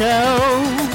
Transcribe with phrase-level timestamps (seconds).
[0.00, 0.89] show.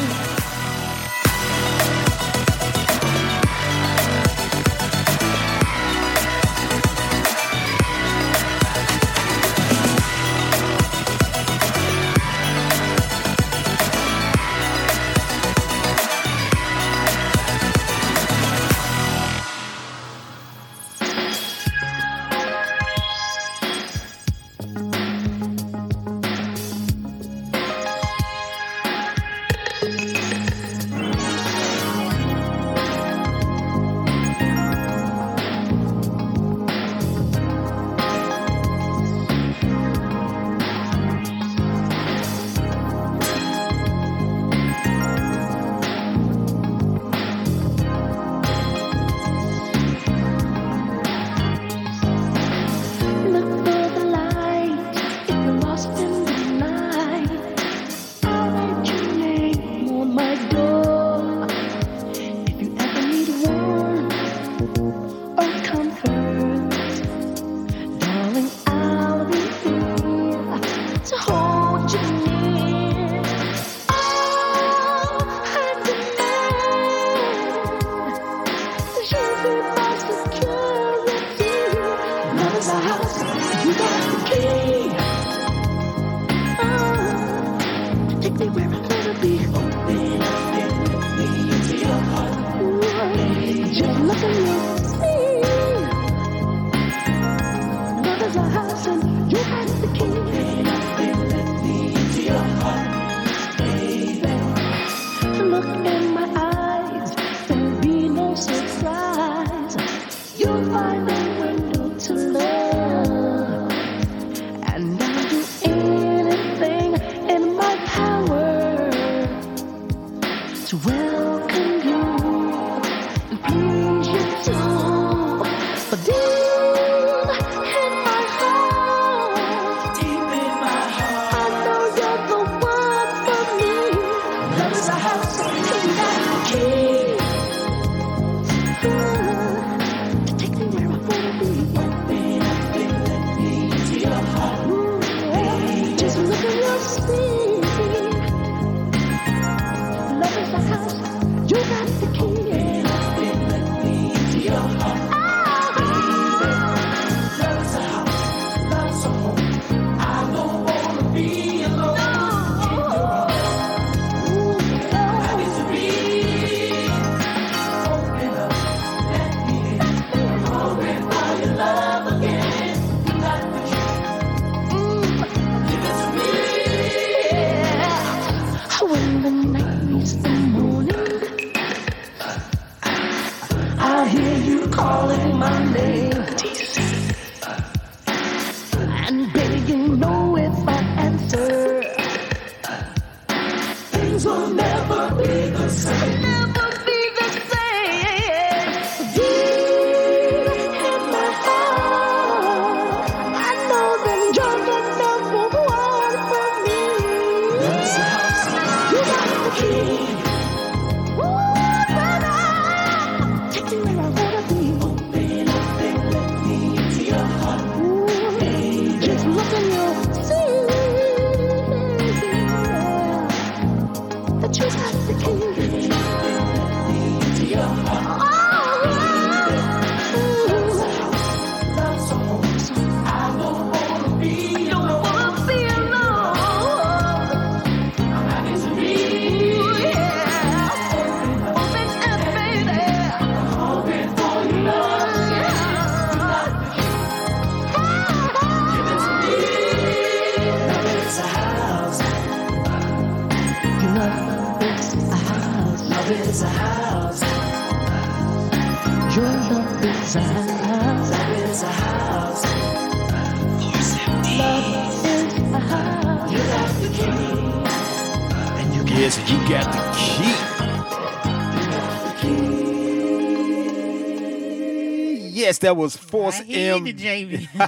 [275.55, 276.83] Yes, that was Force I M.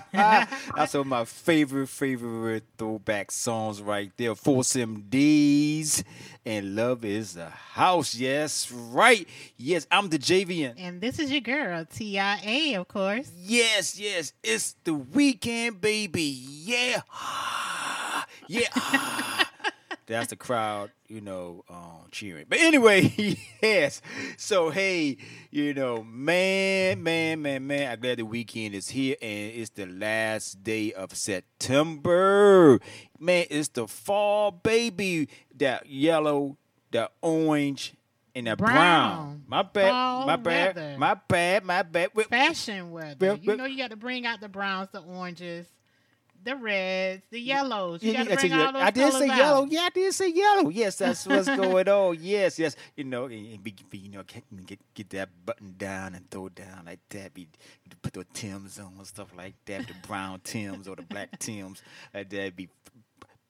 [0.12, 4.36] That's one of my favorite, favorite throwback songs right there.
[4.36, 6.04] Force MDs
[6.46, 8.14] and Love is the House.
[8.14, 9.26] Yes, right.
[9.56, 10.74] Yes, I'm the JVN.
[10.78, 13.32] and this is your girl, TIA, of course.
[13.38, 16.24] Yes, yes, it's the weekend, baby.
[16.24, 17.02] Yeah.
[18.50, 18.70] Yeah.
[20.08, 22.46] That's the crowd, you know, um, cheering.
[22.48, 24.02] But anyway, yes.
[24.38, 25.18] So hey,
[25.52, 27.92] you know, man, man, man, man.
[27.92, 32.80] I'm glad the weekend is here and it's the last day of September.
[33.20, 35.28] Man, it's the fall, baby.
[35.58, 36.58] That yellow,
[36.92, 37.94] that orange,
[38.34, 38.74] and that brown.
[38.76, 39.44] Brown.
[39.48, 40.96] My bad, Fall my bad, weather.
[40.98, 42.12] my bad, my bad.
[42.30, 43.16] Fashion weather.
[43.20, 45.68] Well, you know you got to bring out the browns, the oranges,
[46.44, 48.02] the reds, the yellows.
[48.04, 49.38] You Yeah, gotta I bring you, all those I did say out.
[49.38, 49.66] yellow.
[49.70, 50.70] Yeah, I did say yellow.
[50.70, 52.18] Yes, that's what's going on.
[52.20, 52.76] Yes, yes.
[52.96, 56.50] You know, and, be, be, you know, get, get get that button down and throw
[56.50, 57.34] down like that.
[57.34, 57.48] Be
[58.02, 59.88] put the Tims on and stuff like that.
[59.88, 61.82] The brown Tims or the black Tims
[62.14, 62.56] like that.
[62.56, 62.70] Be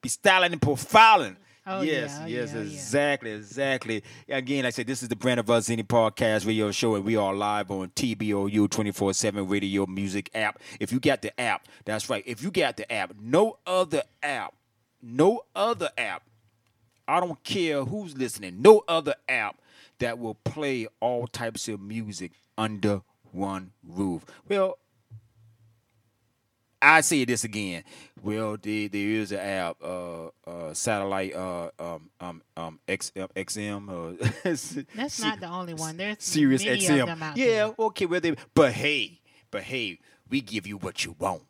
[0.00, 1.36] be styling and profiling.
[1.70, 2.70] Oh, yes, yeah, yes, yeah, oh, yeah.
[2.70, 4.02] exactly, exactly.
[4.26, 7.04] Again, like I said, this is the Brand of Us Indie Podcast Radio Show, and
[7.04, 10.62] we are live on TBOU 24 7 radio music app.
[10.80, 12.22] If you got the app, that's right.
[12.26, 14.54] If you got the app, no other app,
[15.02, 16.22] no other app,
[17.06, 19.60] I don't care who's listening, no other app
[19.98, 24.24] that will play all types of music under one roof.
[24.48, 24.78] Well,
[26.80, 27.84] I say this again.
[28.22, 33.26] Well, there, there is an app, uh, uh, satellite, uh, um, um, um, X, uh,
[33.34, 33.88] XM.
[33.88, 35.96] Uh, That's not the only one.
[35.96, 37.00] There's Sirius XM.
[37.00, 37.74] of them out yeah, there.
[37.78, 39.20] okay, well, they, but hey,
[39.50, 39.98] but hey,
[40.28, 41.42] we give you what you want.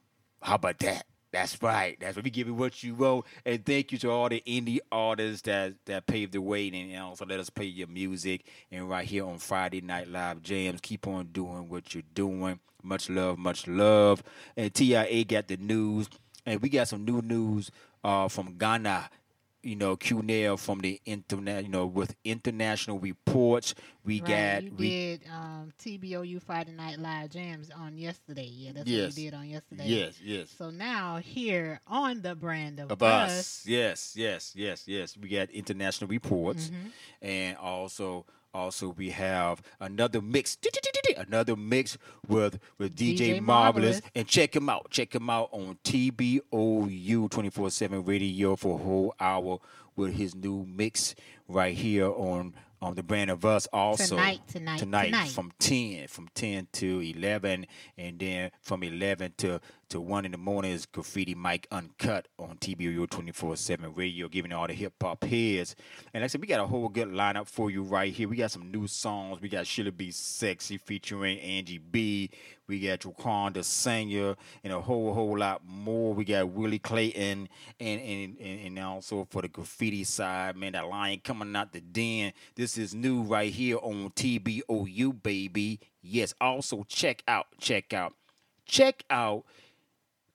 [0.42, 1.04] How about that?
[1.30, 1.96] That's right.
[2.00, 3.26] That's what we give you what you want.
[3.44, 7.26] And thank you to all the indie artists that that paved the way and also
[7.26, 8.46] let us play your music.
[8.72, 12.60] And right here on Friday Night Live Jams, keep on doing what you're doing.
[12.82, 14.22] Much love, much love.
[14.56, 16.08] And TIA got the news,
[16.46, 17.70] and we got some new news
[18.02, 19.10] uh, from Ghana
[19.68, 23.74] you know, Q Nail from the internet, you know, with international reports.
[24.04, 28.46] We Right, got you we, did um, TBOU Friday Night Live Jams on yesterday.
[28.50, 29.10] Yeah, that's Yes.
[29.10, 29.84] what you did on yesterday.
[29.86, 30.48] yes, yes.
[30.56, 33.64] So now here on the brand of, Of us.
[33.66, 35.16] Yes, yes, yes, yes.
[35.16, 36.68] We got international reports.
[36.68, 36.88] Mm-hmm.
[37.22, 40.56] And also also we have another mix
[41.16, 43.96] another mix with with DJ, DJ Marvelous.
[43.96, 44.00] Marvelous.
[44.14, 44.90] And check him out.
[44.90, 49.58] Check him out on TBOU 24/7 radio for a whole hour
[49.96, 51.14] with his new mix
[51.48, 55.28] right here on on the brand of us also Tonight, tonight, tonight, tonight.
[55.30, 57.66] from 10 from 10 to 11
[57.96, 62.58] and then from 11 to to 1 in the morning is graffiti mike uncut on
[62.58, 65.74] tbu 24-7 radio giving all the hip-hop heads.
[66.12, 68.28] And like i said we got a whole good lineup for you right here.
[68.28, 69.40] We got some new songs.
[69.40, 72.30] We got she'll be sexy featuring angie b.
[72.66, 76.12] We got Jaquan the singer and a whole whole lot more.
[76.12, 77.48] We got willie clayton
[77.80, 81.80] and and, and and also for the graffiti side man that lion coming out the
[81.80, 82.34] den.
[82.56, 85.80] This is new right here on tbou baby.
[86.02, 88.12] Yes also check out check out
[88.66, 89.44] check out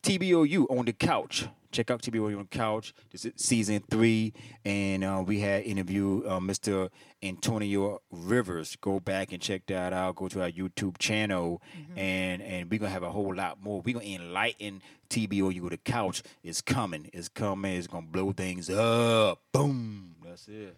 [0.04, 1.48] TBOU on the couch.
[1.72, 2.94] Check out TBOU on the couch.
[3.10, 4.34] This is season three,
[4.66, 6.90] and uh, we had interview uh, Mr.
[7.24, 8.76] Antonio Rivers.
[8.82, 10.18] Go back and check that out.
[10.18, 11.62] Go to our YouTube channel,
[11.96, 13.82] and and we're gonna have a whole lot more.
[13.82, 15.70] We're gonna enlighten TBOU.
[15.70, 17.10] The couch is coming.
[17.13, 17.74] It's coming.
[17.77, 19.39] It's gonna blow things up.
[19.54, 20.16] Boom.
[20.22, 20.75] That's it.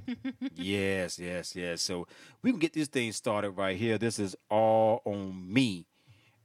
[0.54, 1.82] yes, yes, yes.
[1.82, 2.06] So
[2.42, 3.98] we can get this thing started right here.
[3.98, 5.87] This is all on me.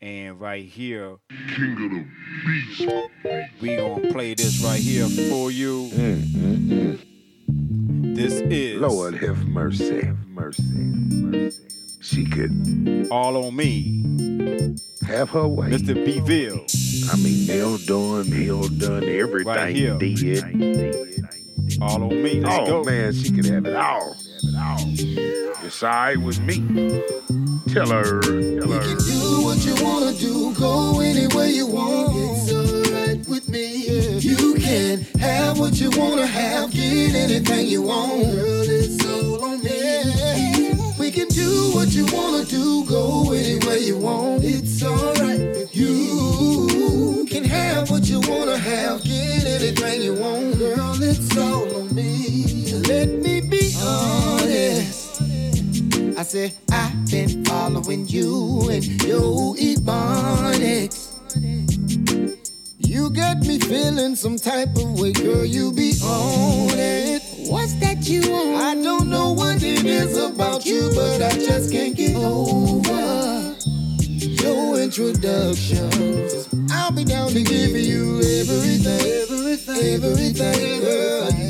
[0.03, 1.15] And right here,
[1.55, 2.05] King of the
[2.45, 2.81] Beast.
[3.61, 5.89] we gonna play this right here for you.
[5.93, 6.95] Mm-hmm.
[8.13, 11.67] This is Lord have mercy, have mercy, mercy.
[12.01, 14.75] She could all on me,
[15.07, 15.69] have her way.
[15.69, 15.95] Mr.
[15.95, 16.65] Beville.
[17.09, 19.47] I mean, Neil done, Neil done everything.
[19.53, 19.97] Right here.
[19.97, 20.43] Did.
[21.81, 22.41] All on me.
[22.41, 22.83] Let's Oh go.
[22.83, 24.17] man, she could have it all.
[24.17, 25.32] It's
[25.63, 26.57] alright with me.
[27.73, 28.83] Tell her, tell her.
[28.83, 32.11] Do what you wanna do, go anywhere you want.
[32.15, 33.87] It's alright with me.
[34.19, 38.23] You can have what you wanna have, get anything you want.
[38.23, 40.73] Girl, it's all on me.
[40.99, 44.43] We can do what you wanna do, go anywhere you want.
[44.43, 46.67] It's alright with you.
[46.69, 50.59] You can have what you wanna have, get anything you want.
[50.59, 52.73] Girl, it's all on me.
[52.87, 55.02] Let me be honest.
[56.15, 61.09] I said, I've been following you and your ebonics.
[62.77, 67.23] You got me feeling some type of way, girl, you be on it.
[67.49, 68.61] What's that you want?
[68.61, 73.55] I don't know what it is about you, but I just can't get over
[74.19, 76.47] your introductions.
[76.71, 81.42] I'll be down to give you everything, everything, everything, girl.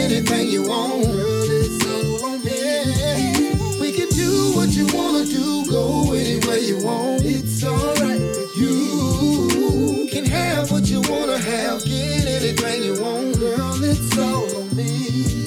[0.00, 1.04] Anything you want.
[1.04, 3.80] Girl, it's all on me.
[3.80, 7.22] We can do what you wanna do, go anywhere you want.
[7.24, 8.20] It's alright
[8.56, 10.08] you.
[10.10, 13.38] Can have what you wanna have, get anything you want.
[13.38, 15.39] Girl, it's all on me.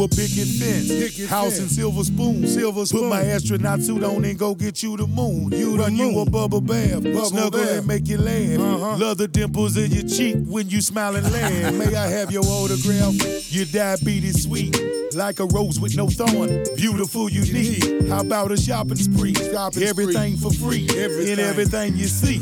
[0.00, 2.46] A picket fence, house and silver spoon.
[2.46, 3.00] Silver spoon.
[3.02, 5.52] Put my astronaut suit on and go get you the moon.
[5.52, 8.58] You Run you a bubble bath, snuggle and make you laugh.
[8.58, 8.96] Uh-huh.
[8.96, 11.74] Love the dimples in your cheek when you smile and laugh.
[11.74, 13.14] May I have your autograph?
[13.52, 14.78] Your diabetes sweet.
[15.12, 18.08] Like a rose with no thorn, beautiful, unique.
[18.08, 19.34] How about a shopping spree?
[19.34, 20.50] Shopping everything spree.
[20.50, 21.32] for free, everything.
[21.32, 22.38] in everything you see,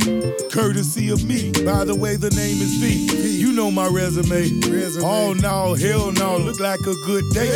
[0.52, 1.50] courtesy of me.
[1.64, 3.38] By the way, the name is V.
[3.38, 4.60] You know my resume.
[4.68, 5.02] resume.
[5.02, 7.47] Oh no, hell no, look like a good day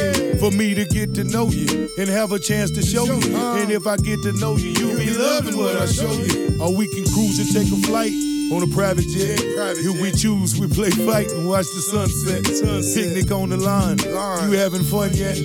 [0.42, 3.36] for me to get to know you and have a chance to show you.
[3.36, 6.58] And if I get to know you, you'll be loving what I show you.
[6.60, 8.12] Or we can cruise and take a flight
[8.52, 9.38] on a private jet.
[9.54, 12.46] Private if we choose, we play fight and watch the sunset.
[12.46, 13.14] sunset.
[13.14, 13.98] Picnic on the line.
[13.98, 14.50] line.
[14.50, 15.38] You having fun yet?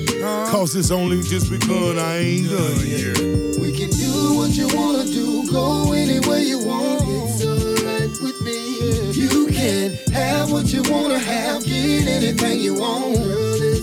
[0.49, 1.99] Cause it's only just begun.
[1.99, 3.17] I ain't done yet.
[3.61, 7.03] We can do what you wanna do, go anywhere you want.
[7.05, 9.11] It's alright with me.
[9.11, 13.76] You can have what you wanna have, get anything you want.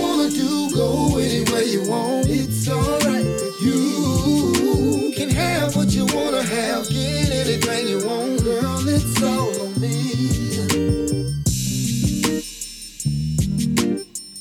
[0.00, 2.26] Wanna do, go anywhere you want.
[2.28, 3.26] It's alright
[3.60, 5.12] you.
[5.16, 8.42] Can have what you wanna have, get anything you want.
[8.42, 10.00] Girl, it's all on me.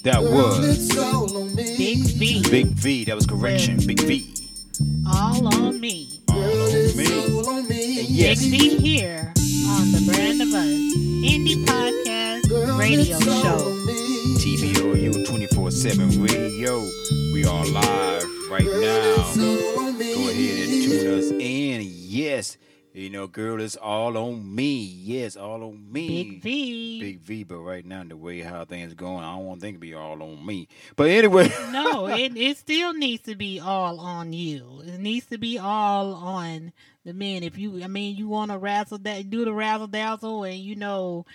[0.03, 1.77] That Girl, was it's all on me.
[1.77, 2.41] Big V.
[2.49, 3.03] Big V.
[3.05, 3.77] That was correction.
[3.85, 4.33] Big V.
[5.05, 6.21] All on me.
[6.29, 7.33] All on me.
[7.33, 8.01] all on me.
[8.03, 8.39] Yes.
[8.41, 9.33] Big V here
[9.67, 13.78] on the Brand of Us Indie Podcast Girl, Radio it's all Show.
[15.69, 15.91] On me.
[15.91, 16.87] TBOU 24 7 radio.
[17.33, 19.15] We are live right now.
[19.17, 20.13] All on me.
[20.15, 21.81] Go ahead and tune us in.
[21.83, 22.57] Yes.
[22.91, 24.83] You know, girl, it's all on me.
[24.83, 26.23] Yes, all on me.
[26.23, 26.99] Big V.
[26.99, 29.79] Big V, but right now, the way how things going, I don't want things to
[29.79, 30.67] be all on me.
[30.95, 31.53] But anyway.
[31.71, 34.81] no, it, it still needs to be all on you.
[34.83, 36.73] It needs to be all on
[37.05, 37.43] the men.
[37.43, 40.75] If you, I mean, you want to razzle that, do the razzle dazzle, and you
[40.75, 41.25] know,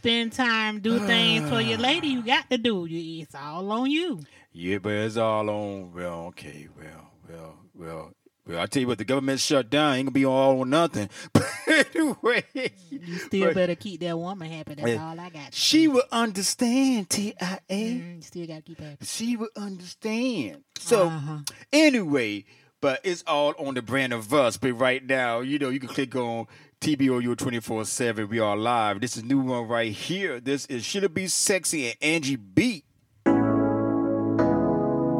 [0.00, 2.08] spend time, do things for your lady.
[2.08, 2.86] You got to do.
[2.86, 4.20] You- It's all on you.
[4.52, 5.92] Yeah, but it's all on.
[5.92, 8.12] Well, okay, well, well, well.
[8.46, 9.94] Well, I tell you what, the government shut down.
[9.94, 11.08] Ain't gonna be all or nothing.
[11.32, 11.46] But
[11.94, 12.42] anyway,
[12.90, 14.74] You still But- better keep that woman happy.
[14.74, 15.06] That's Yeah.
[15.08, 15.54] all I got.
[15.54, 17.10] she will understand.
[17.10, 17.34] Tia,
[17.70, 19.04] Mm, you still got to keep happy.
[19.06, 20.64] she will understand.
[20.78, 21.38] So Uh-huh.
[21.72, 22.44] anyway,
[22.80, 24.56] but it's all on the brand of us.
[24.56, 26.46] But right now, you know, you can click on
[26.80, 28.28] TBOU 24 7.
[28.30, 29.02] We are live.
[29.02, 30.40] This is new one right here.
[30.40, 32.84] This is Should It Be Sexy and Angie B.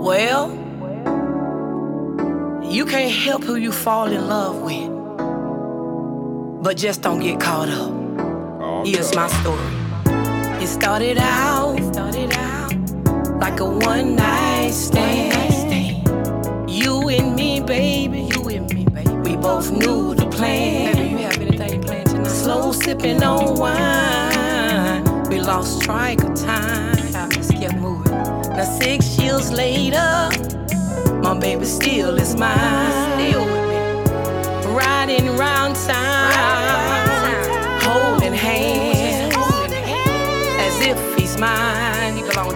[0.02, 0.52] Well,
[2.64, 4.88] you can't help who you fall in love with.
[6.64, 7.90] But just don't get caught up.
[8.62, 9.61] Oh, Here's my story.
[10.64, 12.73] It started out, started out
[13.38, 16.00] like a one night stand.
[16.71, 18.31] You and me, baby.
[18.35, 19.12] You and me, baby.
[19.29, 21.00] We both knew the plan.
[22.73, 22.85] Tonight?
[22.85, 25.29] Sipping on wine.
[25.29, 26.97] We lost track of time.
[27.12, 28.12] Time just kept moving.
[28.12, 30.29] Now six years later,
[31.23, 33.19] my baby still is mine.
[33.19, 33.79] Still with me.
[34.73, 39.35] Riding round town, holding hands,
[40.59, 41.89] as if he's mine.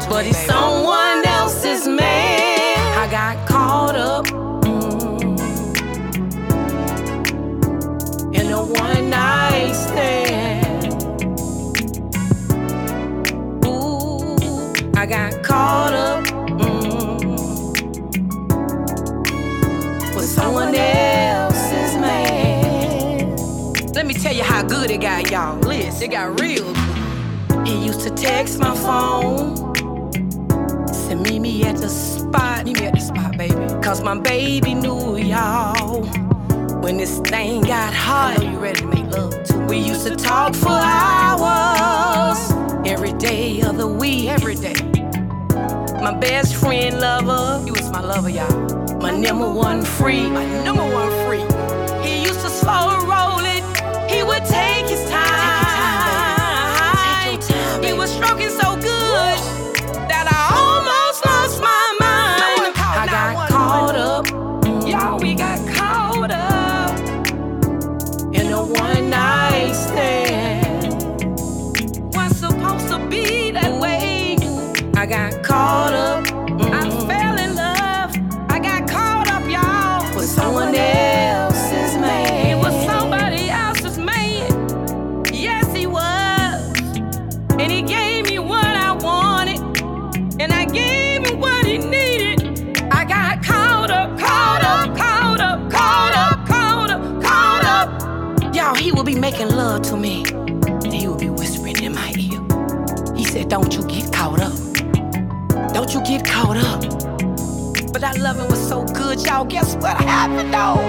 [0.09, 2.79] But he's someone else's man.
[2.97, 5.35] I got caught up mm,
[8.35, 9.44] in a one night
[15.55, 16.25] caught up.
[16.59, 17.71] mm,
[20.17, 23.37] with someone else's man.
[23.93, 25.57] Let me tell you how good it got, y'all.
[25.61, 27.69] Listen, it got real good.
[27.69, 29.55] He used to text my phone.
[30.93, 32.65] Said, meet me at the spot.
[32.65, 33.55] Meet me at the spot, baby.
[33.81, 36.03] Cause my baby knew y'all.
[36.83, 39.65] When this thing got hot, you ready to make love too.
[39.67, 42.41] We used to talk for hours.
[42.85, 44.29] Every day of the week.
[44.29, 44.94] Every day.
[46.05, 48.99] My best friend lover, he was my lover, y'all.
[48.99, 51.41] My number one free, my number one free.
[52.07, 53.65] He used to slow roll it.
[54.13, 55.25] He would take his time.
[57.83, 58.94] He was stroking so good that I almost lost my mind.
[109.45, 109.51] Good.
[109.51, 110.81] Guess what happened though?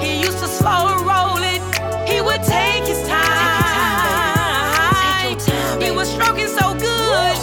[0.00, 1.60] He used to slow and roll it.
[2.08, 3.22] He would take his time.
[5.80, 7.36] He was stroking so good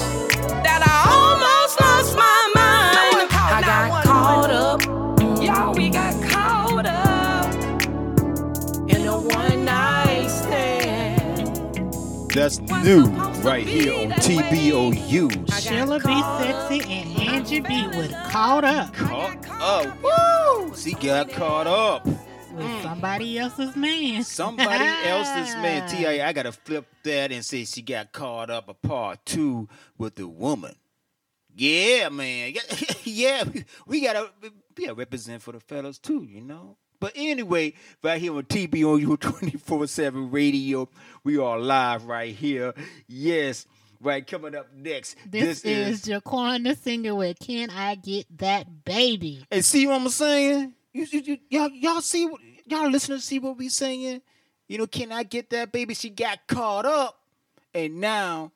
[0.64, 3.30] that I almost lost my mind.
[3.34, 4.82] I got caught up.
[5.42, 7.54] Y'all, we got caught up
[8.90, 11.48] in a one night stand.
[12.34, 13.08] That's new
[13.42, 15.52] right here on TBOU.
[15.62, 16.22] Sheila B.
[16.40, 17.88] Sexy and Angie B.
[17.88, 19.88] with Caught Up Caught up.
[20.02, 20.74] Woo!
[20.76, 22.06] She got caught up.
[22.06, 24.24] with somebody else's man.
[24.24, 25.90] Somebody else's man.
[25.90, 26.28] T.I.
[26.28, 30.28] I gotta flip that and say she got caught up a part two with the
[30.28, 30.76] woman.
[31.56, 32.54] Yeah, man.
[33.04, 33.44] Yeah,
[33.88, 34.30] we gotta
[34.78, 36.78] we gotta represent for the fellas too, you know.
[37.00, 37.74] But anyway,
[38.04, 40.88] right here on TBOU 24-7 radio,
[41.24, 42.74] we are live right here.
[43.08, 43.66] Yes,
[44.02, 45.16] right, coming up next.
[45.26, 49.46] This, is, Jaquan the singer with Can I Get That Baby?
[49.52, 50.74] And see what I'm saying?
[50.94, 54.22] You, you, you, y'all, y'all see what y'all listeners see what we saying?
[54.68, 55.94] You know, can I get that baby?
[55.94, 57.20] She got caught up,
[57.74, 58.52] and now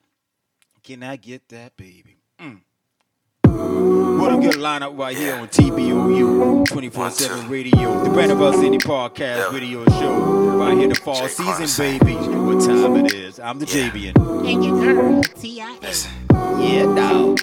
[0.84, 2.18] can I get that baby?
[2.40, 3.93] Mm.
[4.20, 8.82] What a good lineup right here on TBOU 24/7 Radio, the Brand of Us Indie
[8.82, 10.14] Podcast Radio Show.
[10.58, 12.16] Right here, the fall season, baby.
[12.16, 13.40] What time it is?
[13.40, 14.16] I'm the Javian.
[14.48, 15.94] And your girl, T.I.A.
[16.62, 17.40] Yeah, dog.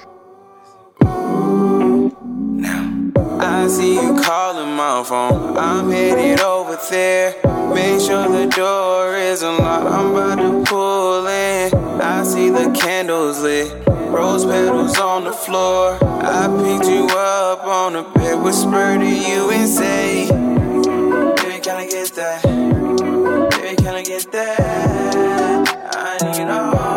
[3.42, 5.57] I see you calling my phone.
[5.57, 7.35] I'm headed over there.
[7.74, 9.87] Make sure the door is unlocked.
[9.87, 11.72] I'm about to pull in.
[12.03, 13.72] I see the candles lit.
[13.87, 15.96] Rose petals on the floor.
[16.03, 21.87] I picked you up on the bed, whisper to you and say, Baby, can I
[21.88, 22.42] get that?
[22.42, 25.96] Baby, can I get that?
[25.96, 26.89] I need all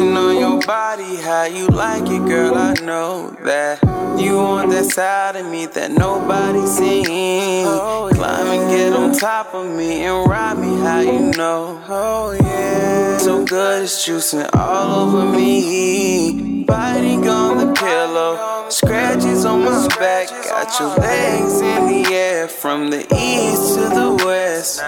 [0.00, 2.54] Touching on your body, how you like it, girl.
[2.54, 3.82] I know that
[4.18, 7.66] you want that side of me that nobody seen.
[7.66, 11.84] Oh, Climb and get on top of me and ride me, how you know?
[11.86, 16.64] Oh yeah, so good it's juicing all over me.
[16.64, 20.30] Biting on the pillow, scratches on my back.
[20.30, 24.80] Got your legs in the air from the east to the west.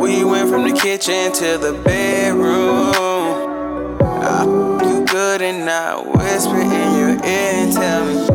[0.00, 3.15] We went from the kitchen to the bedroom.
[4.26, 8.26] You good and not whisper in your ear and tell me,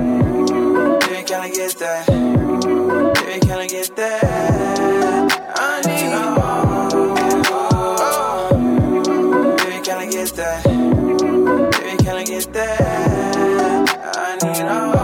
[1.01, 2.07] baby, can I get that?
[2.07, 5.29] Baby, can I get that?
[5.57, 6.91] I need all.
[9.57, 10.63] Baby, can I get that?
[10.63, 12.79] Baby, can I get that?
[14.15, 14.95] I need all.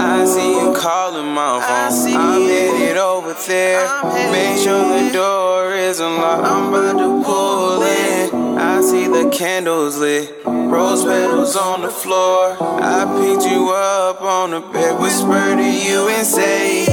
[0.00, 1.92] I see you calling my phone.
[2.16, 3.84] I'm headed over there.
[4.32, 6.46] Make sure the door is unlocked.
[6.46, 8.35] I'm about to pull in.
[8.68, 10.34] I see the candles lit.
[10.44, 12.56] Rose petals on the floor.
[12.60, 16.84] I picked you up on the bed, whisper to you and say,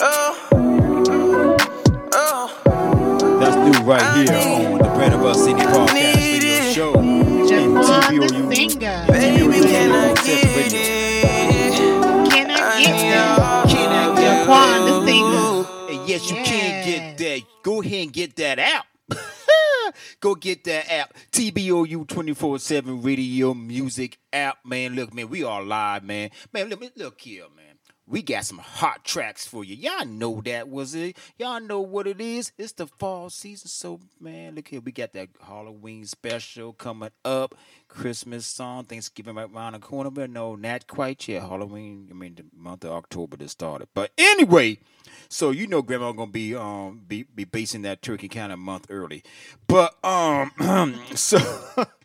[0.00, 1.56] Oh, oh.
[2.14, 3.38] oh.
[3.40, 6.94] That's new right here on the Brand of Us Indie Podcast Radio Show.
[6.98, 8.54] And Jaquan the TBOU.
[8.56, 9.04] singer.
[9.08, 10.72] Baby, can I get it?
[12.30, 13.68] Can I get that?
[13.68, 16.00] Can I get Jaquan the singer.
[16.00, 17.42] And yes, you can get that.
[17.62, 18.86] Go ahead and get that app.
[20.20, 21.14] Go get that app.
[21.32, 24.94] TBOU 24 7 radio music app, man.
[24.94, 26.30] Look, man, we are live, man.
[26.52, 27.65] Man, look, look here, man.
[28.08, 29.74] We got some hot tracks for you.
[29.74, 31.16] Y'all know that was it.
[31.38, 32.52] Y'all know what it is.
[32.56, 33.68] It's the fall season.
[33.68, 34.80] So, man, look here.
[34.80, 37.56] We got that Halloween special coming up.
[37.88, 40.10] Christmas song, Thanksgiving right around the corner.
[40.10, 41.42] But no, not quite yet.
[41.42, 43.88] Halloween, I mean, the month of October just started.
[43.92, 44.78] But anyway,
[45.28, 48.86] so you know grandma gonna be um be, be basing that turkey kind of month
[48.88, 49.22] early.
[49.66, 51.38] But um so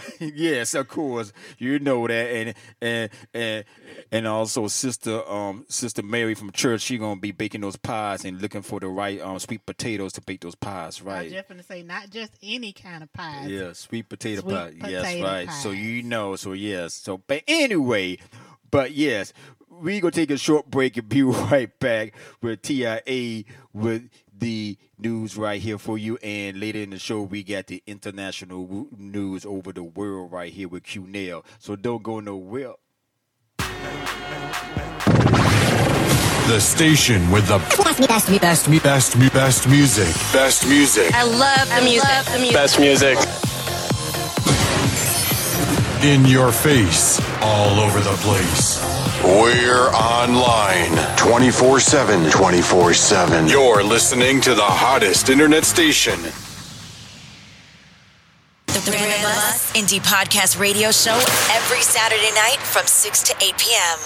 [0.20, 3.64] yes, of course, you know that, and and and
[4.10, 8.40] and also sister um sister Mary from church, she gonna be baking those pies and
[8.40, 11.18] looking for the right um sweet potatoes to bake those pies, Right.
[11.18, 13.48] I was just gonna say not just any kind of pies.
[13.50, 14.72] Yeah, sweet potato Sweet pie.
[14.88, 15.50] yes, potato right.
[15.52, 16.94] So you know, so yes.
[16.94, 18.18] So but anyway,
[18.70, 19.32] but yes,
[19.68, 24.08] we gonna take a short break and be right back with TIA with
[24.42, 26.18] the news right here for you.
[26.22, 30.68] And later in the show, we got the international news over the world right here
[30.68, 31.44] with Q Nail.
[31.58, 32.74] So don't go nowhere.
[36.48, 40.12] The station with the best, best, best, best, best music.
[40.32, 41.14] Best music.
[41.14, 42.08] I love the music.
[42.08, 42.54] Love the music.
[42.54, 43.16] Best music.
[46.04, 47.20] In your face.
[47.42, 48.81] All over the place.
[49.24, 52.30] We're online 24 7.
[52.30, 53.46] 24 7.
[53.46, 56.20] You're listening to the hottest internet station.
[58.66, 61.14] The Three of Us Indie Podcast Radio Show
[61.52, 63.98] every Saturday night from 6 to 8 p.m.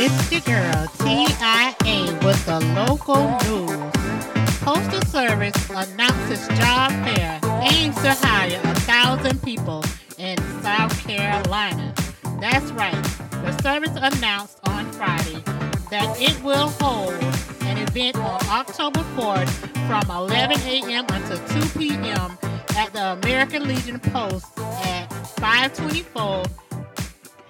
[0.00, 4.60] It's your girl, TIA, with the local news.
[4.60, 9.82] Postal Service announces job fair aims to hire a thousand people
[10.16, 11.92] in South Carolina.
[12.40, 12.94] That's right.
[13.42, 15.42] The service announced on Friday
[15.90, 17.14] that it will hold
[17.62, 19.50] an event on October 4th
[19.88, 21.06] from 11 a.m.
[21.08, 22.38] until 2 p.m.
[22.76, 25.08] at the American Legion Post at
[25.40, 26.44] 524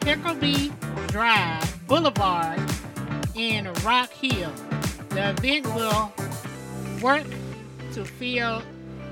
[0.03, 0.73] Hickory
[1.09, 2.61] Drive Boulevard
[3.35, 4.53] in Rock Hill.
[5.09, 6.13] The event will
[7.01, 7.25] work
[7.95, 8.63] to fill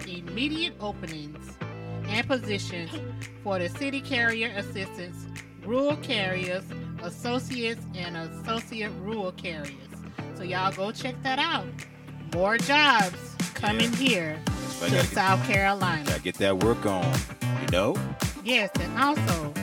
[0.07, 1.57] immediate openings
[2.07, 2.91] and positions
[3.43, 5.25] for the city carrier assistants,
[5.65, 6.65] rural carriers,
[7.03, 9.73] associates, and associate rural carriers.
[10.37, 11.65] So y'all go check that out.
[12.35, 13.17] More jobs
[13.55, 14.39] coming here
[14.83, 16.05] I to get- South Carolina.
[16.05, 17.11] Gotta get that work on.
[17.63, 17.97] You know?
[18.45, 19.55] Yes, and also,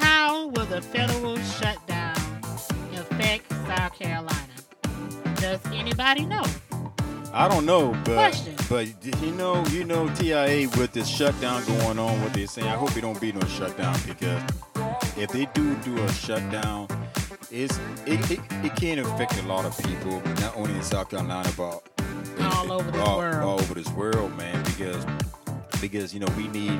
[0.00, 1.91] how will the federal shutdown
[3.22, 4.38] South Carolina?
[5.36, 6.44] Does anybody know?
[7.34, 8.54] I don't know, but Question.
[8.68, 8.86] but
[9.22, 12.68] you know, you know, TIA with this shutdown going on, what they're saying.
[12.68, 14.42] I hope it don't be no shutdown because
[15.16, 16.88] if they do do a shutdown,
[17.50, 21.48] it's it, it, it can affect a lot of people, not only in South Carolina
[21.56, 21.82] but
[22.40, 23.34] All over the world.
[23.42, 24.62] all over this world, man.
[24.64, 25.06] Because
[25.80, 26.78] because you know we need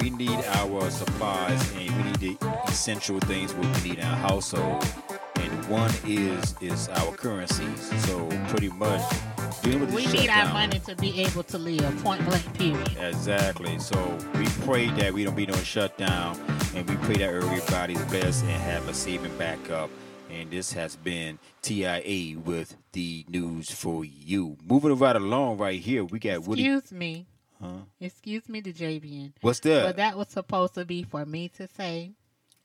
[0.00, 4.86] we need our supplies and we need the essential things we need in our household.
[5.68, 8.06] One is is our currencies.
[8.06, 9.02] So pretty much
[9.62, 12.96] dealing with the We need our money to be able to live, point blank, period.
[12.98, 13.78] Exactly.
[13.78, 16.40] So we pray that we don't be no shutdown,
[16.74, 19.90] and we pray that everybody's best and have a saving backup.
[20.30, 24.56] And this has been TIA with the news for you.
[24.66, 26.64] Moving right along, right here, we got Woody.
[26.64, 27.26] Excuse me.
[27.60, 27.80] Huh?
[28.00, 29.32] Excuse me, the JVN.
[29.42, 29.84] What's that?
[29.84, 32.12] But that was supposed to be for me to say.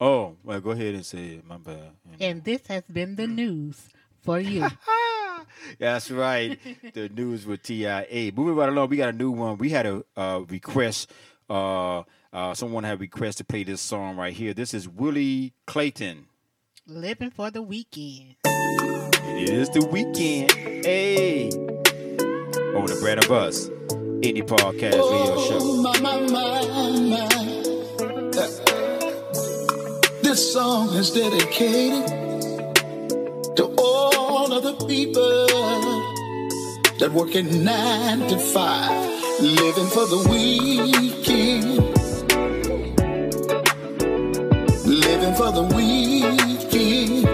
[0.06, 1.48] Oh, well, go ahead and say it.
[1.48, 1.92] My bad.
[2.20, 3.88] And this has been the news
[4.20, 4.68] for you.
[5.80, 6.60] That's right.
[6.94, 8.34] the news with TIA.
[8.36, 9.58] Moving right along, we got a new one.
[9.58, 11.10] We had a uh, request.
[11.50, 14.54] Uh, uh, someone had a request to play this song right here.
[14.54, 16.26] This is Willie Clayton.
[16.86, 18.36] Living for the weekend.
[18.44, 20.52] It is the weekend.
[20.86, 21.50] Hey.
[22.76, 23.70] On the brand of Us.
[24.20, 25.82] Indie Podcast Radio Show.
[25.82, 27.63] my, my, my, my.
[30.34, 32.08] This song is dedicated
[33.56, 35.46] to all of the people
[36.98, 38.90] that work at nine to five,
[39.40, 41.78] living for the weekend.
[44.88, 47.28] Living for the weekend.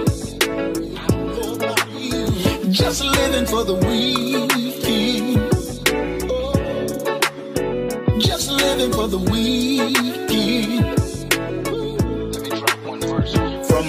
[2.74, 5.40] Just living for the weekend.
[8.22, 10.99] Just living for the weekend.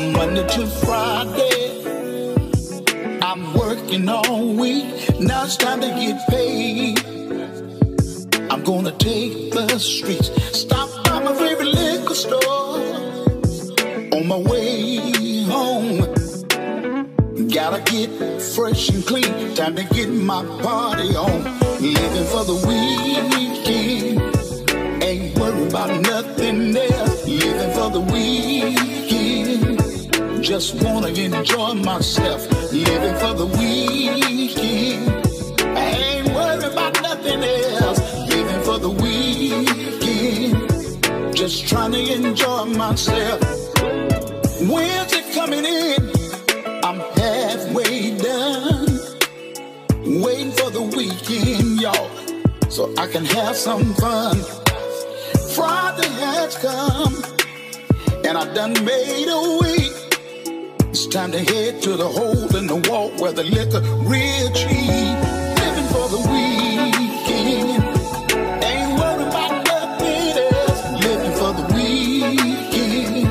[0.00, 1.82] Monday to Friday,
[3.20, 4.86] I'm working all week.
[5.20, 6.98] Now it's time to get paid.
[8.50, 12.80] I'm gonna take the streets, stop by my favorite liquor store.
[14.16, 15.98] On my way home,
[17.48, 18.10] gotta get
[18.40, 19.54] fresh and clean.
[19.54, 21.42] Time to get my party on.
[21.78, 24.20] Living for the weekend.
[25.04, 27.26] Ain't worried about nothing else.
[27.26, 29.09] Living for the weekend.
[30.42, 32.50] Just wanna enjoy myself.
[32.72, 35.08] Living for the weekend.
[35.76, 38.00] I ain't worried about nothing else.
[38.28, 40.56] Living for the weekend.
[41.36, 43.40] Just trying to enjoy myself.
[45.12, 46.10] It coming in?
[46.84, 49.00] I'm halfway done.
[50.22, 52.10] Waiting for the weekend, y'all.
[52.70, 54.36] So I can have some fun.
[55.54, 57.14] Friday has come,
[58.24, 59.99] and I done made a week.
[60.90, 65.16] It's time to head to the hole in the wall where the liquor real cheap.
[65.62, 67.78] Living for the weekend.
[68.64, 70.82] Ain't worried about nothing else.
[71.06, 73.28] Living for the weekend.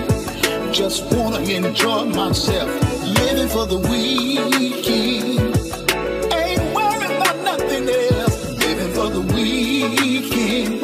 [0.73, 2.69] Just wanna enjoy myself.
[3.03, 5.39] Living for the weekend.
[6.31, 8.37] Ain't worried about nothing else.
[8.63, 10.81] Living for the weekend.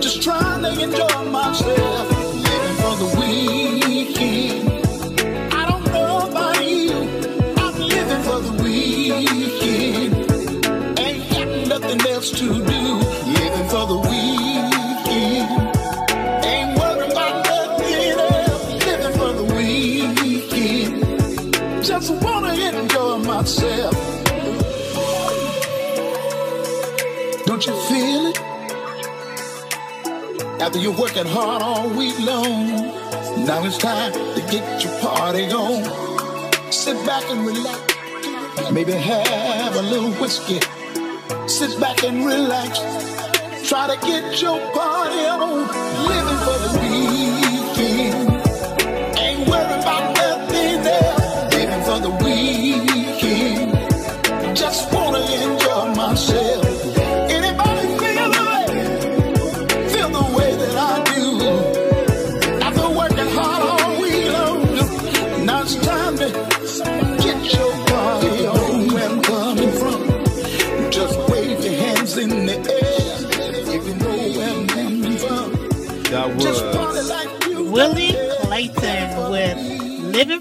[0.00, 1.97] Just trying to enjoy myself.
[30.68, 32.66] After you're working hard all week long,
[33.46, 35.82] now it's time to get your party on.
[36.70, 37.94] Sit back and relax.
[38.70, 40.60] Maybe have a little whiskey.
[41.48, 42.80] Sit back and relax.
[43.66, 45.60] Try to get your party on.
[46.06, 47.37] Living for the weekend.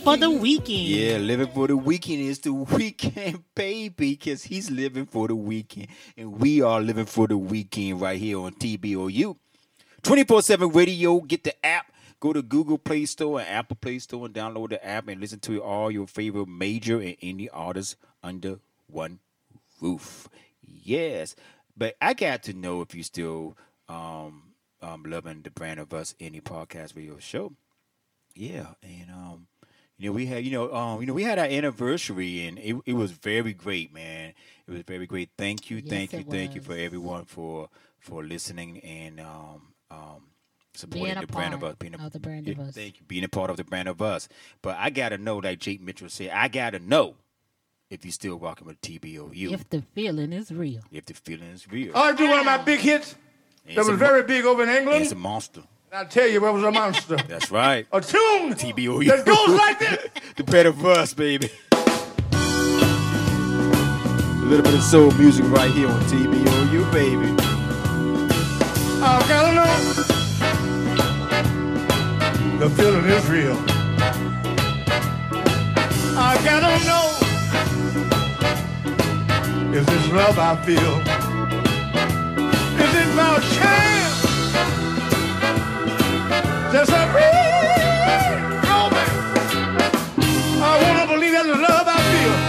[0.07, 0.87] For the Weekend.
[0.87, 5.87] Yeah, living for the weekend is the weekend, baby, because he's living for the weekend.
[6.15, 9.35] And we are living for the weekend right here on TBOU.
[10.03, 11.19] 24 7 radio.
[11.19, 11.91] Get the app.
[12.21, 15.41] Go to Google Play Store and Apple Play Store and download the app and listen
[15.41, 19.19] to all your favorite major and indie artists under one
[19.81, 20.29] roof.
[20.61, 21.35] Yes.
[21.75, 23.57] But I got to know if you still
[23.89, 27.51] um, um, loving the brand of us indie podcast radio show.
[28.35, 29.47] Yeah, and um,
[29.97, 32.75] you know, we had, you know, um, you know, we had our anniversary, and it,
[32.85, 34.33] it was very great, man.
[34.67, 35.31] It was very great.
[35.37, 39.73] Thank you, Yes, thank you, it thank you for everyone for for listening and um,
[39.89, 40.23] um,
[40.75, 41.75] supporting Being a the brand of us.
[41.79, 42.75] Being a, of the brand yeah, of us.
[42.75, 44.29] Thank you, being a part of the brand of us.
[44.61, 47.15] But I gotta know, like Jake Mitchell said, I gotta know
[47.89, 50.81] if you're still rocking with TBOU, if, If the feeling is real.
[50.91, 51.95] If the feeling is real.
[51.95, 53.15] I do one of my big hits
[53.65, 55.01] And that it's was a very big over in England.
[55.01, 55.63] It's a monster.
[55.89, 57.15] And I tell you, it was a monster.
[57.27, 57.87] That's right.
[57.93, 59.07] a tune TBOU.
[59.07, 60.05] that goes like this.
[60.35, 61.49] the better of us, baby.
[61.71, 61.77] A
[64.49, 67.33] little bit of soul music right here on TBOU, baby.
[68.99, 69.77] I gotta know
[72.59, 73.57] the feeling is real.
[76.19, 77.13] I gotta know
[79.73, 81.01] is this love I feel?
[82.81, 84.06] Is it my chance?
[86.71, 87.47] There's a real.
[90.59, 92.46] I wanna believe the love I feel.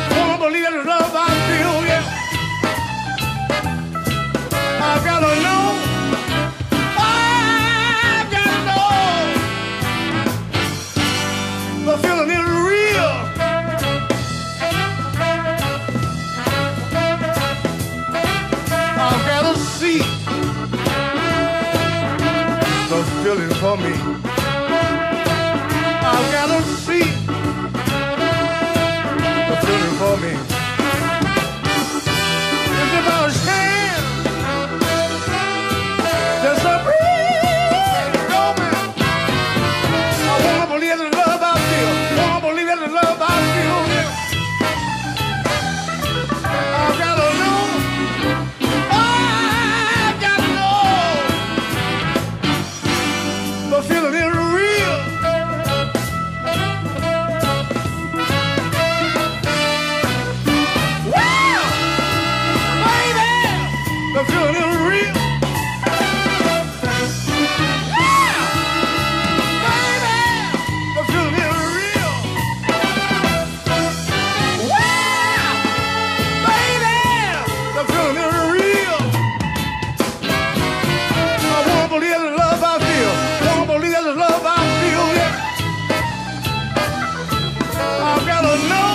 [88.40, 88.87] Hell no!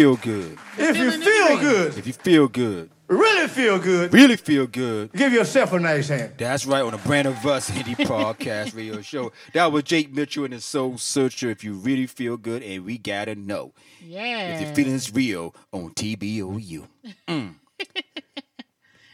[0.00, 4.66] Feel good, if you feel good, if you feel good, really feel good, really feel
[4.66, 6.32] good, give yourself a nice hand.
[6.38, 9.30] That's right, on the Brand of Us Indie Podcast Radio Show.
[9.52, 11.50] That was Jake Mitchell and the Soul Searcher.
[11.50, 14.54] If you really feel good, and we gotta know Yeah.
[14.54, 16.86] if your feeling's real on TBOU.
[17.28, 17.54] Mm.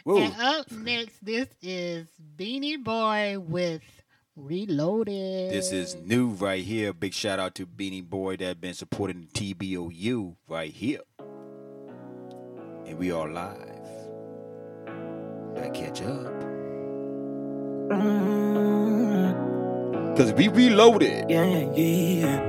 [0.08, 2.06] And up next, this is
[2.38, 3.82] Beanie Boy with
[4.36, 5.50] Reloaded.
[5.50, 6.92] This is new right here.
[6.92, 11.00] Big shout out to Beanie Boy that been supporting the TBOU right here.
[12.84, 13.56] And we are live.
[15.54, 16.34] Gotta catch up.
[17.88, 19.32] Mm.
[20.18, 21.30] Cause we reloaded.
[21.30, 22.42] Yeah, yeah.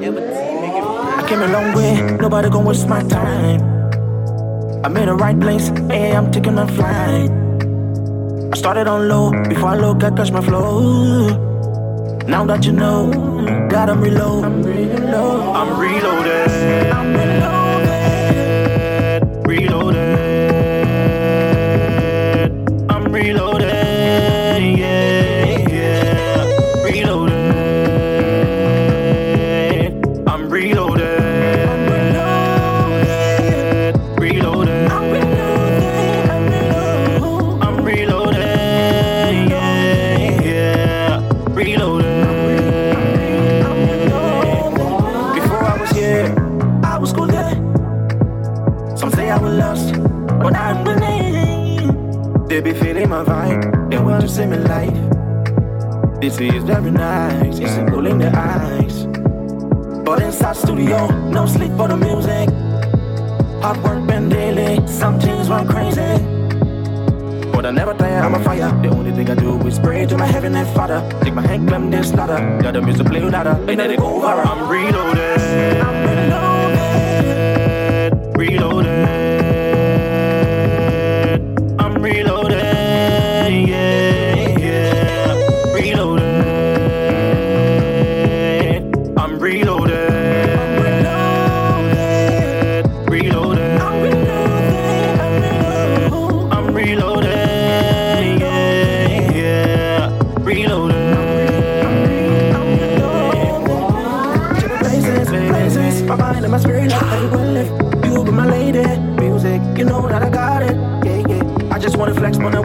[0.00, 0.14] Yeah.
[1.16, 3.60] I came a long way, nobody gonna waste my time.
[4.84, 7.47] I'm in the right place, hey, I'm taking a flight.
[8.50, 11.28] I started on low, before I look, I catch my flow.
[12.26, 13.10] Now that you know,
[13.68, 14.44] God, I'm reload.
[14.44, 15.04] I'm reloaded.
[16.90, 17.86] I'm reloaded.
[19.46, 20.27] Reloaded.
[53.88, 54.94] They want to see me live.
[56.20, 59.06] This is very nice, it's a cool in the eyes.
[60.04, 62.50] But inside studio, no sleep for the music.
[63.62, 66.18] Hard work been daily, some things went crazy.
[67.52, 68.70] But I never tire, I'm a fire.
[68.82, 71.00] The only thing I do is pray to my heavenly father.
[71.22, 72.38] Take my hand, climb this ladder.
[72.62, 73.56] Got the music play louder.
[73.68, 74.26] Ain't let it go over.
[74.26, 75.80] I'm reloaded.
[75.80, 76.76] I'm reloaded.
[78.36, 78.77] Reloaded.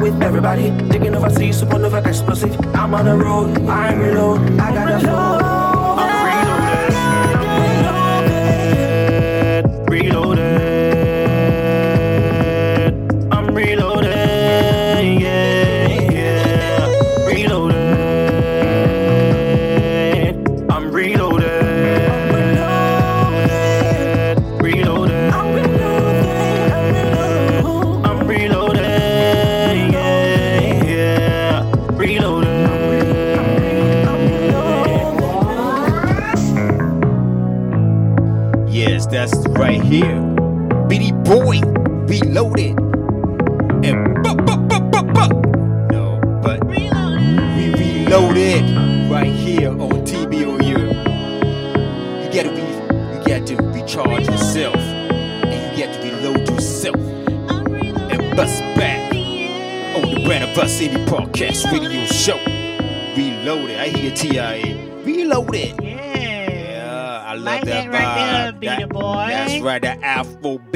[0.04, 0.70] With everybody.
[0.90, 2.54] Taking over seas, supernova explosive.
[2.76, 5.33] I'm on the road, I'm reload, I got the flow.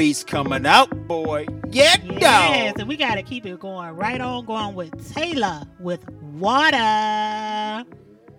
[0.08, 1.44] Afro coming out, boy.
[1.70, 2.80] Get Yes, down.
[2.80, 7.84] and we got to keep it going right on, going with Tyla with Water.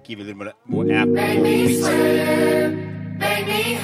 [0.04, 1.86] Give it a little bit more Afro beats.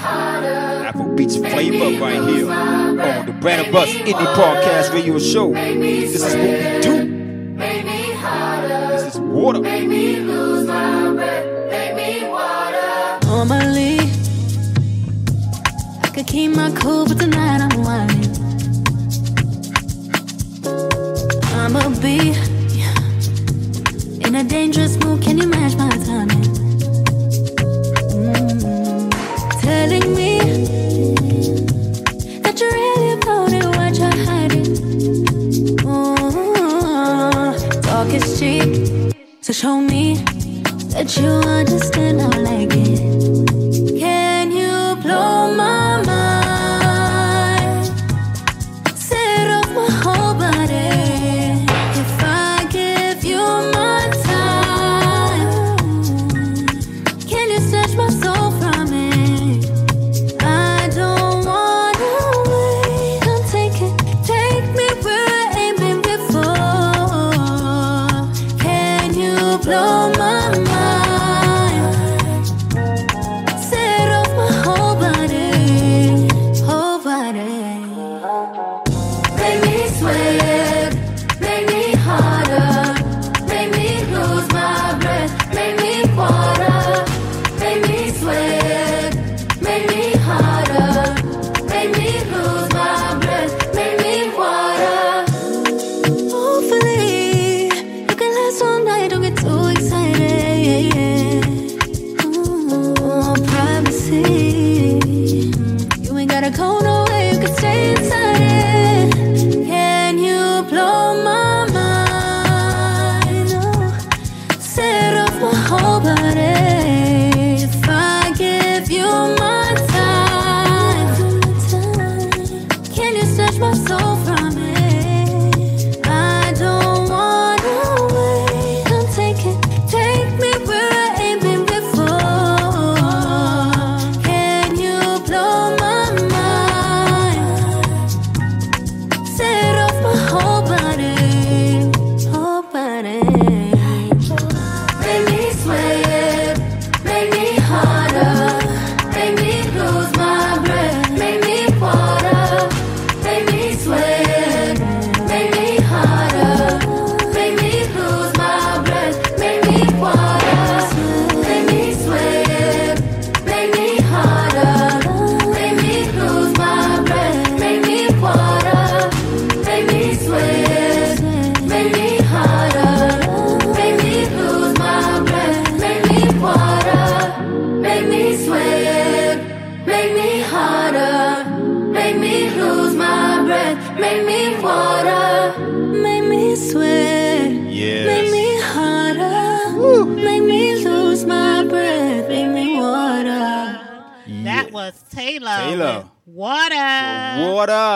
[0.08, 5.54] Afro beats flavor right here on the Brand of Us Indie Podcast Radio Show.
[5.54, 7.15] This is what we do.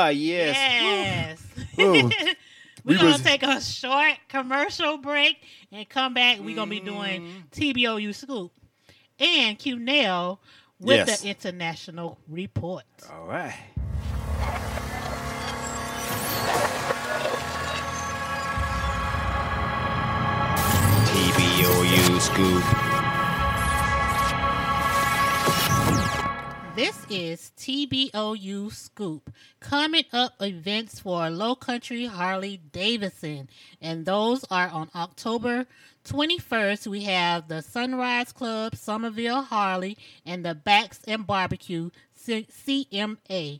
[0.10, 1.39] Water, yes.
[1.78, 2.36] Yes.
[2.86, 5.38] We're We gonna was- take a short commercial break
[5.72, 6.39] and come back.
[6.39, 7.39] We're gonna be doing mm-hmm.
[7.51, 8.51] TBOU scoop
[9.20, 10.39] and Q Nail
[10.80, 11.22] with Yes.
[11.22, 12.86] the international report.
[13.12, 13.55] All right.
[21.05, 23.09] TBOU scoop.
[26.80, 29.34] This is TBOU Scoop.
[29.59, 33.49] Coming up events for Low Country Harley Davidson.
[33.82, 35.65] And those are on October
[36.05, 36.88] 21st.
[36.88, 43.59] We have the Sunrise Club, Summerville Harley, and the Backs and Barbecue CMA.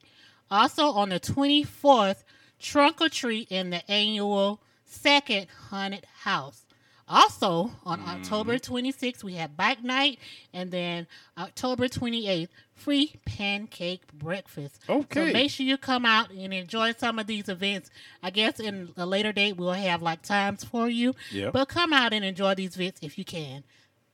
[0.50, 2.24] Also on the 24th,
[2.58, 6.69] Trunk or Treat in the annual Second Haunted House.
[7.10, 8.10] Also, on mm-hmm.
[8.10, 10.20] October 26th, we have Bike Night,
[10.54, 11.08] and then
[11.38, 14.80] October 28th, free pancake breakfast.
[14.88, 15.28] Okay.
[15.28, 17.90] So make sure you come out and enjoy some of these events.
[18.22, 21.16] I guess in a later date, we'll have like times for you.
[21.32, 21.54] Yep.
[21.54, 23.64] But come out and enjoy these events if you can.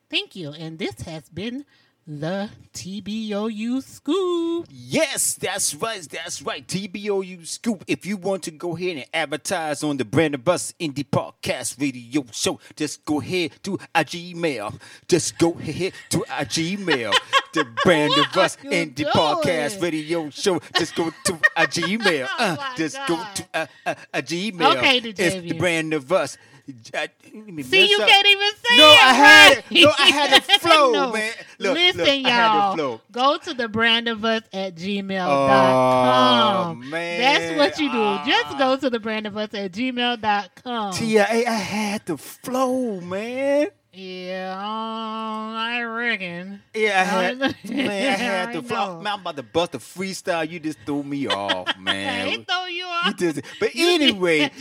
[0.10, 0.52] Thank you.
[0.52, 1.66] And this has been
[2.08, 4.68] the TBOU Scoop.
[4.70, 6.02] Yes, that's right.
[6.12, 6.66] That's right.
[6.66, 7.84] TBOU Scoop.
[7.88, 11.80] If you want to go ahead and advertise on the Brand of Us Indie Podcast
[11.82, 14.80] Radio Show, just go ahead to our Gmail.
[15.08, 17.14] Just go ahead to our Gmail.
[17.54, 19.12] The Brand of Us Indie doing?
[19.12, 20.62] Podcast Radio Show.
[20.78, 22.28] Just go to our Gmail.
[22.38, 24.76] Uh, just go to a, a, a Gmail.
[24.78, 25.54] Okay, the It's the.
[25.54, 26.38] Brand of Us.
[26.68, 29.66] See, you can't even say No, it I had right.
[29.70, 29.84] it.
[29.84, 31.12] No, I had the flow, No.
[31.14, 31.32] man.
[31.60, 33.02] Look, Listen, look, I had the y'all.
[33.12, 36.68] Go to the brandofus at gmail.com.
[36.68, 37.20] Oh, man.
[37.20, 37.98] That's what you do.
[38.02, 38.24] Ah.
[38.26, 40.94] Just go to the brandofus at gmail.com.
[40.94, 43.68] TIA, I had the flow, man.
[43.98, 46.62] Yeah, um, I reckon.
[46.74, 49.00] Yeah, I had, I- man, I had I the flow.
[49.00, 50.50] Man, I'm about to bust a freestyle.
[50.50, 52.28] You just threw me off, man.
[52.28, 53.08] ain't throw you off.
[53.08, 54.52] You just, but You anyway,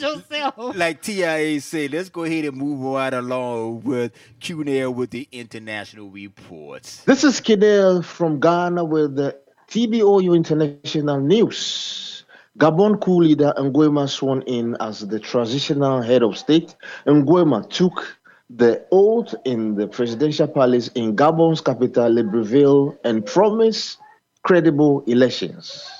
[0.77, 6.11] like TIA said, let's go ahead and move right along with QNL with the international
[6.11, 7.03] reports.
[7.03, 9.37] This is Kidel from Ghana with the
[9.69, 12.25] TBOU International News.
[12.57, 16.77] Gabon coup leader Nguema sworn in as the transitional head of state.
[17.05, 18.17] Nguema took
[18.57, 23.99] the oath in the presidential palace in Gabon's capital, Libreville, and promised
[24.43, 25.91] credible elections.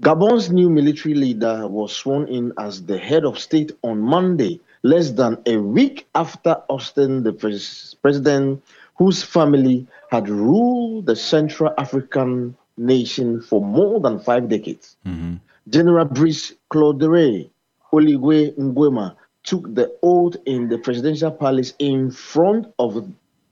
[0.00, 5.10] Gabon's new military leader was sworn in as the head of state on Monday, less
[5.12, 8.62] than a week after Austin, the pres- president
[8.96, 14.96] whose family had ruled the Central African nation for more than five decades.
[15.06, 15.34] Mm-hmm.
[15.68, 17.48] General Brice Clotaire
[17.92, 22.96] Oligui Nguema took the oath in the presidential palace in front of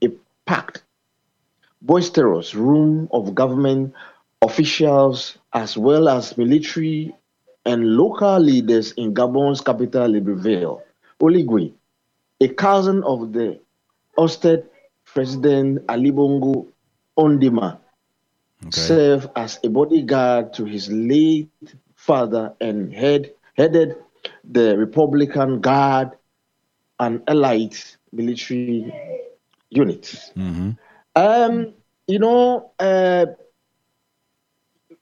[0.01, 0.09] a
[0.45, 0.83] packed,
[1.81, 3.93] boisterous room of government
[4.41, 7.15] officials as well as military
[7.65, 10.81] and local leaders in Gabon's capital, Libreville.
[11.21, 11.71] Oligui,
[12.41, 13.59] a cousin of the
[14.17, 14.67] ousted
[15.05, 16.67] President Ali Bongo
[17.17, 17.77] Ondimba,
[18.71, 21.49] served as a bodyguard to his late
[21.95, 23.95] father and head, headed
[24.43, 26.11] the Republican Guard
[26.99, 27.75] and allied
[28.11, 28.93] military
[29.69, 30.31] units.
[30.35, 30.71] Mm-hmm.
[31.15, 31.73] Um,
[32.07, 33.25] you know, uh,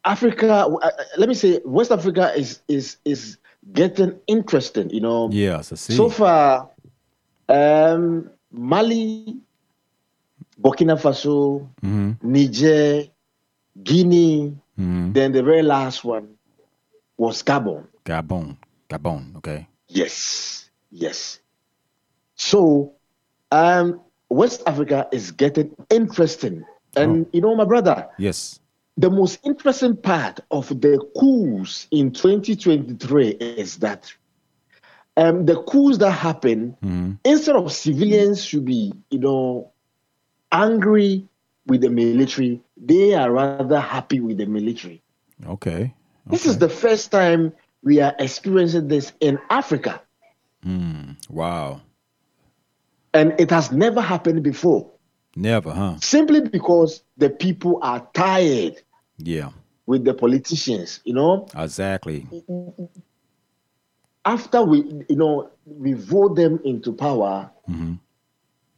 [0.04, 0.66] Africa.
[0.82, 3.38] Uh, let me say, West Africa is is is
[3.74, 4.90] getting interesting.
[4.90, 5.30] You know.
[5.32, 5.96] Yes, I see.
[5.96, 6.70] So far,
[7.50, 9.38] um, Mali,
[10.60, 12.18] Burkina Faso, Mhm.
[12.24, 13.04] Niger,
[13.84, 14.56] Guinea.
[14.80, 15.14] Mhm.
[15.14, 16.28] Then the very last one
[17.18, 17.86] was Gabon.
[18.06, 18.58] Gabon.
[18.96, 19.36] Gabon.
[19.38, 19.68] Okay.
[19.88, 21.40] Yes, yes.
[22.36, 22.94] So,
[23.52, 26.64] um, West Africa is getting interesting,
[26.96, 28.60] and you know, my brother, Yes.
[28.98, 34.14] the most interesting part of the coups in 2023 is that
[35.18, 37.18] um, the coups that happen, Mhm.
[37.26, 39.72] instead of civilians should be, you know,
[40.52, 41.28] angry
[41.68, 45.02] with the military, they are rather happy with the military.
[45.46, 45.94] Okay.
[46.28, 47.52] This is the first time
[47.84, 50.02] we are experiencing this in Africa,
[50.66, 51.16] Mm.
[51.30, 51.82] Wow.
[53.14, 54.90] and it has never happened before.
[55.36, 55.96] Never, huh?
[56.02, 58.82] Simply because the people are tired
[59.18, 59.50] Yeah.
[59.88, 61.48] with the politicians, you know.
[61.56, 62.28] Exactly.
[64.26, 67.98] after we you know we vote them into power Mhm.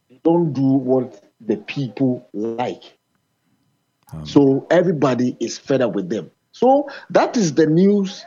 [0.08, 2.96] they don't do what the people like
[4.12, 4.24] Um.
[4.26, 8.24] so everybody is fed up with them so that is the news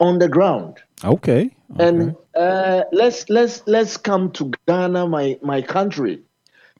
[0.00, 1.50] on the ground Okay.
[1.78, 6.22] and uh, let's let's let's come to ghana my my country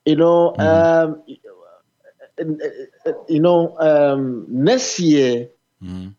[0.05, 1.23] you know um
[3.07, 5.49] uh, you know um next year
[5.81, 6.15] Mhm.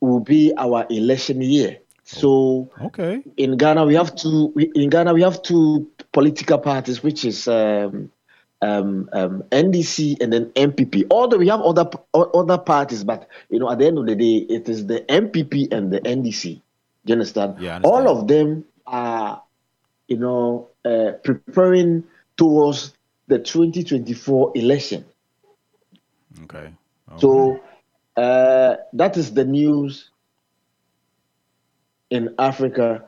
[0.00, 3.22] will be our election year so Okay.
[3.36, 8.10] in Ghana we have two in Ghana we have two political parties which is um,
[8.62, 11.06] um, um, NDC and then NPP.
[11.10, 14.36] Although we have other other parties, but you know at the end of the day
[14.36, 16.42] it is the NPP and the NDC.
[16.44, 16.60] Do
[17.04, 17.56] you understand?
[17.60, 19.42] Yeah, I All of them are
[20.08, 22.04] you know uh, preparing
[22.36, 22.94] towards
[23.28, 25.04] the 2024 election.
[26.44, 26.72] Okay.
[27.18, 27.60] So
[28.16, 30.10] uh, that is the news
[32.10, 33.04] in Africa,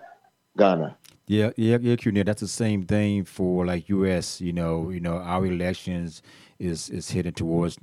[0.57, 0.98] Ghana.
[1.29, 2.13] Yeah, yeah, yeah, Q.
[2.25, 4.41] That's the same thing for like U.S.
[4.41, 6.23] You know, you know, our elections
[6.59, 7.79] is is heading towards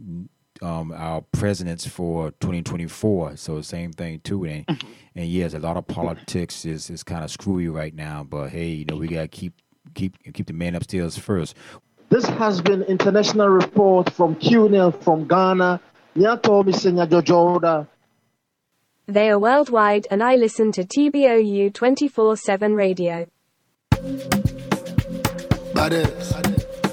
[0.61, 3.37] um, our presidents for 2024.
[3.37, 4.45] So same thing too.
[4.45, 4.65] And
[5.15, 8.23] and yes, a lot of politics is is kind of screwy right now.
[8.23, 9.53] But hey, you know, we gotta keep
[9.93, 11.55] keep keep the man upstairs first.
[12.09, 15.79] This has been international report from QNL from Ghana.
[16.15, 17.87] Nyato Misenya Jojoda.
[19.05, 23.27] They are worldwide and I listen to TBOU 24 7 radio.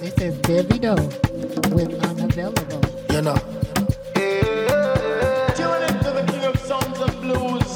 [0.00, 0.96] This is Davido
[1.74, 2.80] with Unavailable.
[3.12, 3.36] You know.
[5.54, 7.68] Tune into the king of songs and blues.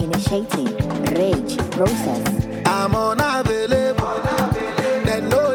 [0.00, 0.76] Initiating
[1.14, 2.24] rage process.
[2.66, 4.20] I'm unavailable.
[5.06, 5.54] They know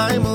[0.00, 0.29] I'm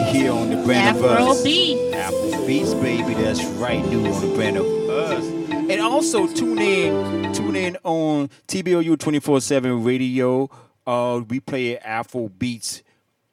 [0.00, 1.42] right here on the brand of Afro us.
[1.42, 1.92] beat.
[1.94, 3.14] Afro beats, baby.
[3.14, 5.24] That's right, new on the brand of us.
[5.50, 10.50] And also tune in, tune in on TBOU 24/7 radio.
[10.86, 12.82] Uh, we play Afro beats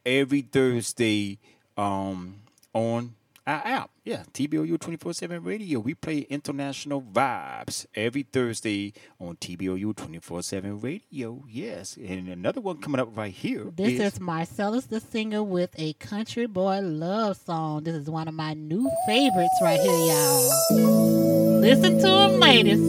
[0.05, 1.39] every Thursday
[1.77, 2.35] um,
[2.73, 3.15] on
[3.45, 3.89] our app.
[4.07, 5.81] Yeah, TBOU 24/7 radio.
[5.81, 11.43] We play international vibes every Thursday on TBOU 24/7 radio.
[11.49, 13.65] Yes, and another one coming up right here.
[13.75, 17.83] This is Marcellus the singer with a country boy love song.
[17.83, 21.59] This is one of my new favorites right here, y'all.
[21.59, 22.79] Listen to them, ladies.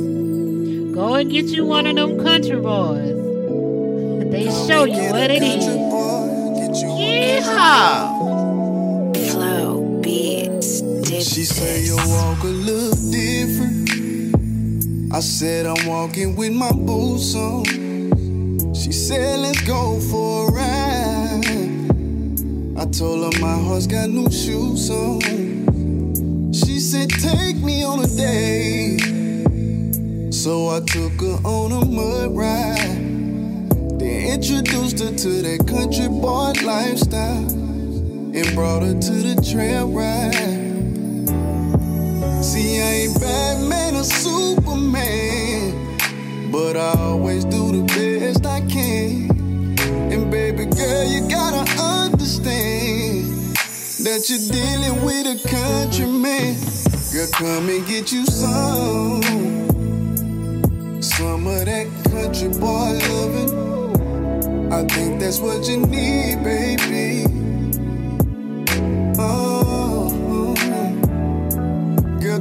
[0.95, 3.19] Go and get you one of them country boys.
[4.31, 5.67] They show you what it is.
[6.79, 8.48] Yeehaw!
[11.39, 12.51] She say you walk a
[13.13, 13.91] different.
[15.15, 18.75] I said I'm walking with my boots on.
[18.75, 21.45] She said let's go for a ride.
[22.77, 26.53] I told her my heart's got new shoes on.
[26.53, 28.99] She said take me on a date.
[30.35, 34.01] So I took her on a mud ride.
[34.01, 40.68] Then introduced her to that country boy lifestyle and brought her to the trail ride.
[42.41, 45.73] See, I ain't Batman or Superman,
[46.53, 49.31] but I always do the best I can.
[50.13, 53.27] And baby girl, you gotta understand
[54.05, 56.57] that you're dealing with a countryman.
[57.13, 59.23] Girl, come and get you some,
[61.03, 64.73] some of that country boy loving.
[64.73, 67.25] I think that's what you need, baby.
[69.19, 69.58] Oh,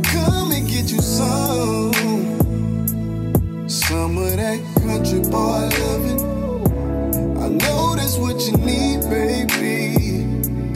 [0.04, 1.94] come and get you some,
[3.68, 6.22] some of that country boy loving.
[7.38, 10.26] I know that's what you need, baby.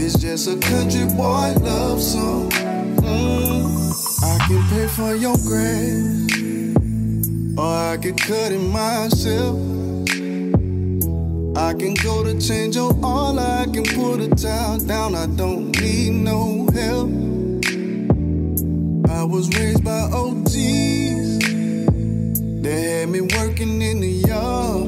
[0.04, 2.50] It's just a country boy love song.
[2.50, 6.78] Mm, I can pay for your grave,
[7.58, 9.58] or I can cut it myself.
[11.58, 15.16] I can go to change your all, I can put a towel down.
[15.16, 17.41] I don't need no help.
[19.12, 21.40] I was raised by OGs.
[22.64, 24.88] They had me working in the yard.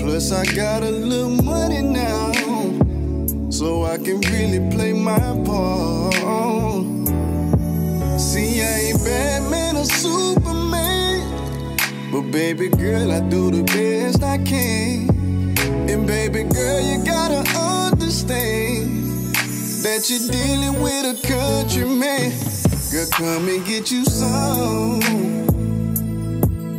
[0.00, 2.32] Plus, I got a little money now,
[3.50, 6.14] so I can really play my part.
[8.18, 11.76] See, I ain't Batman or Superman,
[12.10, 15.10] but baby girl, I do the best I can.
[15.90, 17.67] And baby girl, you gotta understand
[19.82, 22.32] that you're dealing with a countryman.
[22.90, 25.00] Girl, come and get you some.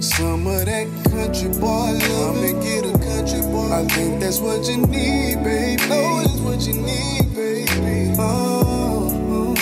[0.01, 2.35] Some of that country boy love.
[2.35, 3.71] Come and get a country boy.
[3.71, 5.81] I think that's what you need, baby.
[5.89, 8.15] Oh, that's what you need, baby.
[8.17, 9.55] Oh, oh,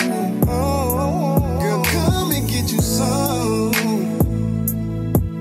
[0.48, 1.58] oh.
[1.60, 3.72] Girl, come and get you some.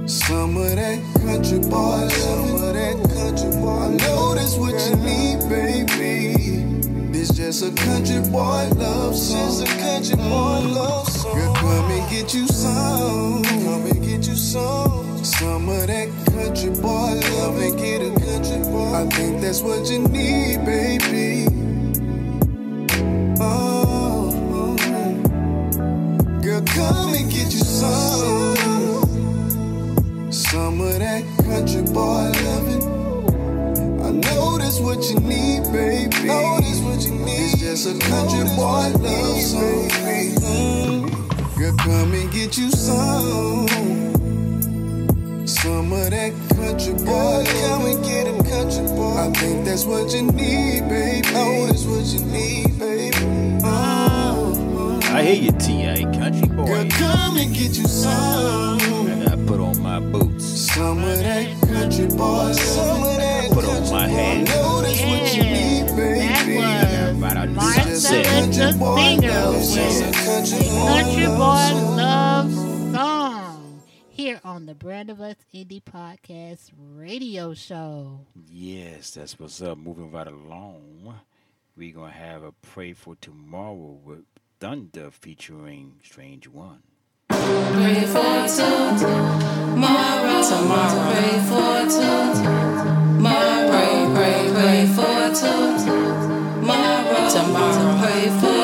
[0.07, 2.11] Some of that country boy love.
[2.11, 3.79] Some of that country boy.
[3.79, 6.76] I know that's what you need, baby.
[7.29, 9.49] It's just a country boy love song.
[9.49, 11.35] Just a country boy love song.
[11.35, 13.43] Girl, come and get you some.
[13.43, 15.25] Come and get you some.
[15.25, 17.59] Some of that country boy love.
[17.59, 18.93] And get a country boy.
[18.93, 21.47] I think that's what you need, baby.
[23.41, 24.77] Oh, oh.
[26.41, 28.55] girl, come and get you some.
[30.31, 32.96] Some of that country boy loving.
[34.77, 36.27] I that's what you need, baby.
[36.27, 37.53] Know that's what you need.
[37.53, 39.89] It's just a country boy love song.
[39.89, 41.57] Mm.
[41.57, 43.67] Girl, come and get you some.
[45.47, 47.45] Some of that country boy.
[47.61, 49.17] Come and get a country boy.
[49.17, 51.27] I think that's what you need, baby.
[51.33, 53.17] Know that's what you need, baby.
[53.63, 56.03] Oh, I hear you, T.I.
[56.17, 56.65] Country boy.
[56.65, 58.77] girl, come and get you some.
[59.27, 60.45] I put on my boots.
[60.45, 62.51] Some of that country boy.
[62.51, 63.26] Some of that Put
[63.69, 64.47] on my hat.
[64.47, 66.57] know that's what you need, baby.
[67.19, 70.13] Right out Marcellus the singer with
[70.87, 72.53] Country Boy Love
[72.93, 78.21] Song here on the Brand of Us Indie Podcast radio show.
[78.49, 79.77] Yes, that's what's up.
[79.77, 81.15] Moving right along,
[81.75, 84.23] we're gonna have a pray for tomorrow with
[84.59, 86.81] Thunder featuring Strange One.
[87.29, 91.11] Pray for tomorrow, tomorrow.
[91.11, 97.99] Pray for tomorrow, pray, pray, pray for tomorrow, tomorrow.
[98.01, 98.63] Pray for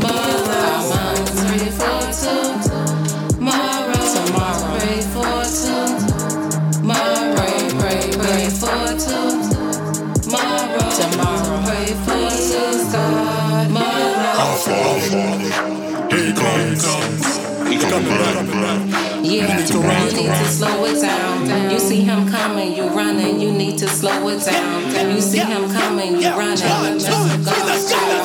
[0.00, 0.38] tomorrow,
[1.36, 2.69] pray for tomorrow,
[19.38, 19.70] back.
[19.70, 21.70] Yeah, you need to slow it down.
[21.70, 25.10] You see him coming, you running, you need to slow it down.
[25.14, 26.98] You see him coming, you running.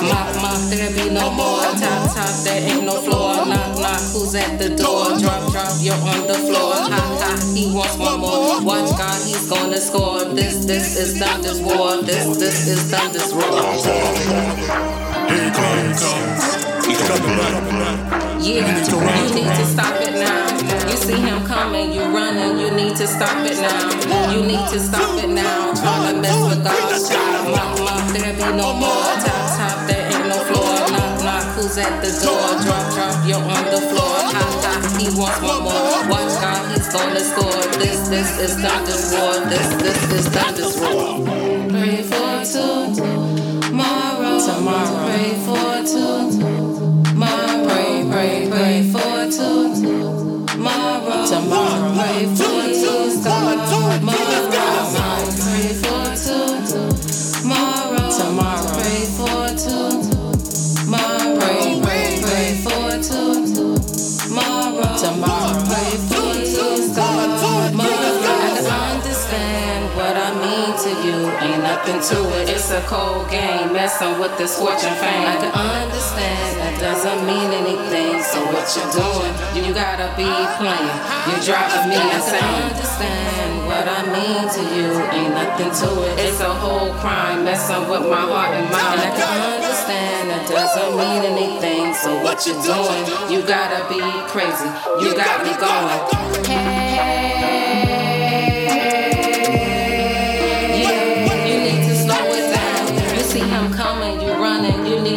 [0.09, 1.61] Mop, mop, there be no more.
[1.77, 3.45] Top, top, there ain't no floor.
[3.45, 5.17] Knock, knock, who's at the door?
[5.19, 6.73] Drop, drop, you're on the floor.
[6.73, 8.61] Ha, ha, he wants one more.
[8.63, 10.25] Watch God, he's gonna score.
[10.25, 12.01] This, this is Thunder's war.
[12.01, 13.61] This, this is Thunder's roar.
[15.29, 16.74] Here he comes.
[16.85, 18.45] Coming back.
[18.45, 20.53] Yeah, you need to stop it now.
[20.85, 24.29] You see him coming, you running, you need to stop it now.
[24.31, 25.73] You need to stop it now.
[25.73, 27.49] Trying to mess with God's child.
[27.49, 29.17] Mop, mop, there be no more.
[29.17, 30.77] Top, top, there ain't no floor.
[30.93, 32.53] Knock, knock, who's at the door?
[32.61, 34.21] Drop, drop, you're on the floor.
[34.29, 36.05] Hot, hot, he wants one more.
[36.05, 36.34] Watch
[36.95, 37.61] He's gonna score.
[37.77, 39.33] This, this is Thunder's war.
[39.49, 41.25] This, this is Thunder's war.
[41.67, 42.45] Pray for
[43.59, 44.39] tomorrow.
[44.39, 45.05] Tomorrow.
[45.05, 46.87] Pray for tomorrow.
[47.67, 50.45] Pray, pray, pray for tomorrow.
[51.27, 51.93] Tomorrow.
[51.95, 54.74] Pray for tomorrow.
[72.09, 72.49] To it.
[72.49, 73.73] It's a cold game.
[73.73, 75.25] Messing with this fortune fame.
[75.25, 78.21] I can understand that doesn't mean anything.
[78.21, 79.33] So what you doing?
[79.57, 80.29] You gotta be
[80.61, 80.97] playing.
[81.25, 82.45] You're driving me insane.
[82.45, 84.89] I Understand what I mean to you.
[85.17, 86.13] Ain't nothing to it.
[86.21, 87.43] It's a whole crime.
[87.43, 89.01] Messing with my heart and mind.
[89.01, 91.93] I can understand that doesn't mean anything.
[91.97, 93.03] So what you doing?
[93.33, 94.69] You gotta be crazy.
[95.01, 96.45] You got me going.
[96.45, 98.04] Yeah,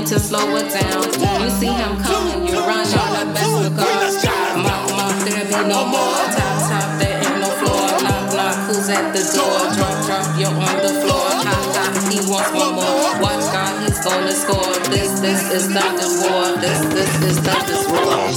[0.08, 1.04] to slow it down.
[1.04, 2.88] You see him coming, you running.
[2.88, 4.56] The best with God.
[4.56, 6.16] Mop, mop, there be no more.
[6.32, 7.84] Top, top, there ain't no floor.
[8.00, 9.68] Knock, knock, who's at the door?
[9.76, 11.28] Drop, drop, you're on the floor.
[11.44, 13.20] Hot, hot, he wants one more.
[13.20, 14.72] Watch God, he's gonna score.
[14.88, 16.56] This, this is not the war.
[16.56, 18.32] This, this is Thunder's roar.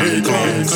[0.00, 0.72] Here he comes.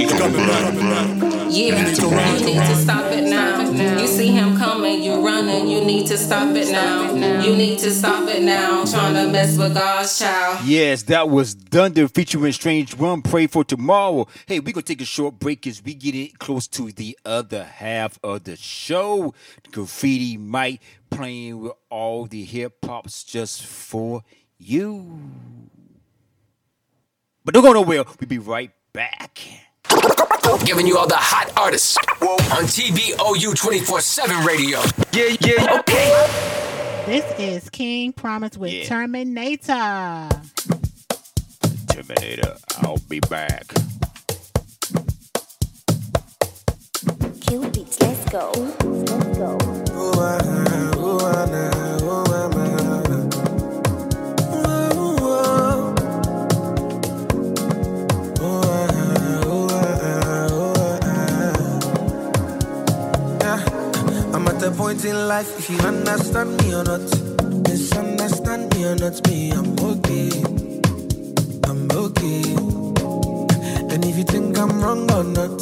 [0.00, 1.33] He's coming back.
[1.54, 3.70] Yeah, you need to stop it now.
[4.00, 7.12] You see him coming, you running, you need to stop it now.
[7.42, 8.84] You need to stop it now.
[8.84, 10.64] Trying to mess with God's child.
[10.64, 13.22] Yes, that was Thunder featuring Strange One.
[13.22, 14.26] Pray for tomorrow.
[14.46, 17.62] Hey, we're gonna take a short break as we get it close to the other
[17.62, 19.32] half of the show.
[19.70, 24.24] Graffiti Mike playing with all the hip hops just for
[24.58, 25.20] you.
[27.44, 28.04] But don't go nowhere.
[28.18, 29.38] We'll be right back.
[30.66, 34.80] Giving you all the hot artists on TBOU 24 7 radio.
[35.12, 36.64] Yeah, yeah, okay.
[37.06, 40.28] This is King Promise with Terminator.
[41.88, 43.66] Terminator, I'll be back.
[47.44, 48.52] Killbeatz, let's go.
[48.54, 49.58] Let's go.
[51.26, 52.33] I'm at
[64.64, 67.00] a point in life, if you understand me or not,
[67.68, 70.30] misunderstand me or not, me, I'm okay.
[71.64, 72.42] I'm okay.
[73.92, 75.60] And if you think I'm wrong or not,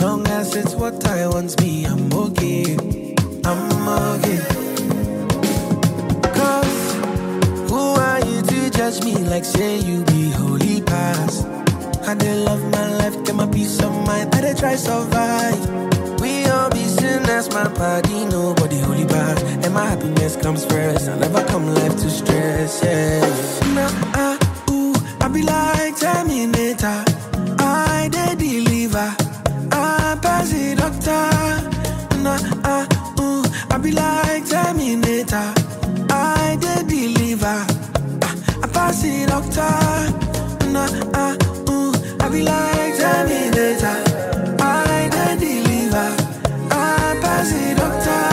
[0.00, 2.64] long as it's what I want, me, I'm okay.
[3.44, 4.38] I'm okay.
[6.38, 6.92] Cause
[7.70, 11.46] who are you to judge me like say you be holy past?
[12.06, 15.97] I dey love my life, get my peace of mind, dey try survive.
[16.28, 19.38] We all be sinners, my body, nobody holy bad.
[19.64, 21.08] And my happiness comes first.
[21.08, 23.20] I never come life to stress, yeah.
[23.74, 24.36] Nah, ah,
[24.70, 27.02] ooh, I be like Terminator.
[27.58, 29.08] I dey deliver.
[29.72, 31.24] I pass it, doctor.
[32.22, 32.84] Nah, ah,
[33.20, 35.48] ooh, I be like Terminator.
[36.10, 37.58] I dey deliver.
[38.26, 39.72] Ah, I pass it, doctor.
[40.74, 41.34] Nah, ah,
[41.70, 44.07] ooh, I be like Terminator.
[47.50, 48.27] It, doctor.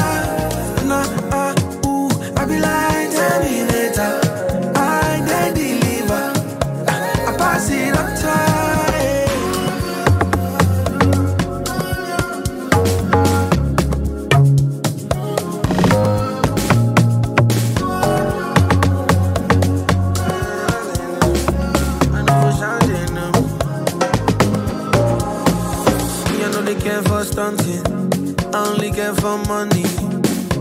[29.26, 29.84] For money.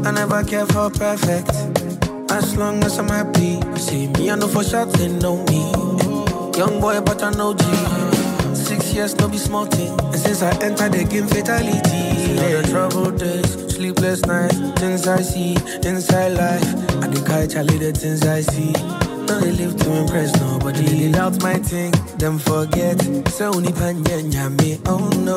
[0.07, 1.51] I never care for perfect.
[2.33, 5.61] As long as I'm happy, see me, I know for sure they know me.
[6.59, 7.65] Young boy, but I know G.
[8.55, 9.93] Six years, no be small thing.
[10.01, 12.05] And since I entered the game, fatality.
[12.41, 15.57] Yeah, troubled days, sleepless nights, things I see,
[15.87, 16.69] inside life.
[17.05, 18.73] I dey carry Charlie the things I see.
[19.29, 20.87] No, they live to impress nobody.
[21.09, 22.97] Live out my thing, them forget.
[23.29, 25.37] So only panya me, oh no,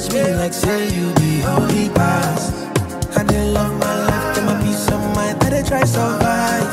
[0.00, 2.54] judge me like say you be holy past?
[3.14, 5.36] I didn't love my life, get my peace of mind.
[5.44, 6.68] I did try survive.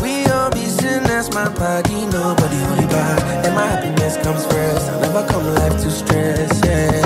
[0.00, 3.44] We all be sinners, my body, nobody holy bad.
[3.44, 4.88] And my happiness comes first.
[4.90, 7.02] I never come life to stress, yeah.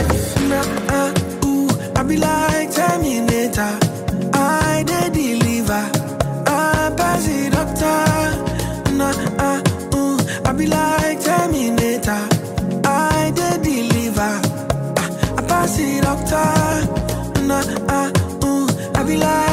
[0.48, 2.47] Nah, uh, ooh, I be like
[15.80, 17.42] Ah, up top.
[17.46, 19.47] Nah, uh, ooh, I be like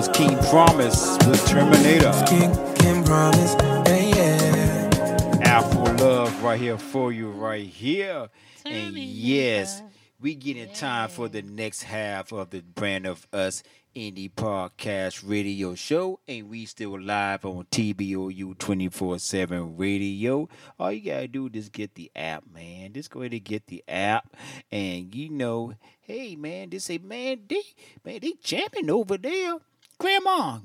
[0.00, 2.10] was King Promise with Terminator.
[2.26, 3.54] King, King Promise.
[3.86, 5.38] Yeah, yeah.
[5.42, 8.30] Afro Love right here for you, right here.
[8.64, 9.82] And yes,
[10.18, 13.62] we get in time for the next half of the brand of us
[13.94, 20.48] indie podcast radio show, and we still live on TBOU 24 7 radio.
[20.78, 22.94] All you gotta do is get the app, man.
[22.94, 24.34] Just go ahead and get the app,
[24.72, 27.62] and you know, hey, man, just say, man, they,
[28.02, 29.58] man, they jamming over there.
[30.00, 30.60] Grandma,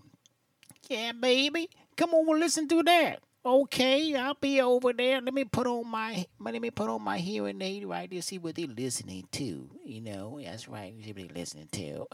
[0.90, 1.70] yeah, baby.
[1.98, 3.20] Come on, we'll listen to that.
[3.46, 5.22] Okay, I'll be over there.
[5.22, 8.40] Let me put on my let me put on my hearing aid right there, see
[8.40, 9.70] what they're listening to.
[9.86, 10.96] You know, that's right.
[11.04, 12.08] See what they're listening to.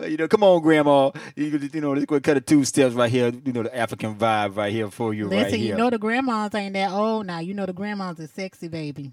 [0.08, 1.10] you know, come on, Grandma.
[1.36, 3.32] You, you know, let's go cut the two steps right here.
[3.44, 5.72] You know, the African vibe right here for you, right Listen, here.
[5.72, 7.40] you know the grandmas ain't that old now.
[7.40, 9.12] You know the grandmas are sexy, baby.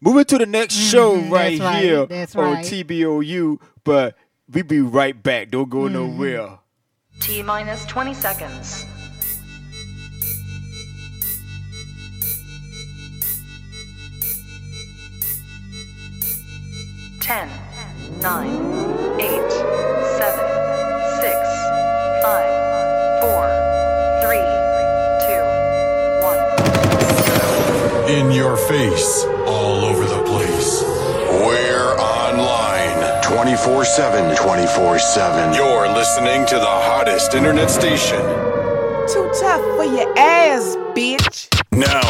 [0.00, 2.56] Moving to the next show Mhm, right right, here that's on.
[2.58, 4.16] TBOU, but
[4.52, 5.50] we be right back.
[5.50, 5.92] Don't go Mhm.
[5.92, 6.58] nowhere.
[7.20, 8.84] T minus 20 seconds.
[17.20, 17.48] Ten,
[18.20, 18.52] nine,
[19.18, 19.50] eight,
[20.18, 20.46] seven,
[21.20, 21.38] six,
[22.22, 22.52] five,
[23.22, 23.48] four,
[24.22, 24.44] three,
[25.24, 25.44] two,
[26.22, 26.40] one.
[28.10, 29.24] In your face,
[33.64, 34.36] 24 7.
[34.36, 35.54] 24 7.
[35.54, 38.20] You're listening to the hottest internet station.
[39.08, 41.48] Too tough for your ass, bitch.
[41.72, 42.02] Now,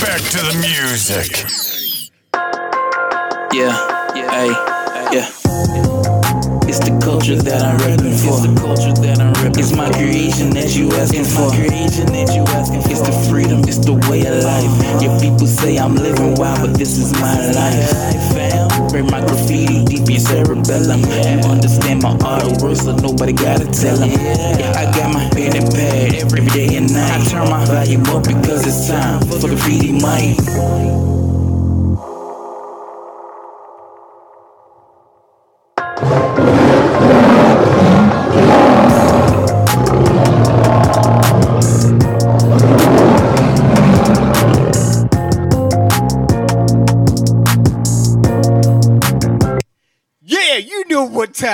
[0.00, 1.28] back to the music.
[3.52, 3.76] Yeah,
[4.16, 4.48] hey,
[5.12, 5.28] yeah.
[6.66, 8.32] It's the culture that I'm repping for.
[8.32, 11.50] It's the culture that I'm repping It's my creation that you asking for.
[11.50, 12.90] creation that you asking for.
[12.90, 15.02] It's the freedom, it's the way of life.
[15.02, 18.71] Your people say I'm living wild, but this is my life.
[18.92, 21.00] Bring my graffiti deep in cerebellum.
[21.00, 24.10] You understand my art words, so nobody gotta tell them.
[24.10, 27.20] Yeah, I got my pen and pad every day and night.
[27.20, 31.01] I turn my volume up because it's time for the graffiti mic.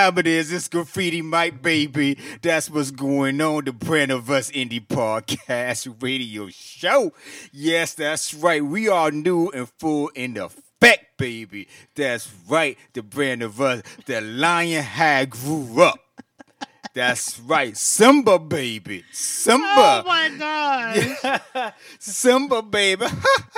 [0.08, 0.52] Time it is.
[0.52, 2.16] It's Graffiti Mike, baby.
[2.40, 3.64] That's what's going on.
[3.64, 7.12] The brand of us indie podcast radio show.
[7.52, 8.64] Yes, that's right.
[8.64, 11.68] We are new and full in effect, baby.
[11.94, 12.78] That's right.
[12.94, 15.98] The brand of us, the lion had grew up.
[16.98, 17.76] That's right.
[17.76, 19.04] Simba, baby.
[19.12, 19.64] Simba.
[19.66, 21.72] Oh my god.
[22.00, 23.06] Simba, baby.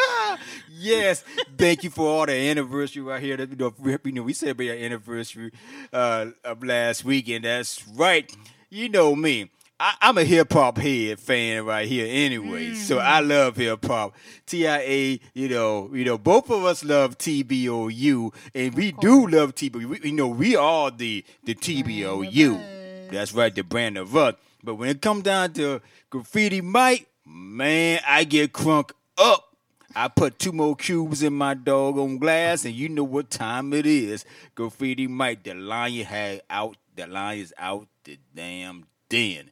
[0.70, 1.24] yes.
[1.56, 3.38] Thank you for all the anniversary right here.
[3.38, 5.52] That, You know, we, you know, we celebrated our anniversary
[5.90, 7.46] uh, of last weekend.
[7.46, 8.30] That's right.
[8.68, 9.50] You know me.
[9.82, 12.74] I, I'm a hip hop head fan right here anyway.
[12.74, 14.14] So I love hip hop.
[14.44, 19.86] TIA, you know, you know, both of us love TBOU and we do love TBOU.
[19.86, 22.79] We, you know, we are the the TBOU.
[23.10, 24.36] That's right, the brand of rug.
[24.62, 25.80] But when it comes down to
[26.10, 29.46] graffiti Mike, man, I get crunk up.
[29.94, 33.72] I put two more cubes in my dog on glass, and you know what time
[33.72, 34.24] it is.
[34.54, 39.50] Graffiti Mike, the lion had out, the lion's out the damn den.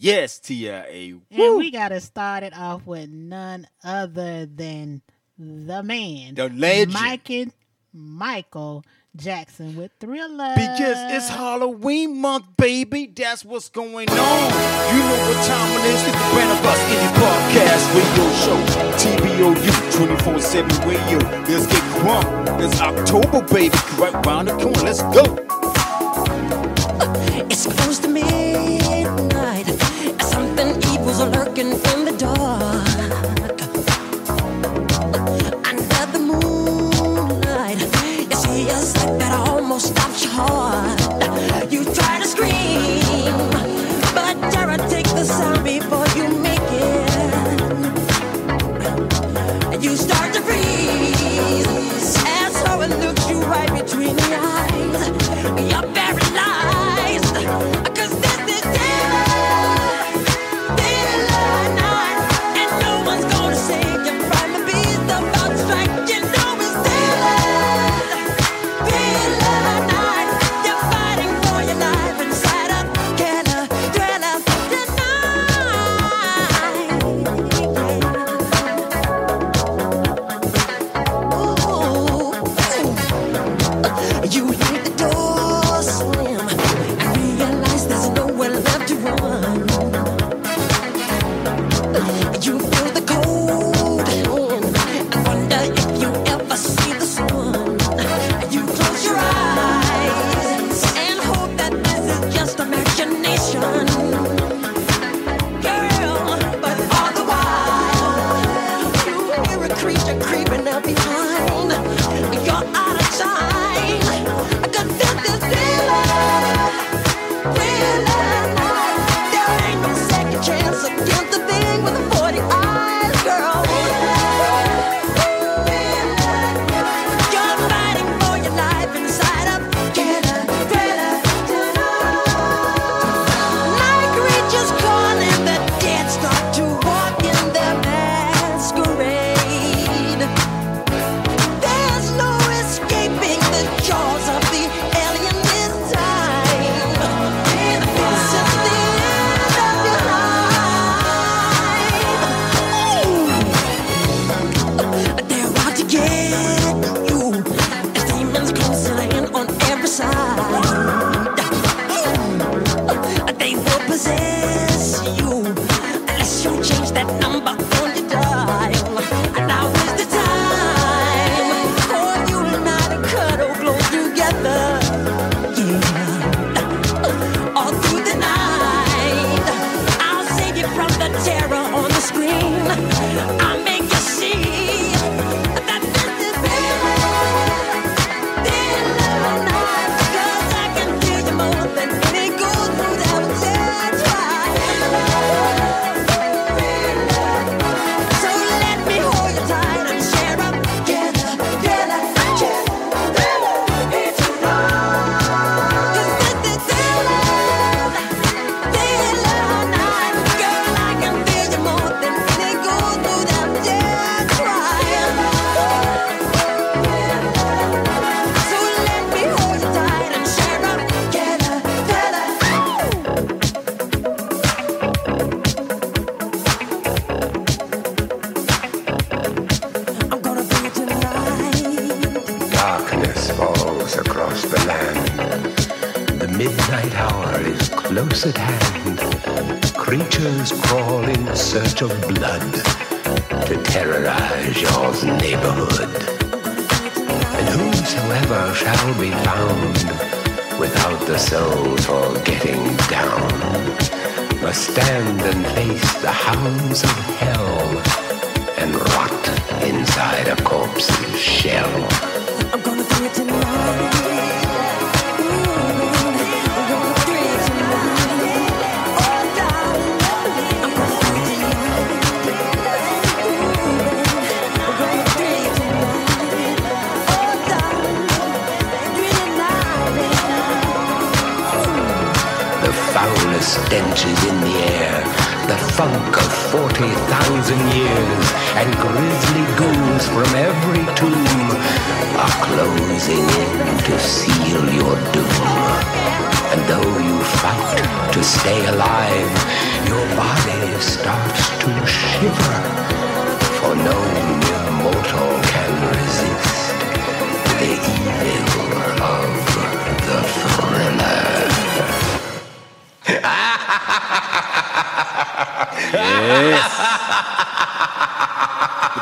[0.00, 1.14] Yes, TIA.
[1.14, 1.22] Woo.
[1.30, 5.02] And we got to start it off with none other than
[5.38, 7.52] the man, the legend, Mike
[7.92, 8.84] Michael
[9.18, 10.54] Jackson with Thriller.
[10.54, 13.12] Because it's Halloween month, baby.
[13.14, 14.16] That's what's going on.
[14.16, 16.00] You know what time it is.
[16.06, 18.58] It's the Brand of Us Indie Podcast Radio Show.
[19.02, 21.18] TBOU 24 7 radio.
[21.48, 22.26] Let's get crunk.
[22.64, 23.74] It's October, baby.
[23.98, 24.82] Right round the corner.
[24.82, 25.24] Let's go.
[27.50, 29.66] It's close to midnight.
[30.22, 31.72] Something evil's lurking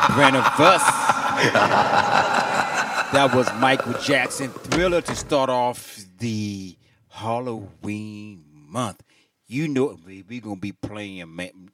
[0.07, 0.83] The brand of us.
[3.13, 6.75] that was Michael Jackson Thriller to start off the
[7.09, 9.01] Halloween month.
[9.47, 11.69] You know we we gonna be playing man.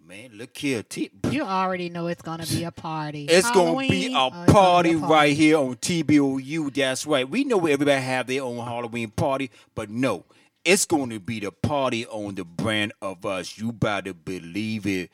[0.00, 0.82] Man, look here.
[0.82, 3.26] T- You already know it's gonna be a party.
[3.26, 6.72] It's gonna be a oh, it's gonna party right here on TBOU.
[6.74, 7.28] That's right.
[7.28, 10.24] We know everybody have their own Halloween party, but no,
[10.68, 13.56] it's going to be the party on the brand of us.
[13.58, 15.10] You better believe it.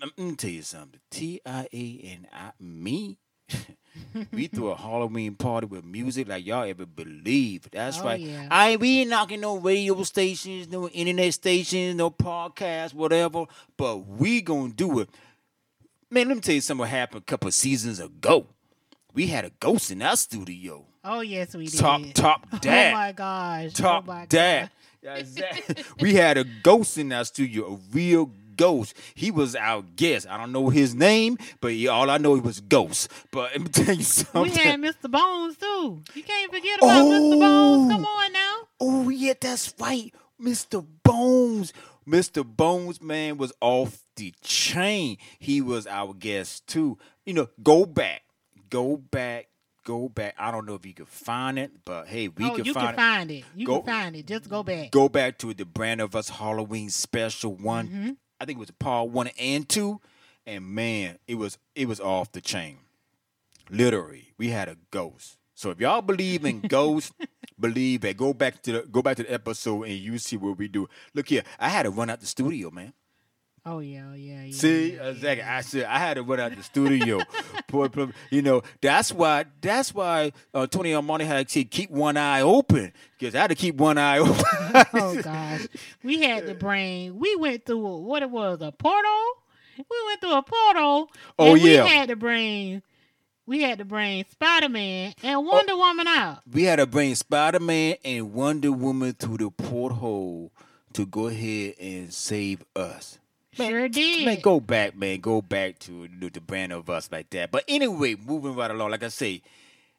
[0.00, 1.00] Let me tell you something.
[1.10, 3.18] T I A and I me.
[4.32, 7.68] we threw a Halloween party with music like y'all ever believe.
[7.72, 8.20] That's Oh, right.
[8.20, 8.46] yeah.
[8.50, 13.46] I ain't we ain't knocking no radio stations, no internet stations, no podcasts, whatever.
[13.76, 15.08] But we gonna do it.
[16.10, 18.46] Man, let me tell you something happened a couple of seasons ago.
[19.14, 20.86] We had a ghost in our studio.
[21.04, 21.78] Oh yes, we did.
[21.78, 22.92] Top top oh, dad.
[22.92, 23.72] Oh my gosh.
[23.78, 24.70] Oh, top oh my dad.
[26.00, 28.30] We had a ghost in our studio, a real
[28.60, 28.94] ghost.
[29.14, 30.26] He was our guest.
[30.28, 33.10] I don't know his name, but he, all I know he was ghost.
[33.30, 34.42] But let me tell you something.
[34.42, 35.10] We had Mr.
[35.10, 36.02] Bones too.
[36.14, 37.10] You can't forget about oh.
[37.10, 37.40] Mr.
[37.40, 37.92] Bones.
[37.92, 38.56] Come on now.
[38.78, 40.84] Oh yeah, that's right, Mr.
[41.02, 41.72] Bones.
[42.06, 42.44] Mr.
[42.44, 45.16] Bones, man, was off the chain.
[45.38, 46.98] He was our guest too.
[47.24, 48.22] You know, go back,
[48.70, 49.48] go back,
[49.84, 50.34] go back.
[50.38, 52.86] I don't know if you could find it, but hey, we oh, can you find
[52.86, 52.96] can it.
[52.96, 53.44] find it.
[53.54, 54.26] You Go- can find it.
[54.26, 54.90] Just go back.
[54.90, 57.88] Go back to the brand of us Halloween special one.
[57.88, 58.16] Mhm.
[58.40, 60.00] I think it was part one and two,
[60.46, 62.78] and man, it was it was off the chain.
[63.68, 65.36] Literally, we had a ghost.
[65.54, 67.12] So if y'all believe in ghosts,
[67.58, 68.16] believe it.
[68.16, 70.88] Go back to the go back to the episode and you see what we do.
[71.14, 72.92] Look here, I had to run out the studio, man.
[73.66, 74.52] Oh yeah, oh, yeah, yeah.
[74.52, 75.42] See, exactly.
[75.42, 77.20] I said I had to run out the studio.
[77.68, 77.90] Poor-
[78.30, 79.44] you know, that's why.
[79.60, 83.54] That's why uh, Tony Armani had to keep one eye open because I had to
[83.54, 84.34] keep one eye open.
[84.94, 85.66] oh gosh,
[86.02, 87.18] we had to bring.
[87.18, 89.24] We went through a- what it was a portal.
[89.76, 91.10] We went through a portal.
[91.38, 91.84] Oh, and yeah.
[91.84, 92.82] we had to bring.
[93.46, 96.38] We had to bring Spider Man and Wonder Woman out.
[96.50, 100.52] we had to bring Spider Man and Wonder Woman through the porthole
[100.92, 103.18] to go ahead and save us.
[103.52, 104.24] Sure did.
[104.24, 105.20] Man, go back, man.
[105.20, 107.50] Go back to the brand of us like that.
[107.50, 108.90] But anyway, moving right along.
[108.90, 109.42] Like I say,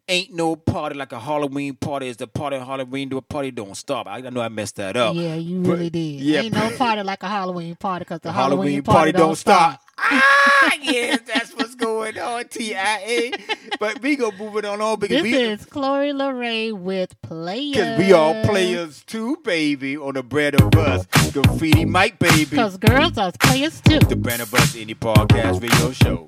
[0.08, 2.08] ain't no party like a Halloween party.
[2.08, 3.10] Is the party Halloween?
[3.10, 4.08] The party don't stop.
[4.08, 5.16] I know I messed that up.
[5.16, 6.22] Yeah, you But- really did.
[6.22, 9.12] yeah, Ain't no party like a Halloween party because the, The Halloween, Halloween party, party
[9.14, 9.82] don't, don't stop.
[9.82, 9.82] stop.
[9.98, 13.32] ah, yes, that's what's going on, TIA.
[13.80, 17.72] But we move it on on because This we is Chloe Lorraine with Players.
[17.76, 21.06] because we all players too, baby, on the brand of us.
[21.32, 22.46] Graffiti Mike, baby.
[22.46, 24.00] Because girls are players too.
[24.00, 26.28] The brand of us, any podcast radio show.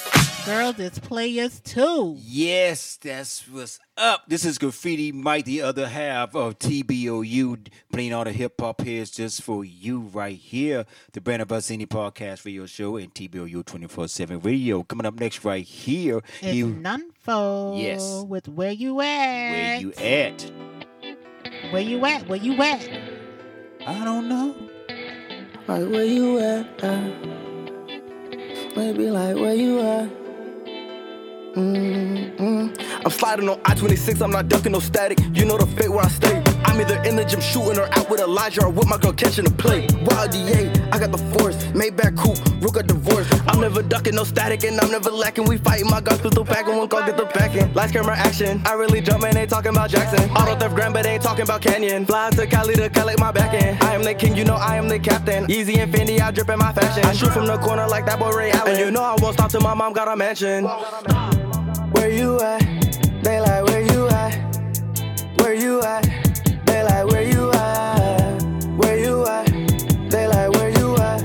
[0.43, 0.75] Players.
[0.75, 2.17] Girls is players too.
[2.19, 4.23] Yes, that's what's up.
[4.27, 9.11] This is Graffiti Mike, the other half of TBOU, playing all the hip hop hits
[9.11, 10.85] just for you right here.
[11.13, 14.83] The Brand of Indie Podcast Radio Show and TBOU 24 7 Radio.
[14.83, 16.21] Coming up next right here.
[16.41, 18.23] It's you, Nunfo Yes.
[18.27, 19.51] with where you at?
[19.51, 20.51] where you at?
[21.71, 22.27] Where you at?
[22.27, 22.89] Where you at?
[23.87, 24.55] I don't know.
[25.67, 26.83] Like where you at?
[26.83, 27.11] Uh,
[28.75, 30.20] maybe like where you at?
[31.55, 32.71] Mm-mm.
[33.03, 35.19] I'm sliding on I-26, I'm not ducking no static.
[35.33, 36.41] You know the fate where I stay.
[36.63, 39.43] I'm either in the gym shooting or out with Elijah or with my girl catching
[39.43, 39.87] the play.
[40.05, 41.57] Wild DA, I got the force.
[41.75, 43.27] Maybach coupe, Rook got divorce.
[43.47, 45.45] I'm never ducking no static and I'm never lacking.
[45.45, 47.73] We fighting my guns pistol packing, one call get the packing.
[47.73, 48.61] Lights, camera, action.
[48.65, 50.29] I really jump and ain't talking about Jackson.
[50.31, 52.05] Auto theft grand, but ain't talking about Canyon.
[52.05, 53.83] Fly to Cali to collect my back end.
[53.83, 55.47] I am the king, you know I am the captain.
[55.47, 57.03] Yeezy and Fendi, I drip in my fashion.
[57.03, 58.71] I shoot from the corner like that boy Ray Allen.
[58.71, 60.65] And you know I won't stop till my mom got a mansion.
[61.93, 62.61] Where you at?
[63.23, 64.33] They like where you at?
[65.41, 66.03] Where you at?
[66.65, 68.41] They like where you at?
[68.77, 69.45] Where you at?
[70.09, 71.21] They like where you at?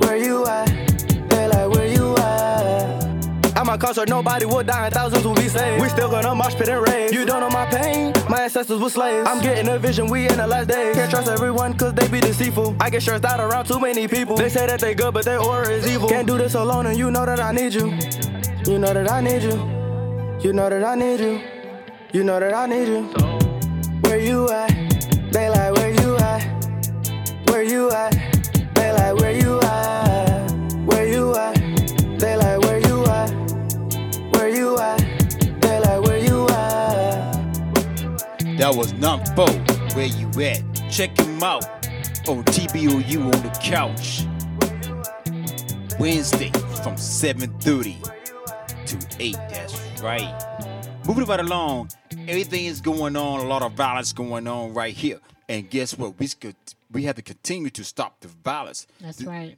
[0.00, 0.66] Where you at?
[1.30, 3.56] They like where you at?
[3.56, 5.82] At my concert, nobody will die and thousands will be saved.
[5.82, 7.12] We still gonna mosh pit and rave.
[7.12, 8.12] You don't know my pain.
[8.28, 9.28] My ancestors were slaves.
[9.28, 10.08] I'm getting a vision.
[10.08, 10.96] We in the last days.
[10.96, 12.76] Can't trust everyone cause they be deceitful.
[12.80, 14.36] I get stressed out around too many people.
[14.36, 16.08] They say that they good, but their aura is evil.
[16.08, 18.37] Can't do this alone, and you know that I need you.
[18.68, 19.56] You know that I need you.
[20.42, 21.40] You know that I need you.
[22.12, 23.04] You know that I need you.
[24.02, 24.68] Where you at?
[25.32, 26.42] They like where you at?
[27.48, 28.12] Where you at?
[28.74, 30.50] They like where you at?
[30.84, 31.54] Where you at?
[32.18, 33.30] They like where you at?
[34.34, 35.00] Where you at?
[35.62, 37.32] They like where you at?
[38.58, 39.48] That was Numpo.
[39.96, 40.62] Where you at?
[40.90, 41.64] Check him out
[42.28, 44.26] on TBOU on the couch.
[45.98, 46.50] Wednesday
[46.82, 48.17] from 7:30 to
[49.18, 49.32] 8.
[49.50, 50.34] That's right.
[51.06, 51.90] Moving right along,
[52.26, 55.20] everything is going on, a lot of violence going on right here.
[55.48, 56.18] And guess what?
[56.18, 56.56] We could
[56.90, 58.86] we have to continue to stop the violence.
[59.00, 59.56] That's right.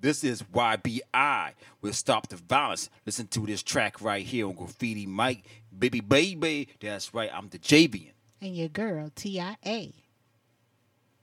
[0.00, 2.90] This is YBI We will stop the violence.
[3.06, 5.44] Listen to this track right here on Graffiti Mike,
[5.76, 6.68] Baby Baby.
[6.80, 8.12] That's right, I'm the Javian.
[8.40, 9.94] And your girl, T.I.A.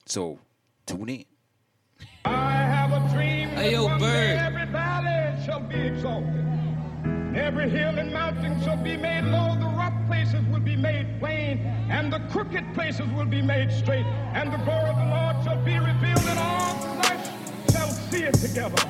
[0.06, 0.40] So
[0.86, 1.26] tune in.
[2.26, 4.38] Hey, yo, Bird.
[4.38, 6.59] Every valley shall be exalted.
[7.36, 9.56] Every hill and mountain shall be made low.
[9.56, 11.60] The rough places will be made plain,
[11.90, 14.06] and the crooked places will be made straight.
[14.34, 17.28] And the glory of the Lord shall be revealed, and all flesh
[17.72, 18.84] shall see it together.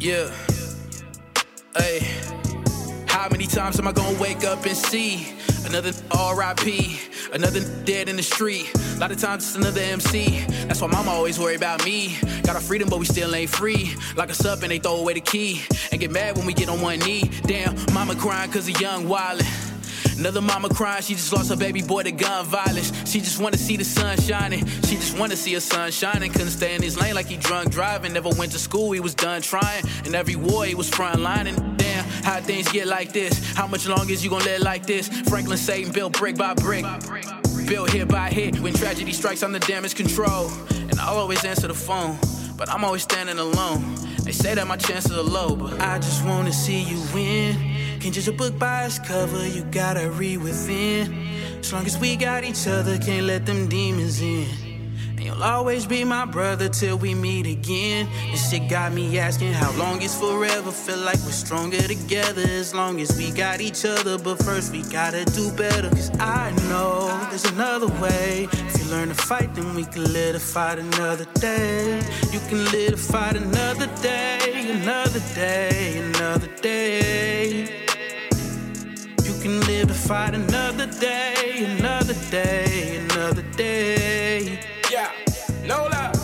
[0.00, 0.30] Yeah.
[1.76, 2.06] Hey.
[3.08, 5.37] How many times am I gonna wake up and see
[5.68, 6.98] another RIP,
[7.32, 8.72] another dead in the street?
[8.96, 10.40] A lot of times it's another MC.
[10.66, 12.16] That's why mama always worry about me.
[12.42, 13.94] Got our freedom, but we still ain't free.
[14.16, 15.62] Lock us up and they throw away the key.
[15.92, 17.30] And get mad when we get on one knee.
[17.42, 19.46] Damn, mama crying cause of young wildin'.
[20.18, 22.92] Another mama crying, she just lost her baby boy to gun violence.
[23.08, 24.66] She just wanna see the sun shining.
[24.66, 26.32] She just wanna see her son shining.
[26.32, 28.14] Couldn't stay in his lane like he drunk driving.
[28.14, 29.84] Never went to school, he was done trying.
[30.04, 31.67] And every war he was front lining.
[32.28, 33.54] How things get like this?
[33.54, 35.08] How much longer is you gonna live like this?
[35.30, 36.84] Franklin Satan built brick by brick.
[37.66, 38.60] Built hit by hit.
[38.60, 40.50] When tragedy strikes, I'm the damage control.
[40.90, 42.18] And I'll always answer the phone.
[42.54, 43.94] But I'm always standing alone.
[44.24, 47.56] They say that my chances are low, but I just wanna see you win.
[47.98, 51.26] Can't judge a book by its cover, you gotta read within.
[51.60, 54.67] As long as we got each other, can't let them demons in.
[55.20, 58.08] You'll always be my brother till we meet again.
[58.30, 60.70] This shit got me asking how long is forever.
[60.70, 64.18] Feel like we're stronger together as long as we got each other.
[64.18, 65.90] But first, we gotta do better.
[65.90, 68.48] Cause I know there's another way.
[68.52, 72.00] If you learn to fight, then we can live to fight another day.
[72.32, 77.62] You can live to fight another day, another day, another day.
[79.24, 84.67] You can live to fight another day, another day, another day.
[85.68, 86.17] Love.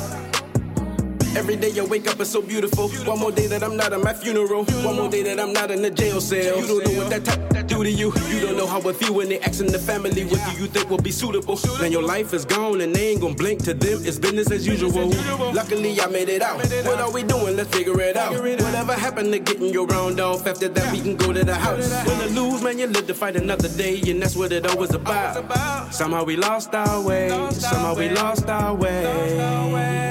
[1.36, 2.88] Every day I wake up is so beautiful.
[3.04, 4.64] One more day that I'm not at my funeral.
[4.64, 6.60] One more day that I'm not in the jail cell.
[6.60, 8.12] You don't know what that type do to you.
[8.28, 10.88] You don't know how it feel when they asking the family what do you think
[10.90, 11.58] will be suitable.
[11.80, 14.00] Man, your life is gone and they ain't gonna blink to them.
[14.04, 15.08] It's business as usual.
[15.52, 16.58] Luckily I made it out.
[16.58, 17.56] What are we doing?
[17.56, 18.32] Let's figure it out.
[18.32, 20.46] Whatever happened to getting your round off?
[20.46, 21.90] After that we can go to the house.
[22.06, 24.94] Win or lose, man, you live to fight another day, and that's what it always
[24.94, 25.92] about.
[25.92, 27.28] Somehow we lost our way.
[27.50, 30.04] Somehow we lost our way.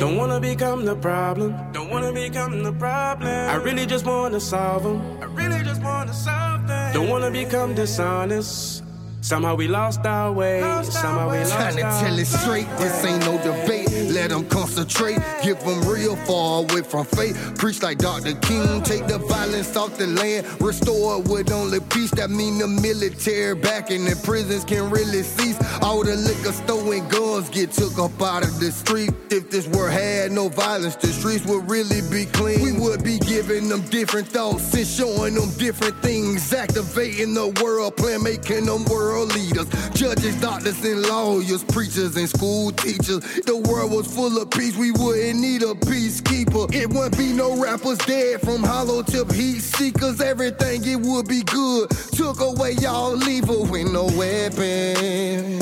[0.00, 1.54] Don't wanna become the problem.
[1.72, 3.28] Don't wanna become the problem.
[3.28, 4.98] I really just wanna solve them.
[5.20, 6.94] I really just wanna solve them.
[6.94, 8.82] Don't wanna become dishonest.
[9.24, 10.60] Somehow we lost our way.
[10.82, 13.90] Somehow we lost Trying to tell it straight, this ain't no debate.
[14.12, 17.34] Let them concentrate, give them real far away from fate.
[17.56, 18.34] Preach like Dr.
[18.40, 22.10] King, take the violence off the land, restore it with only peace.
[22.10, 25.56] That mean the military back in the prisons can really cease.
[25.80, 29.10] All the liquor store and guns get took up out of the street.
[29.30, 32.62] If this world had no violence, the streets would really be clean.
[32.62, 37.96] We would be giving them different thoughts and showing them different things, activating the world
[37.96, 43.20] plan, making them world leaders, judges, doctors, and lawyers, preachers, and school teachers.
[43.46, 46.74] The world was full of peace, we wouldn't need a peacekeeper.
[46.74, 50.20] It wouldn't be no rappers dead from hollow tip heat seekers.
[50.20, 51.90] Everything it would be good.
[51.90, 55.58] Took away y'all lever with no weapon.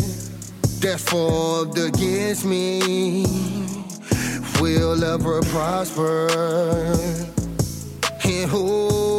[0.81, 3.25] That's formed against me.
[4.61, 6.29] Will ever prosper.
[8.25, 9.12] And oh,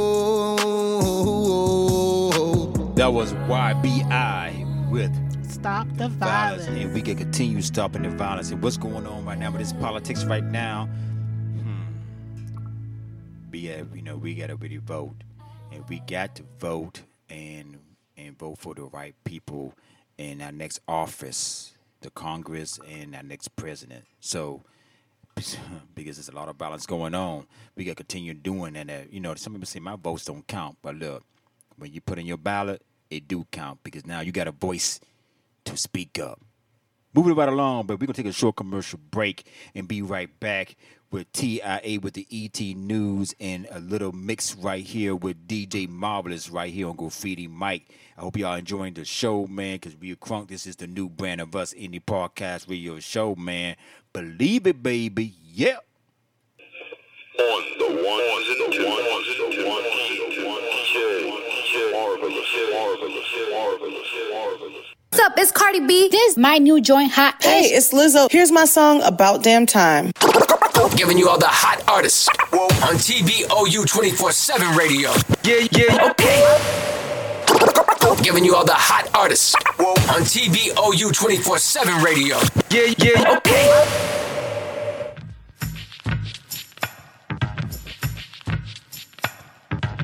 [2.95, 5.11] That was YBI with
[5.51, 6.65] Stop the violence.
[6.65, 6.67] violence.
[6.67, 8.51] And we can continue stopping the violence.
[8.51, 10.85] And what's going on right now with this politics right now?
[10.85, 11.81] Hmm.
[13.51, 15.15] We have, you know, we gotta really vote.
[15.71, 17.01] And we got to vote
[17.31, 17.79] and
[18.15, 19.73] and vote for the right people
[20.19, 24.05] in our next office, the Congress and our next president.
[24.19, 24.61] So
[25.95, 29.19] because there's a lot of violence going on, we gotta continue doing and uh, you
[29.19, 31.23] know, some people say my votes don't count, but look,
[31.77, 34.99] when you put in your ballot, it do count because now you got a voice
[35.65, 36.39] to speak up.
[37.13, 39.45] Moving right along, but we're gonna take a short commercial break
[39.75, 40.75] and be right back
[41.13, 46.49] with TIA with the ET News and a little mix right here with DJ Marvelous
[46.49, 47.87] right here on Graffiti Mike.
[48.17, 50.47] I hope y'all enjoying the show, man, because we are crunk.
[50.47, 53.75] This is the new brand of us indie podcast radio show, man.
[54.11, 55.35] Believe it, baby.
[55.51, 55.77] Yeah.
[57.39, 61.32] On the ones and the ones and the one DJ, DJ
[62.23, 64.85] marvelous, marvelous, marvelous, marvelous.
[65.09, 65.33] What's up?
[65.37, 66.07] It's Cardi B.
[66.09, 67.43] This my new joint hot.
[67.43, 68.31] Hey, it's Lizzo.
[68.31, 70.11] Here's my song About Damn Time.
[70.95, 72.63] Giving you all the hot artists Whoa.
[72.87, 75.11] on TBOU 24 7 radio.
[75.43, 76.39] Yeah, yeah, okay.
[78.23, 79.91] Giving you all the hot artists Whoa.
[80.15, 82.37] on TBOU 24 7 radio.
[82.69, 84.13] Yeah, yeah, okay.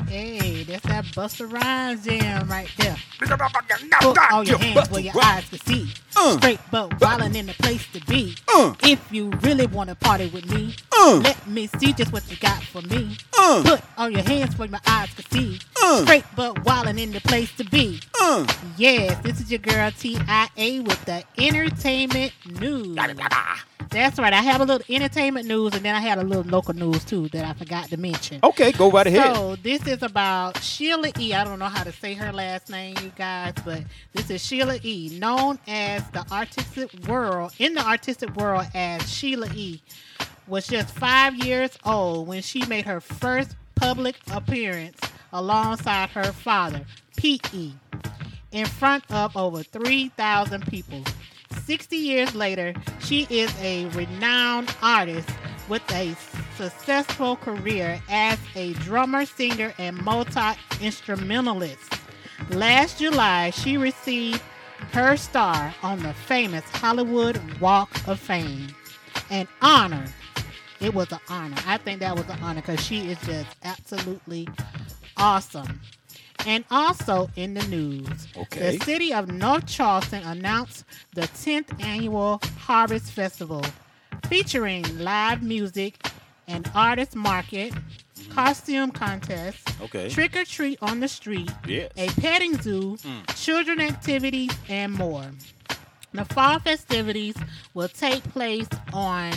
[0.10, 2.98] Hey, that's that Busta Rhymes jam right there.
[4.02, 5.94] Put all your hands where your eyes can see.
[6.38, 8.36] Straight but wildin' in the place to be.
[8.84, 12.82] If you really wanna party with me, let me see just what you got for
[12.82, 13.18] me.
[13.32, 15.60] Put all your hands where my eyes can see.
[16.04, 18.02] Straight but wildin' in the place to be.
[18.78, 22.98] Yes, this is your girl TIA with the entertainment news.
[23.92, 24.34] That's right.
[24.34, 27.28] I have a little entertainment news, and then I had a little local news too
[27.30, 28.40] that I forgot to mention.
[28.44, 29.36] Okay, go right ahead.
[29.36, 30.58] So this is about
[30.90, 31.36] Sheila E.
[31.36, 33.84] I don't know how to say her last name, you guys, but
[34.14, 35.20] this is Sheila E.
[35.20, 39.84] Known as the artistic world in the artistic world as Sheila E.
[40.48, 44.99] Was just five years old when she made her first public appearance
[45.32, 46.84] alongside her father,
[47.16, 47.72] Pete E.
[48.52, 51.03] In front of over 3,000 people.
[51.66, 55.30] 60 years later, she is a renowned artist
[55.70, 56.16] with a
[56.58, 61.94] successful career as a drummer, singer, and multi instrumentalist.
[62.50, 64.41] Last July, she received
[64.91, 68.68] her star on the famous Hollywood Walk of Fame.
[69.30, 70.06] An honor.
[70.80, 71.58] It was an honor.
[71.68, 74.48] I think that was an honor because she is just absolutely
[75.18, 75.82] awesome.
[76.46, 78.78] And also in the news, Okay.
[78.78, 83.62] the city of North Charleston announced the 10th annual Harvest Festival
[84.28, 86.06] featuring live music,
[86.48, 87.74] an artist market,
[88.30, 90.10] costume contest, Okay.
[90.10, 91.91] trick or treat on the street, Yes.
[91.98, 93.36] a petting zoo, Mm.
[93.44, 95.32] children activities, and more.
[96.14, 97.36] The fall festivities
[97.74, 99.32] will take place on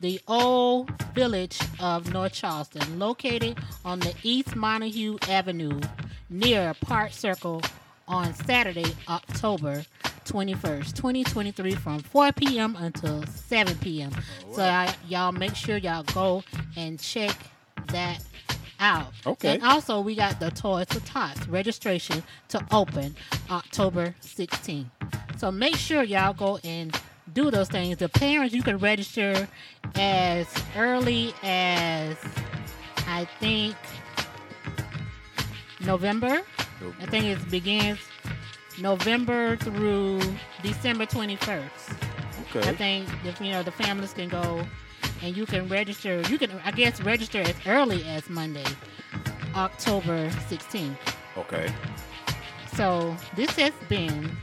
[0.00, 5.80] the old village of North Charleston, located on the East Montague Avenue
[6.28, 7.62] near Park Circle
[8.08, 9.84] on Saturday, October
[10.24, 12.76] 21st, 2023 from 4 p.m.
[12.78, 14.10] until 7 p.m.
[14.52, 16.42] So I, y'all make sure y'all go
[16.76, 17.36] and check
[17.88, 18.22] that
[18.80, 19.12] out.
[19.26, 19.54] Okay.
[19.54, 23.14] And also we got the Toys for Tots registration to open
[23.50, 24.86] October 16th.
[25.38, 26.98] So make sure y'all go and
[27.32, 27.98] do those things.
[27.98, 29.48] The parents you can register
[29.94, 30.46] as
[30.76, 32.16] early as
[33.06, 33.76] I think
[35.84, 36.40] November.
[37.00, 37.98] I think it begins
[38.80, 40.20] November through
[40.62, 41.62] December 21st.
[42.50, 42.68] Okay.
[42.68, 44.62] I think if you know the families can go
[45.22, 46.20] and you can register.
[46.28, 48.64] You can I guess register as early as Monday,
[49.54, 50.96] October 16th.
[51.38, 51.72] Okay.
[52.74, 54.36] So this has been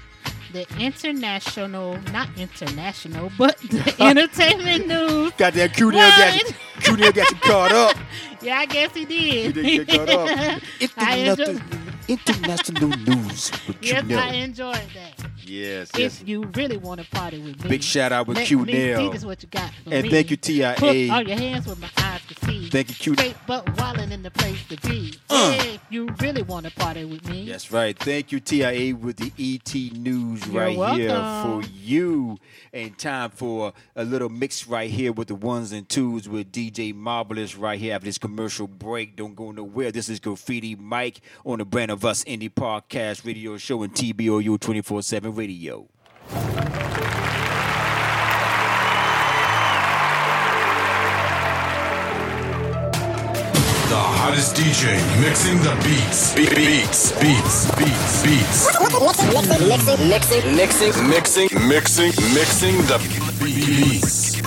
[0.51, 5.31] the international, not international, but the entertainment news.
[5.37, 7.97] Got that Q Nail got you, Q Nail got you caught up.
[8.43, 9.55] Yeah, I guess he did.
[9.55, 10.61] You did get caught up.
[10.97, 11.61] I enjoy-
[12.07, 14.19] International news with Q yes, Nail.
[14.19, 15.25] I enjoyed that.
[15.45, 16.21] Yes, yes.
[16.21, 18.73] If you really want to party with me, Big shout out with let Q me
[18.73, 18.97] Nail.
[18.97, 20.09] See this what you got for And me.
[20.09, 20.75] thank you, TIA.
[20.77, 22.12] Put all your hands where my eyes can see.
[22.73, 23.13] Thank you, Q.
[23.13, 25.13] Straight but wildin' in the place to be.
[25.29, 25.55] Uh.
[25.59, 27.95] If you really want to party with me, That's right.
[27.95, 32.39] Thank you, TIA, with the ET News You're right here for you.
[32.73, 36.95] And time for a little mix right here with the ones and twos with DJ
[36.95, 39.15] Marvelous right here after this commercial break.
[39.15, 39.91] Don't go nowhere.
[39.91, 44.59] This is Graffiti Mike on the Brand of Us Indie Podcast Radio Show and TBOU
[44.59, 45.87] 24 7 Radio.
[53.93, 56.33] The hottest DJ mixing the beats.
[56.33, 57.11] Be- beats.
[57.21, 57.69] Beats.
[57.77, 58.23] Beats.
[58.23, 58.65] Beats.
[60.09, 61.09] Mixing, mixing, mixing, Mixing.
[61.09, 61.67] Mixing.
[61.69, 62.97] Mixing mixing, the
[63.43, 64.41] beats.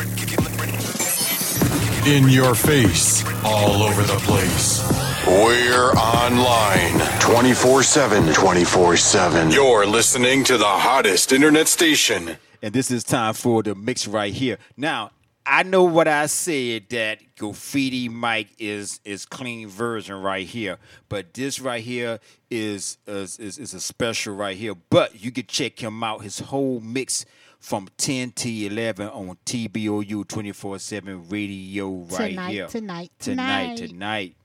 [2.09, 3.24] In your face.
[3.44, 4.82] All over the place.
[5.28, 8.35] We're online 24 7.
[8.35, 9.51] 24 7.
[9.52, 12.36] You're listening to the hottest internet station.
[12.62, 14.59] And this is time for the mix right here.
[14.77, 15.12] Now,
[15.47, 20.78] I know what I said that Graffiti Mike is is clean version right here,
[21.09, 22.18] but this right here
[22.51, 24.74] is is, is is a special right here.
[24.90, 26.23] But you can check him out.
[26.23, 27.24] His whole mix
[27.60, 32.66] from 10 to 11 on TBOU 24/7 radio right Tonight, here.
[32.66, 33.89] tonight, tonight, tonight.
[33.89, 34.36] tonight.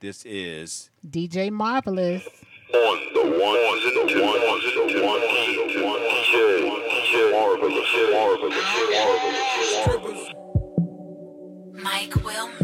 [0.00, 2.26] This is DJ Marvelous.
[2.74, 6.36] On the ones and the ones and the one one DJ
[6.88, 10.31] DJ marvelous marvelous marvelous.
[11.82, 12.62] Mike Wilmer.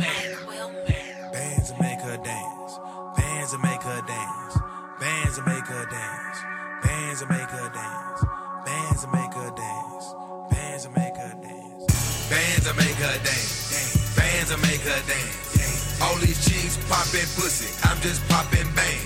[1.33, 2.79] Bands that make her dance.
[3.17, 4.59] Bands that make her dance.
[5.01, 6.39] Bands that make her dance.
[6.85, 8.25] Bands that make her dance.
[8.65, 10.15] Bands that make her dance.
[10.51, 12.31] Bands that make her dance.
[12.31, 14.15] Bands that make her dance.
[14.15, 15.99] Bands that make her dance.
[16.01, 17.75] All these chicks popping pussy.
[17.91, 19.03] I'm just popping bang.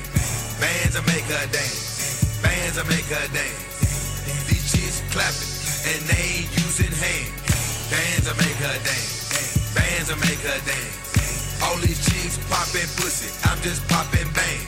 [0.61, 2.37] Bands that make her dance.
[2.45, 4.45] Bands that make her dance.
[4.45, 5.49] These chicks clapping
[5.89, 7.33] and they ain't using hands.
[7.89, 9.22] Bands that make her dance.
[10.13, 11.63] Bands make her dance.
[11.65, 13.33] All these chicks popping pussy.
[13.49, 14.61] I'm just popping bang.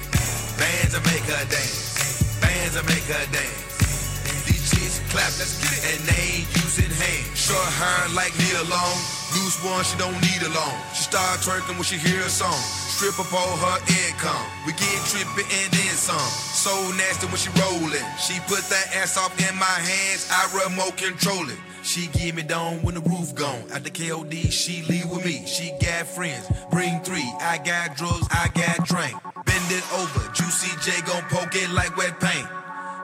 [0.57, 2.41] Bands that make her dance.
[2.41, 4.25] Bands that make her dance.
[4.49, 5.85] These chicks clap, let's get it.
[5.85, 7.37] And they ain't using hands.
[7.37, 8.97] Short hair like Nia Long.
[9.37, 10.77] Loose one, she don't need a loan.
[10.97, 12.57] She start twerking when she hear a song.
[12.89, 14.45] Strip up all her income.
[14.65, 16.31] We get trippy and then some.
[16.57, 18.01] So nasty when she rollin'.
[18.17, 20.25] She put that ass off in my hands.
[20.33, 21.61] I remote control it.
[21.85, 23.69] She give me down when the roof gone.
[23.69, 25.45] At the KOD, she leave with me.
[25.45, 26.49] She got friends.
[26.73, 27.29] Bring three.
[27.45, 28.25] I got drugs.
[28.33, 29.13] I got drink.
[29.45, 30.25] Bend it over.
[30.33, 32.49] Juicy J gon' poke it like wet paint.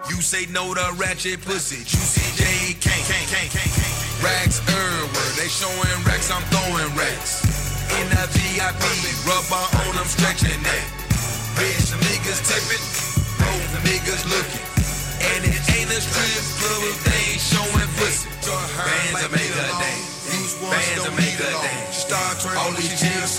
[0.09, 1.85] You say no to ratchet pussy.
[1.85, 4.24] Juicy J can't, can't, can't, can't.
[4.24, 5.31] Racks everywhere.
[5.36, 6.32] They showing racks.
[6.32, 7.44] I'm throwing racks.
[8.01, 8.85] In the VIP,
[9.28, 10.85] rubber on them stretching that.
[11.61, 12.85] Bitch, niggas tipping.
[13.44, 14.65] Both niggas looking.
[15.36, 17.19] And it ain't a strip club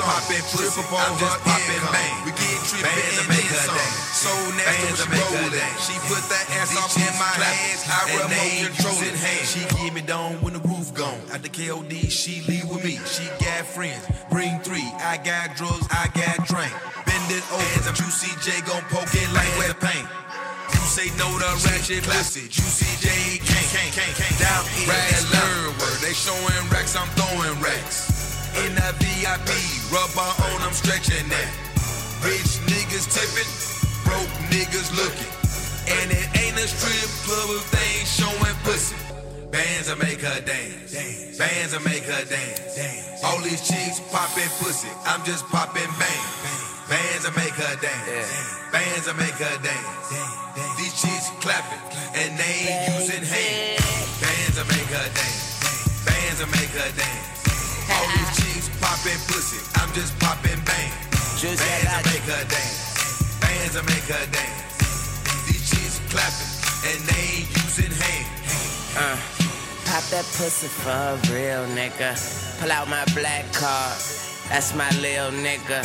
[0.02, 0.82] popping pussy.
[0.82, 2.16] I'm just popping bang.
[2.26, 4.12] We get that make her dance.
[4.22, 5.74] So nasty when she rollin'.
[5.82, 7.82] She put that ass off in my hands.
[7.90, 9.16] I remote control it.
[9.46, 11.22] She give me down when the roof gone.
[11.34, 13.00] At the KOD, she leave with me.
[13.06, 14.06] She got friends.
[14.30, 14.86] Bring three.
[15.02, 15.88] I got drugs.
[15.90, 16.74] I got drink.
[17.06, 17.94] Bend it over.
[17.94, 20.08] Juicy J gon' poke it like wet paint.
[20.74, 22.48] You say no to ratchet pussy.
[22.48, 24.38] Juicy J can't, can't, can't, can't.
[24.40, 25.98] Down in Racks everywhere.
[26.02, 28.11] They showing racks, I'm throwing racks.
[28.60, 29.48] In the VIP,
[29.88, 31.50] rubber on, I'm stretching that.
[32.20, 33.48] Rich niggas tipping,
[34.04, 35.32] broke niggas looking.
[35.88, 39.00] And it ain't a strip club if they ain't showing pussy.
[39.52, 40.92] Bands that make her dance.
[41.40, 43.24] Bands that make her dance.
[43.24, 44.92] All these chicks popping pussy.
[45.08, 46.24] I'm just popping bang.
[46.92, 48.32] Bands that make her dance.
[48.72, 50.12] Bands that make her dance.
[50.78, 51.80] These chicks clapping
[52.20, 53.80] and they ain't using hands.
[54.20, 56.04] Bands that make her dance.
[56.06, 57.31] Bands that make her dance.
[58.16, 59.62] These chicks popping pussy.
[59.80, 60.92] I'm just popping bang.
[61.38, 63.40] Just Bands that make her dance.
[63.40, 65.48] Bands that make her dance.
[65.48, 66.52] These chicks clapping
[66.84, 68.98] and they ain't using hands.
[68.98, 69.18] Uh,
[69.86, 72.18] pop that pussy for a real nigga.
[72.60, 73.98] Pull out my black card.
[74.50, 75.82] That's my lil nigga.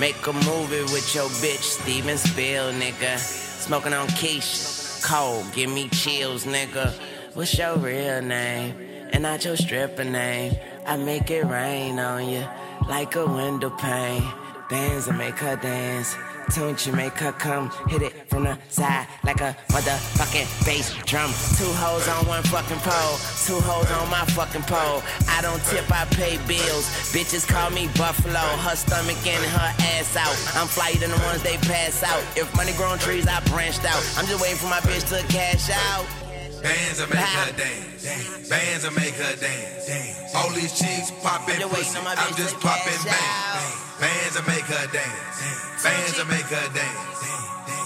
[0.00, 3.18] Make a movie with your bitch, Steven Spiel, nigga.
[3.18, 6.92] Smoking on quiche, cold, give me chills, nigga.
[7.34, 8.74] What's your real name?
[9.12, 10.56] And not your stripper name.
[10.88, 12.46] I make it rain on you
[12.88, 14.24] like a window pane.
[14.70, 16.16] Bands that make her dance.
[16.56, 21.28] Don't you make her come hit it from the side like a motherfucking bass drum.
[21.58, 25.02] Two hoes on one fucking pole, two hoes on my fucking pole.
[25.28, 26.88] I don't tip, I pay bills.
[27.12, 30.32] Bitches call me Buffalo, her stomach and her ass out.
[30.56, 32.24] I'm flyer than the ones they pass out.
[32.34, 34.00] If money grown trees, I branched out.
[34.16, 36.27] I'm just waiting for my bitch to cash out.
[36.62, 38.48] Bands that make her dance.
[38.48, 40.34] Bands that make her dance.
[40.34, 41.98] All these chicks popping pussy.
[42.02, 43.70] I'm just popping bang.
[44.02, 45.38] Bands that make her dance.
[45.82, 47.18] Bands that make her dance.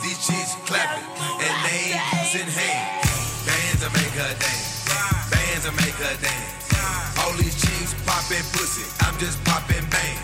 [0.03, 3.44] These chicks clapping and they ain't using hands.
[3.44, 4.89] Bands that make her dance.
[5.28, 6.73] Bands that make her dance.
[7.20, 8.89] All these chicks popping pussy.
[9.05, 10.19] I'm just popping bang.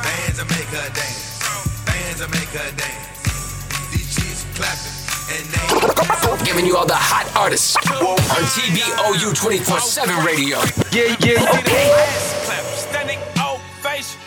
[0.00, 1.44] Bands that make her dance.
[1.84, 2.91] Bands that make her dance.
[6.52, 10.58] Giving you all the hot artists on TBOU 24 7 radio.
[10.92, 11.88] Yeah, yeah, okay.
[12.44, 14.20] Clap, standing ovation.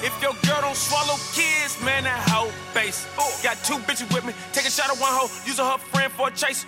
[0.00, 3.04] If your girl don't swallow kids, man, that hoe face.
[3.44, 6.28] Got two bitches with me, take a shot at one hoe, using her friend for
[6.28, 6.64] a chase.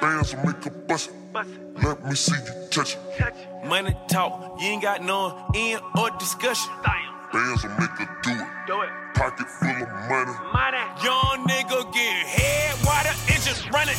[0.00, 1.12] Bands will make a bust.
[1.80, 3.64] Let me see you touch it.
[3.64, 6.72] Money talk, you ain't got no end or discussion.
[7.32, 8.51] Bands will make her do it.
[8.64, 8.90] Do it.
[9.14, 10.30] Pocket full of money.
[10.54, 10.78] Money.
[11.02, 13.98] Young nigga get head while the engine running.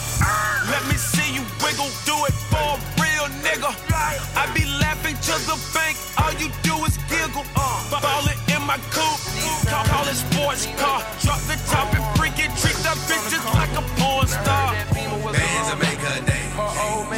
[0.71, 3.75] Let me see you wiggle, do it for a real nigga.
[3.91, 7.43] I be laughing to the bank, all you do is giggle.
[7.91, 9.19] Ballin' in my coupe,
[9.67, 11.03] call, call it sports car.
[11.19, 14.71] Drop the top and freak it, treat the bitches like a porn star.
[14.71, 16.55] Bands that make her dance.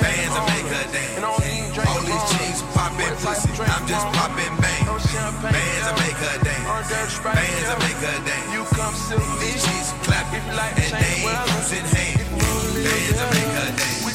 [0.02, 1.22] Bands that make her dance.
[1.86, 3.54] All these chicks popping pussy.
[3.70, 4.58] I'm just popping
[6.86, 7.18] Bands
[7.66, 8.46] that make her dance.
[9.42, 10.58] These chicks clapping and
[10.94, 12.30] they ain't using hands.
[12.86, 14.06] Bands that make her dance.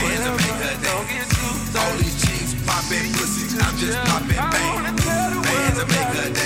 [0.00, 1.76] Bands that make her dance.
[1.76, 3.44] All these chicks popping pussy.
[3.60, 4.96] I'm just popping bang.
[4.96, 6.37] Bands that make her dance.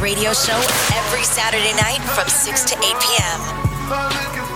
[0.00, 0.56] Radio Show
[0.94, 4.52] every Saturday night from 6 to 8 p.m.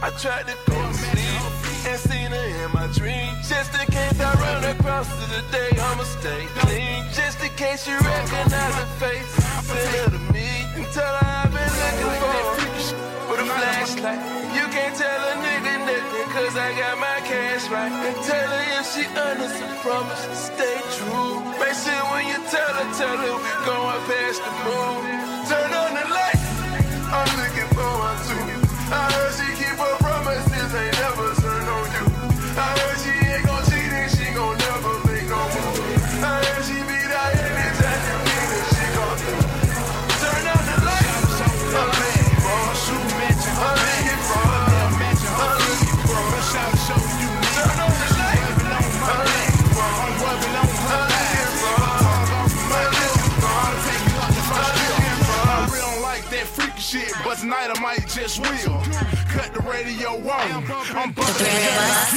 [0.00, 1.42] I tried to go to sleep
[1.90, 3.48] and seen her in my dreams.
[3.50, 7.02] Just in case I run across to the day, I'ma stay clean.
[7.10, 9.26] Just in case you recognize the face.
[9.66, 10.46] Send her to me
[10.78, 12.38] and tell her I've been looking for
[13.26, 14.22] with a flashlight.
[14.54, 17.90] You can't tell a nigga nothing cause I got my cash right.
[17.90, 21.42] And tell her if she honest and promise stay true.
[21.58, 25.02] Make sure when you tell her, tell her we going past the moon.
[25.50, 26.38] Turn on the light.
[27.10, 28.58] I'm looking forward to you.
[28.94, 29.57] I heard she
[57.40, 58.82] tonight I might just will.
[59.30, 60.64] Cut the radio on.
[60.96, 61.22] I'm The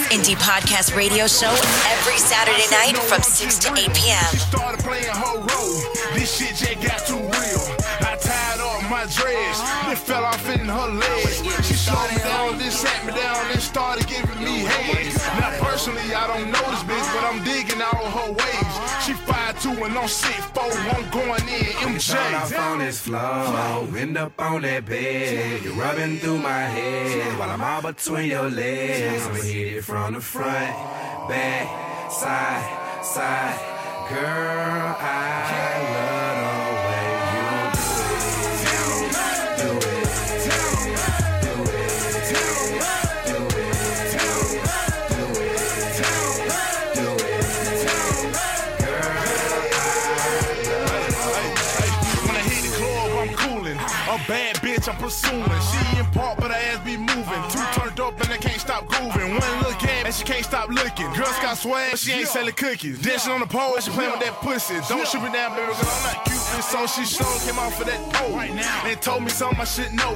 [0.09, 1.51] Indie Podcast Radio Show
[1.93, 4.23] every Saturday night from 6 to 8 p.m.
[4.49, 5.81] started playing her role.
[6.13, 7.61] This shit just got too real.
[8.01, 11.40] I tied up my dreads, then fell off in her legs.
[11.71, 15.15] She slowed down, then sat me down, then started giving me head.
[15.39, 18.73] Now personally, I don't know this bitch, but I'm digging all her ways.
[19.05, 20.59] She 5'2 and I'm 6'4,
[20.93, 22.01] I'm going in MJ.
[22.01, 25.63] Start off on this floor, end up on that bed.
[25.63, 29.25] You're rubbing through my head while I'm all between your legs.
[29.27, 30.75] I'ma hit it from the front,
[31.29, 33.57] back, side, side.
[34.09, 35.90] Girl, I
[54.81, 55.43] bitch I'm pursuing.
[55.43, 57.41] She in park, but her ass be moving.
[57.49, 58.20] Too turned up
[58.81, 59.31] stop grooving.
[59.31, 61.07] One look at and she can't stop looking.
[61.13, 63.01] Girls got swag, but she ain't selling cookies.
[63.01, 64.75] Dancing on the pole, and she playing with that pussy.
[64.89, 66.41] Don't shoot me down, baby, cause I'm not cute.
[66.55, 68.35] And so she sure came off of that pole.
[68.35, 70.13] now And told me something I should know.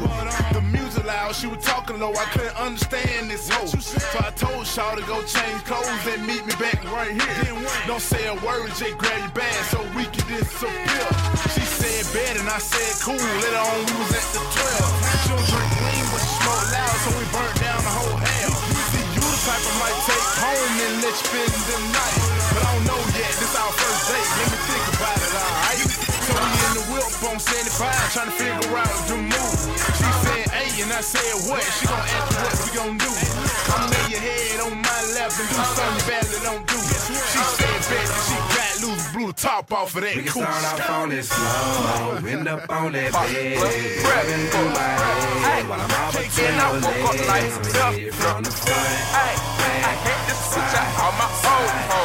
[0.54, 2.14] The music loud, she was talking low.
[2.14, 3.68] I couldn't understand this hoe.
[3.68, 7.56] So I told Shaw to go change clothes and meet me back right here.
[7.88, 11.08] Don't say a word, just grab your bag so we can disappear.
[11.54, 13.16] She said bed and I said cool.
[13.16, 15.06] Later on, we was at the 12.
[15.24, 18.55] She don't drink lean, but she smoke loud, so we burnt down the whole hell.
[19.66, 22.22] I might take home and let you spend the night.
[22.54, 24.30] But I don't know yet, this our first date.
[24.38, 25.82] Let me think about it, alright?
[26.26, 29.75] So we in the whip on 75, trying to figure out the move.
[30.76, 31.64] She said, hey, and I said, what?
[31.64, 33.12] She gon' ask me what we gon' do.
[33.72, 36.76] Come lay your head on my lap and do something you badly don't do.
[36.76, 40.32] She said, bet that she got loose, blew the top off of that We can
[40.32, 43.56] cool start off on this floor, end up on that bed,
[44.04, 44.84] rubbing through my
[45.48, 46.68] head while I'm all between your.
[46.68, 46.92] I'ma
[47.96, 50.92] hit from the front, back, side.
[51.00, 51.96] on my own home.
[51.96, 52.05] Ay,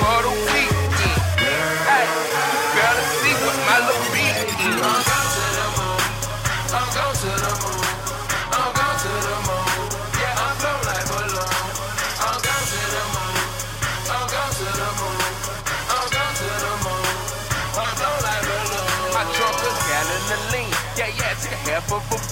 [21.91, 22.30] took a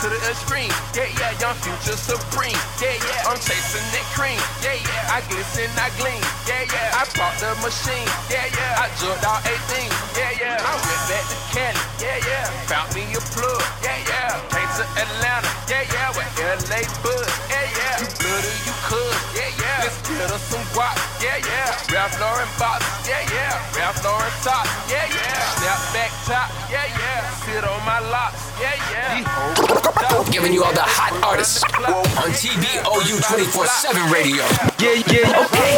[0.00, 0.72] to the extreme.
[0.96, 2.56] Yeah, yeah, young future supreme.
[2.80, 4.40] Yeah, yeah, I'm chasing that cream.
[4.64, 6.24] Yeah, yeah, I glisten, I gleam.
[6.48, 8.08] Yeah, yeah, I bought the machine.
[8.32, 9.92] Yeah, yeah, I jumped out 18.
[10.16, 11.80] Yeah, yeah, I went back to Cali.
[12.00, 13.60] Yeah, yeah, found me a plug.
[13.84, 15.50] Yeah, yeah, came to Atlanta.
[15.68, 17.28] Yeah, yeah, with LA Bud.
[17.52, 19.16] Yeah, yeah, you bloody, you could.
[19.36, 20.96] Yeah, yeah, let's get us some guap.
[21.20, 22.80] Yeah, yeah, Ralph Lauren box.
[23.04, 24.64] Yeah, yeah, Ralph Lauren top.
[24.88, 26.48] Yeah, yeah, snap back top.
[26.72, 28.40] Yeah, yeah, sit on my locks.
[28.56, 29.89] Yeah, yeah.
[29.98, 34.44] These hoes Giving you all the hot artists on TBOU 24 7 radio.
[34.78, 35.72] Yeah, yeah, okay.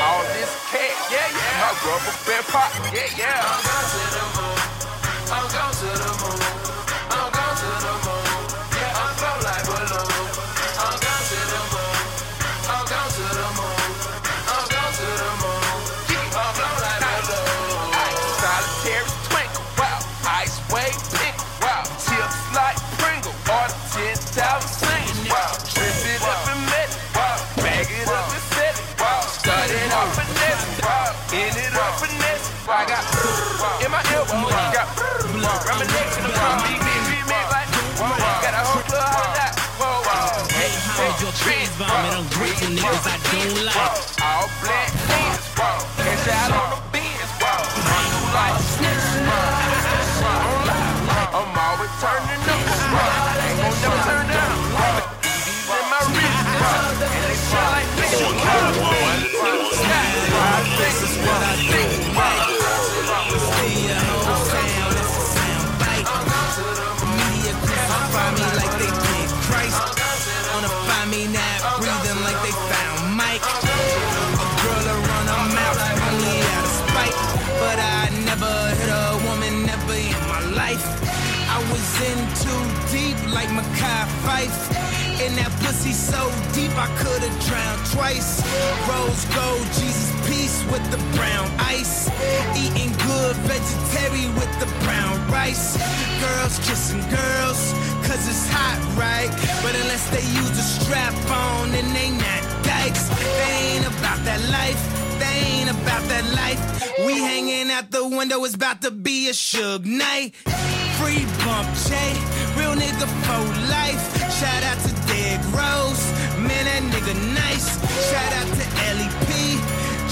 [0.00, 1.60] All this cat, yeah, yeah.
[1.60, 4.33] My rubber band pop, yeah, yeah.
[35.82, 37.68] About me, me, me, me, like,
[37.98, 39.58] got a whole club on that.
[39.80, 40.46] Whoa, whoa.
[40.54, 42.14] Hey, hey, your trees vomit.
[42.14, 43.76] I'm grateful niggas I don't like.
[44.22, 45.82] All black fans, whoa.
[45.98, 46.93] Cash out on the
[84.24, 84.56] Fife.
[85.20, 88.40] In that pussy so deep I could've drowned twice.
[88.88, 92.08] Rose gold, Jesus peace with the brown ice.
[92.56, 95.76] Eating good vegetarian with the brown rice.
[96.24, 97.60] Girls kissing girls,
[98.08, 99.30] cause it's hot, right?
[99.62, 103.08] But unless they use a strap on, then they not dykes.
[103.38, 104.80] They ain't about that life.
[105.20, 106.62] They ain't about that life.
[107.04, 110.34] We hanging out the window, it's about to be a Suge Knight.
[111.04, 112.16] Free bump, Jay,
[112.56, 114.00] real nigga for life.
[114.40, 116.00] Shout out to Derrick Rose,
[116.40, 117.76] man, that nigga nice.
[118.08, 118.64] Shout out to
[118.96, 119.28] LEP,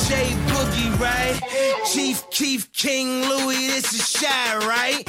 [0.05, 1.41] J Boogie, right?
[1.91, 4.29] Chief Keef, King Louis, this is shy,
[4.69, 5.01] right?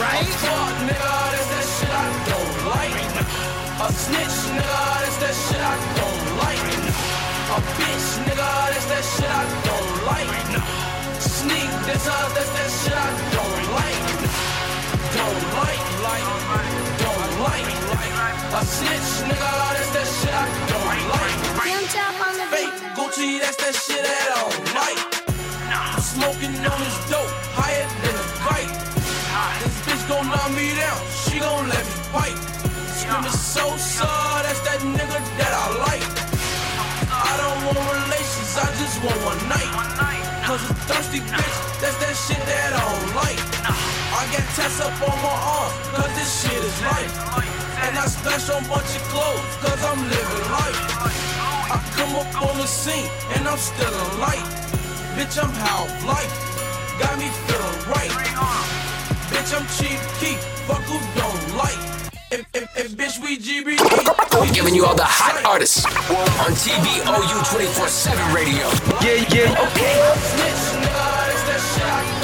[0.00, 0.24] Right?
[0.24, 2.96] A Fuck, nigga, that's that shit I don't like.
[3.84, 6.64] A snitch, nigga, that's that shit I don't like.
[7.52, 10.32] A bitch, nigga, that's that shit I don't like.
[11.20, 13.55] Sneak, that's, uh, that's that shit I don't.
[15.26, 16.28] Don't like, like,
[17.02, 17.66] don't like.
[18.54, 21.34] A snitch, nigga, that's that shit I don't like.
[22.54, 25.02] Fake Gucci, that's that shit I don't like.
[25.98, 27.26] Smoking on this dope,
[27.58, 28.70] higher than a kite.
[29.66, 32.38] This bitch gon' knock me down, she gon' let me fight.
[32.94, 36.06] Screaming so sad, that's that nigga that I like.
[37.10, 39.74] I don't want relations, I just want one night.
[40.46, 43.95] Cause a thirsty bitch, that's that shit that I don't like.
[44.16, 47.12] I got tats up on my arm, cause this shit is life.
[47.84, 50.80] And I splash on bunch of clothes, cause I'm living life.
[51.68, 54.46] I come up on the scene, and I'm still a light.
[55.20, 56.32] Bitch, I'm half life,
[56.96, 58.14] got me feeling right.
[59.28, 61.76] Bitch, I'm Chief Keef, fuck who don't like.
[62.32, 63.84] If, if, if bitch, we GBD.
[64.54, 68.64] Giving you all the hot artists on TBOU 24 7 radio.
[69.04, 69.94] Yeah, yeah, okay.
[70.24, 71.60] Snitch, uh, nigga, that
[72.08, 72.15] shit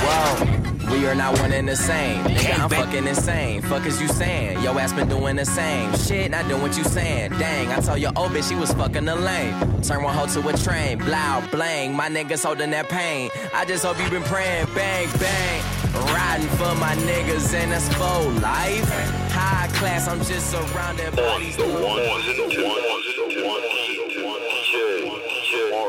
[0.00, 0.54] Whoa.
[0.90, 2.24] We are not one and the same.
[2.24, 3.60] Nigga, I'm fucking insane.
[3.62, 4.62] Fuck is you saying?
[4.62, 7.32] Yo ass been doing the same shit, not doing what you saying.
[7.32, 9.54] Dang, I told your old bitch she was fucking the lane.
[9.82, 10.98] Turn one hoe to a train.
[10.98, 11.94] Blow, blang.
[11.94, 13.30] My niggas holding that pain.
[13.54, 14.66] I just hope you been praying.
[14.74, 15.62] Bang, bang.
[16.14, 18.88] Riding for my niggas and that's full life.
[19.30, 22.56] High class, I'm just surrounded by these The one, the one, the one, DJ,
[24.08, 24.24] DJ
[25.70, 25.87] Marvelous, Marvelous.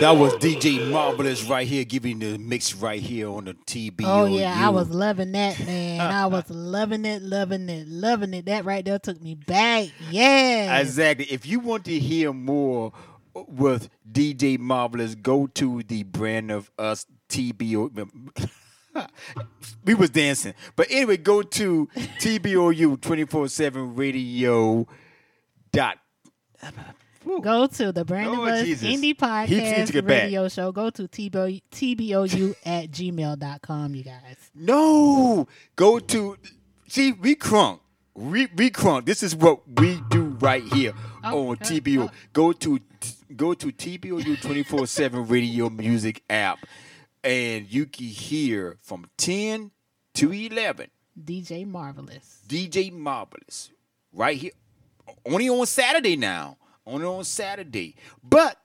[0.00, 4.04] That was DJ Marvelous right here, giving the mix right here on the TBO.
[4.06, 6.00] Oh yeah, I was loving that man.
[6.00, 8.46] I was loving it, loving it, loving it.
[8.46, 9.88] That right there took me back.
[10.10, 10.78] Yeah.
[10.78, 11.26] Exactly.
[11.26, 12.92] If you want to hear more
[13.34, 18.08] with DJ Marvelous, go to the brand of us TBO.
[19.84, 24.86] we was dancing, but anyway, go to TBOU twenty four seven radio
[25.72, 25.98] dot.
[27.42, 28.88] Go to the Brand Oh, of Us Jesus.
[28.88, 30.22] Indie He needs to Podcast get back.
[30.24, 30.72] Radio Show.
[30.72, 34.36] Go to tbo- tbou at gmail.com, you guys.
[34.54, 36.36] No, go to
[36.88, 37.80] see we crunk.
[38.14, 39.04] We we crunk.
[39.06, 40.92] This is what we do right here
[41.22, 42.10] on TBO.
[42.32, 42.80] Go to
[43.36, 46.58] go to TBOU twenty four seven radio music app,
[47.22, 49.70] and you can hear from ten
[50.14, 50.88] to eleven.
[51.22, 52.40] DJ Marvelous.
[52.48, 53.70] DJ Marvelous,
[54.12, 54.52] right here,
[55.26, 56.56] only on Saturday now.
[56.86, 58.56] Only on Saturday, but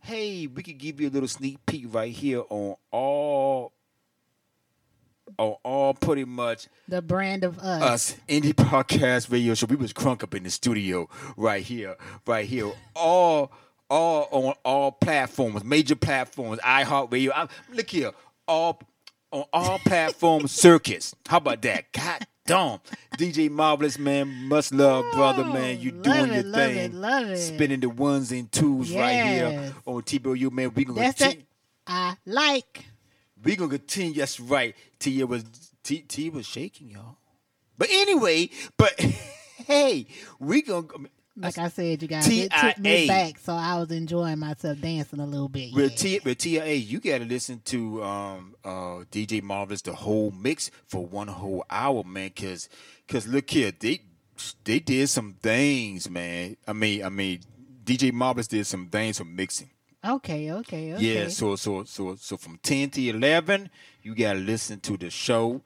[0.00, 3.72] hey, we could give you a little sneak peek right here on all,
[5.38, 7.82] on all pretty much The Brand of Us.
[7.82, 9.66] us indie podcast radio show.
[9.66, 12.72] We was crunk up in the studio right here, right here.
[12.94, 13.52] All
[13.88, 17.30] all on all platforms, major platforms, iHeartRadio.
[17.34, 18.12] I, look here,
[18.46, 18.80] all
[19.32, 21.14] on all platforms, circuits.
[21.26, 21.92] How about that?
[21.92, 22.78] God damn.
[23.16, 25.80] DJ Marvelous, man, much love, brother, oh, man.
[25.80, 26.76] You doing it, your love thing.
[26.78, 27.36] it, love it.
[27.38, 29.72] Spinning the ones and twos right here Yes.
[29.86, 30.72] on TBOU, man.
[30.74, 31.44] We gonna That's continue.
[31.86, 32.84] I like.
[33.42, 34.14] We gonna continue.
[34.14, 34.74] That's right.
[34.98, 35.44] Tia was
[35.82, 37.16] T, Tia was shaking, y'all.
[37.78, 38.98] But anyway, but
[39.66, 40.06] hey,
[40.38, 40.86] we gonna
[41.40, 45.20] Like I said, you guys, it took me back, so I was enjoying myself dancing
[45.20, 45.72] a little bit.
[45.74, 50.30] With, T- with TIA, you got to listen to um, uh, DJ Marvelous the whole
[50.30, 52.30] mix for one whole hour, man.
[52.30, 52.68] Cause,
[53.08, 54.02] cause look here, they
[54.64, 56.56] they did some things, man.
[56.66, 57.40] I mean, I mean,
[57.84, 59.70] DJ Marvelous did some things for mixing.
[60.04, 61.02] Okay, okay, okay.
[61.02, 63.68] Yeah, so so so so from ten to eleven,
[64.02, 65.60] you gotta listen to the show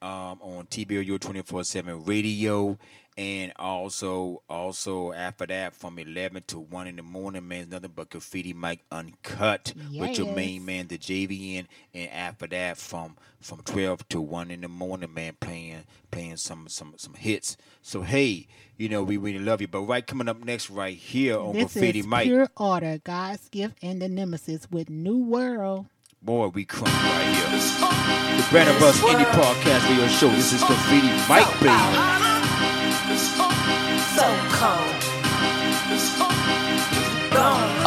[0.00, 2.78] um, on TBOU twenty four seven radio,
[3.20, 8.08] and also also after that from eleven to one in the morning, man, nothing but
[8.08, 14.08] graffiti mic uncut with your main man, the JVN, and after that from from twelve
[14.08, 17.58] to one in the morning, man, playing playing some some some hits.
[17.82, 18.46] So hey,
[18.78, 19.68] you know we really love you.
[19.68, 22.24] But right coming up next, right here on This graffiti is mic.
[22.24, 25.84] Pure Order, God's Gift and the Nemesis with New World.
[26.22, 28.40] Boy, we crunk right here.
[28.40, 30.30] The Brand of Us Indie Podcast Radio Show.
[30.30, 31.68] This is Graffiti Mike, baby.
[31.68, 32.29] Uh,
[34.20, 35.00] So cold.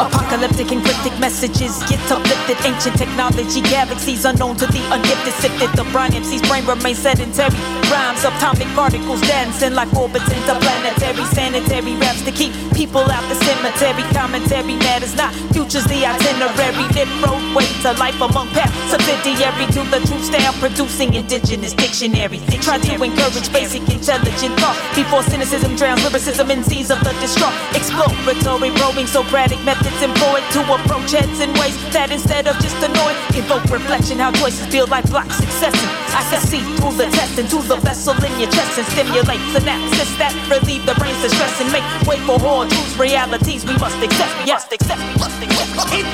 [0.00, 2.56] Apocalyptic and cryptic messages get uplifted.
[2.66, 5.32] Ancient technology, galaxies unknown to the ungifted.
[5.34, 7.83] Sifted the Brian MC's brain remains sedentary.
[7.94, 11.24] Rhymes, atomic particles dancing like orbits interplanetary.
[11.30, 14.02] Sanitary raps to keep people out the cemetery.
[14.10, 15.32] Commentary matters not.
[15.54, 16.86] Future's the itinerary.
[16.90, 18.74] Lip roadway to life among paths.
[18.90, 22.42] Subsidiary to the true style, producing indigenous dictionary.
[22.66, 27.54] Try to encourage basic intelligent thought before cynicism drowns lyricism in seas of the distraught.
[27.78, 33.14] Exploratory, probing Socratic methods employed to approach heads in ways that instead of just annoy,
[33.38, 34.18] evoke reflection.
[34.18, 35.90] How choices feel like blocks successing.
[36.10, 40.08] I can see through the test into the vessel in your chest and stimulate synapses
[40.16, 44.32] that relieve the brain's distress and make way for hard truths, realities we must accept.
[44.40, 45.00] We must accept.
[45.04, 45.92] We must accept.
[45.92, 46.08] It,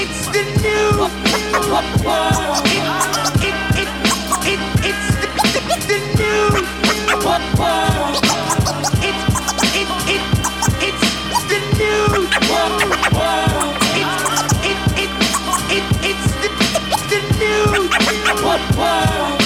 [0.00, 1.04] it's the new
[1.68, 2.64] world.
[2.64, 2.80] It,
[3.44, 3.90] it, it,
[4.48, 6.48] it, it's the, the, the new
[7.20, 8.16] world.
[9.04, 9.16] It,
[9.76, 10.24] it, it,
[10.80, 11.04] it's
[11.52, 12.80] the new world.
[14.00, 14.08] It,
[14.64, 15.12] it, it,
[15.76, 16.48] it, it's the,
[17.12, 17.68] the new
[18.42, 19.39] world.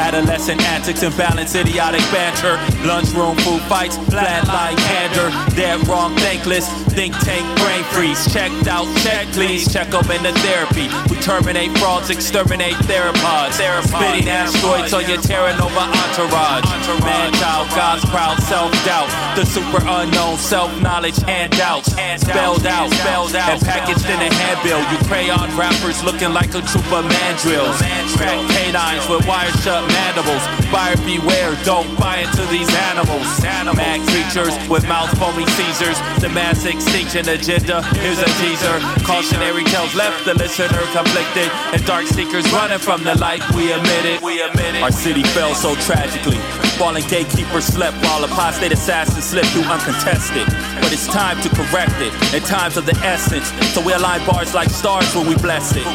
[0.00, 2.56] Adolescent antics and balance, idiotic banter.
[2.88, 5.28] Lunchroom food fights, flat flatline candor.
[5.54, 6.68] Dead wrong, thankless.
[6.96, 8.20] Think tank brain freeze.
[8.32, 9.70] Checked out, check please.
[9.70, 10.88] Check up in the therapy.
[11.12, 13.60] We terminate frauds, exterminate theropods.
[13.60, 16.64] Spitting asteroids on your Terra Nova entourage.
[17.04, 19.08] Man, child, God's proud self doubt.
[19.36, 21.92] The super unknown self knowledge handouts.
[21.92, 23.50] Spelled out, spelled out.
[23.50, 24.80] And packaged in a handbill.
[24.90, 27.76] You crayon rappers looking like a troop of mandrills.
[28.16, 30.42] Crack canines with wires shut mandibles.
[30.70, 33.26] Buyer beware, don't buy into these animals.
[33.80, 35.98] Mad creatures with mouth foamy Caesars.
[36.20, 37.82] The mass extinction agenda.
[37.96, 38.76] Here's a teaser.
[39.04, 41.50] Cautionary tales left the listener conflicted.
[41.72, 43.42] And dark seekers running from the light.
[43.54, 44.22] We admit it.
[44.22, 44.82] We admit it.
[44.82, 46.38] Our city fell so tragically.
[46.78, 50.46] Fallen gatekeepers slept while apostate assassins slipped through uncontested.
[50.90, 52.12] But it's time to correct it.
[52.34, 53.46] In times of the essence.
[53.72, 55.86] So we align bars like stars when we bless it.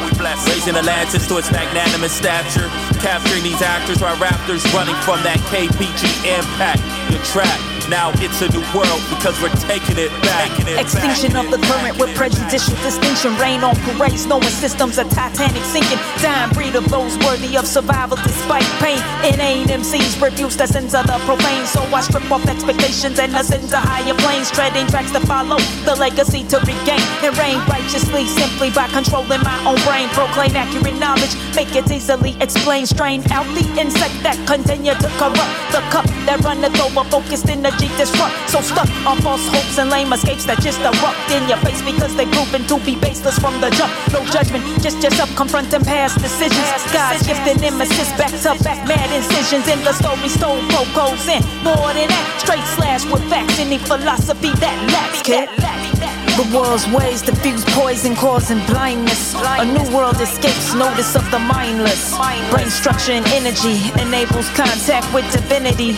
[0.48, 2.70] Raising Atlantis to its magnanimous stature.
[3.04, 6.80] Capturing these actors while raptors running from that KPG impact.
[7.12, 7.76] You're trapped.
[7.88, 10.50] Now it's a new world because we're taking it back.
[10.66, 13.36] Extinction of the current with prejudicial distinction.
[13.38, 15.98] Rain on parades, knowing systems are Titanic sinking.
[16.18, 18.98] Dying breed of those worthy of survival despite pain.
[19.22, 21.66] Inane MCs refuse the sins of the profane.
[21.66, 24.50] So I strip off expectations and ascend to higher planes.
[24.50, 27.02] Treading tracks to follow, the legacy to regain.
[27.22, 30.08] And reign righteously simply by controlling my own brain.
[30.10, 32.88] Proclaim accurate knowledge, make it easily explained.
[32.88, 35.52] Strain out the insect that continue to corrupt.
[35.72, 38.34] The cup that runneth over, focused energy disrupt.
[38.50, 42.14] So stuck on false hopes and lame escapes that just erupt in your face because
[42.16, 43.92] they proven to be baseless from the jump.
[44.12, 46.68] No judgment, just yourself confronting past decisions.
[46.92, 50.28] God's gifted nemesis, back to back, mad incisions in the story.
[50.28, 50.60] Stole
[50.94, 52.24] goes in more than that.
[52.42, 55.22] Straight slash with facts, any philosophy that lacks.
[55.22, 56.25] Kid.
[56.36, 59.34] The world's ways diffuse poison, causing blindness.
[59.34, 62.12] A new world escapes notice of the mindless.
[62.52, 65.96] Brain structure and energy enables contact with divinity.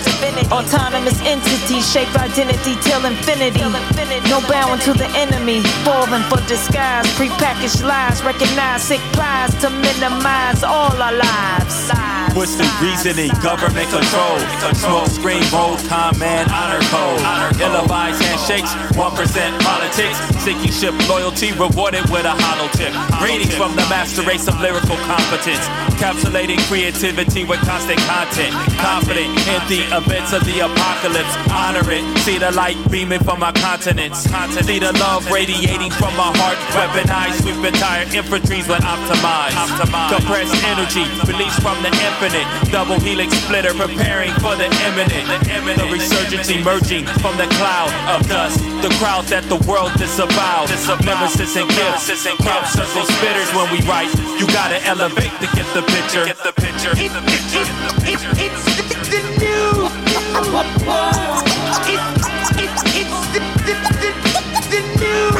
[0.54, 3.66] Autonomous entities shape identity till infinity.
[4.30, 7.06] No bowing to the enemy, falling for disguise.
[7.18, 11.90] Prepackaged lies, recognize sick plies to minimize all our lives.
[12.32, 14.38] Twisted reasoning, government control.
[14.74, 17.18] Smoke screen, roll, command, honor code.
[17.58, 20.20] Ill-advised handshakes, 1% politics.
[20.44, 22.92] Seeking ship loyalty, rewarded with a hollow tip.
[23.20, 25.64] Greetings from the master race of lyrical competence.
[25.92, 28.54] Encapsulating creativity with constant content.
[28.78, 31.34] Confident in the events of the apocalypse.
[31.50, 34.24] Honor it, see the light beaming from my continents.
[34.64, 36.56] See the love radiating from my heart.
[36.72, 39.58] Weaponized, sweep entire infantries when optimized.
[40.08, 42.46] Compressed energy, released from the infinite.
[42.70, 45.26] Double helix splitter preparing for the imminent.
[45.76, 48.58] The resurgence emerging from the cloud of dust.
[48.82, 50.68] The crowd that the world disavows.
[51.04, 52.26] Nemesis and gifts.
[52.42, 54.12] Crop circle spitters when we write.
[54.40, 56.26] You gotta elevate to get the picture.
[56.26, 56.94] Get the picture.
[56.94, 57.62] Get the picture.
[58.02, 58.64] It's
[59.08, 59.86] the new.
[60.18, 60.42] It's
[61.78, 62.02] the
[64.70, 65.38] the new.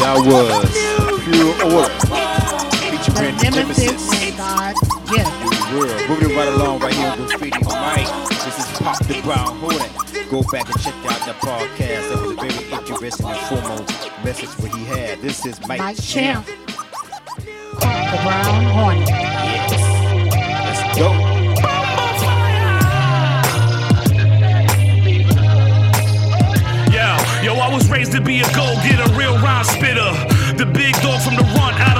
[0.00, 0.70] That was
[1.24, 2.39] Pure Order.
[3.20, 4.22] Featuring Nemesis.
[4.22, 4.74] and God.
[5.12, 5.76] Yeah.
[5.76, 6.08] World.
[6.08, 8.28] Moving right along right here on Graffiti Mike.
[8.30, 9.90] This is Pop the Brown Hornet.
[10.30, 12.08] Go back and check out the podcast.
[12.08, 13.84] That was a very interesting and formal
[14.24, 15.20] message what he had.
[15.20, 16.46] This is Mike, Mike Champ.
[16.46, 16.58] Champ.
[17.36, 19.08] The Brown Hornet.
[19.08, 19.80] Yes.
[20.64, 22.20] Let's go.
[26.92, 30.10] Yeah, yo, I was raised to be a go getter, real rhyme spitter.
[30.56, 31.99] The big dog from the run out of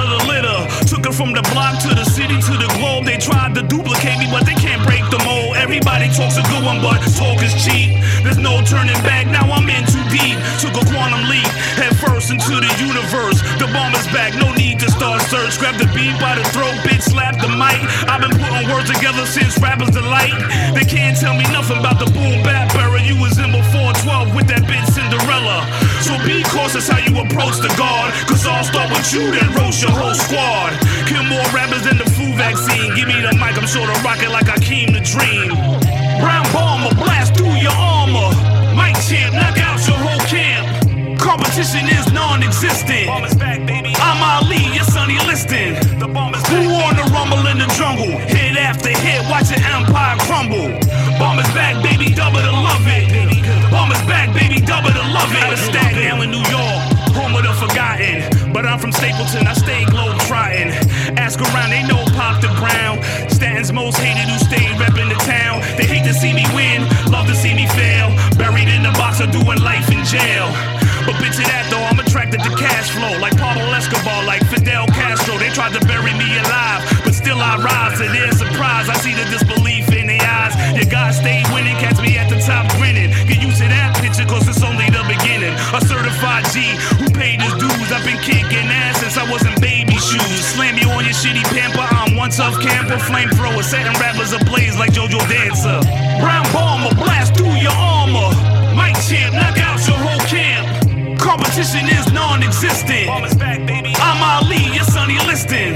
[1.09, 3.05] from the block to the city to the globe.
[3.05, 5.30] They tried to duplicate me, but they can't break the mold.
[5.71, 7.95] Everybody talks a good one, but talk is cheap.
[8.27, 10.35] There's no turning back, now I'm in too deep.
[10.59, 11.47] Took a quantum leap,
[11.79, 13.39] head first into the universe.
[13.55, 15.55] The bomb is back, no need to start search.
[15.63, 17.79] Grab the beat by the throat, bitch, slap the mic.
[18.03, 20.35] I've been putting words together since rappers delight.
[20.75, 22.99] They can't tell me nothing about the boom bap era.
[22.99, 25.63] You was in before 12 with that bitch Cinderella.
[26.03, 28.11] So be cautious how you approach the guard.
[28.27, 30.75] Cause I'll start with you, then roast your whole squad.
[31.07, 32.91] Kill more rappers than the flu vaccine.
[32.95, 35.70] Give me the mic, I'm sure to rock it like I came to dream.
[36.19, 38.33] Brown bomber, blast through your armor.
[38.75, 40.67] Mike champ, knock out your whole camp.
[41.19, 43.07] Competition is non-existent.
[43.07, 45.75] I'm Ali, your Sonny Liston.
[46.51, 48.11] Who on the rumble in the jungle?
[48.27, 50.73] Hit after hit, watch your empire crumble.
[51.19, 53.07] Bomb is back, baby, double to love it.
[53.71, 55.57] Bomb is back, baby, double to love it.
[55.57, 58.23] Staten Island, New York, home of the forgotten.
[58.53, 60.71] But I'm from Stapleton, I stay globe trotting.
[61.17, 63.03] Ask around, they know Pop the Brown.
[63.29, 65.61] Staten's most hated who stayed reppin' the town.
[65.77, 68.09] They hate to see me win, love to see me fail.
[68.37, 70.47] Buried in the box or doing life in jail.
[71.05, 73.17] But bitch of that though, I'm attracted to cash flow.
[73.17, 75.37] Like Pablo Escobar, like Fidel Castro.
[75.37, 78.85] They tried to bury me alive, but still I rise to their surprise.
[78.89, 80.53] I see the disbelief in their eyes.
[80.77, 81.41] Your God stay
[92.31, 92.43] pamper.
[92.43, 95.79] I'm one tough camper, flamethrower, setting rappers ablaze like JoJo Dancer.
[96.19, 98.35] Brown bomber, blast through your armor.
[98.75, 101.19] Mike champ, knock out your whole camp.
[101.19, 103.09] Competition is non-existent.
[103.09, 105.75] I'm Ali, your Sonny Liston.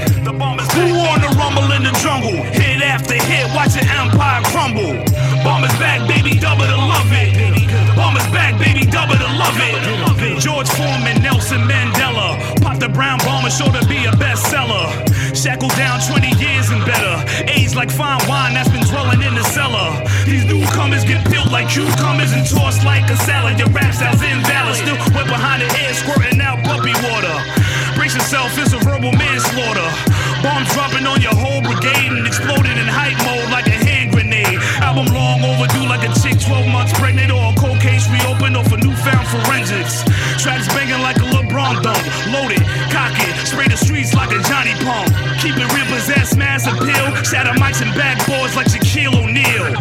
[0.76, 2.42] Who on the rumble in the jungle?
[2.52, 5.04] Hit after hit, watch your empire crumble.
[5.46, 7.30] Bomb is back, baby, double to love it.
[7.94, 10.42] Bomb is back, baby, double to love it.
[10.42, 12.34] George Foreman, Nelson Mandela.
[12.66, 14.90] Pop the brown bomber, sure to be a bestseller.
[15.38, 17.22] Shackled down 20 years and better.
[17.46, 20.02] Aged like fine wine that's been dwelling in the cellar.
[20.26, 23.56] These newcomers get peeled like cucumbers and tossed like a salad.
[23.56, 24.74] Your rap sounds invalid.
[24.82, 27.36] Still wet behind the head, squirting out puppy water.
[27.94, 29.88] Brace yourself, it's a verbal manslaughter.
[30.42, 34.58] Bomb dropping on your whole brigade and exploding in hype mode like a hand grenade.
[34.82, 38.64] Album long overdue like a chick 12 months pregnant or a cold case reopened or
[38.64, 40.02] for newfound forensics.
[40.42, 42.02] Tracks banging like a LeBron dunk.
[42.34, 45.08] Loaded, cock it, spray the streets like a Johnny Pump.
[45.40, 47.06] Keep it real, possess mass appeal.
[47.22, 49.72] Shatter mics and backboards like Shaquille O'Neal.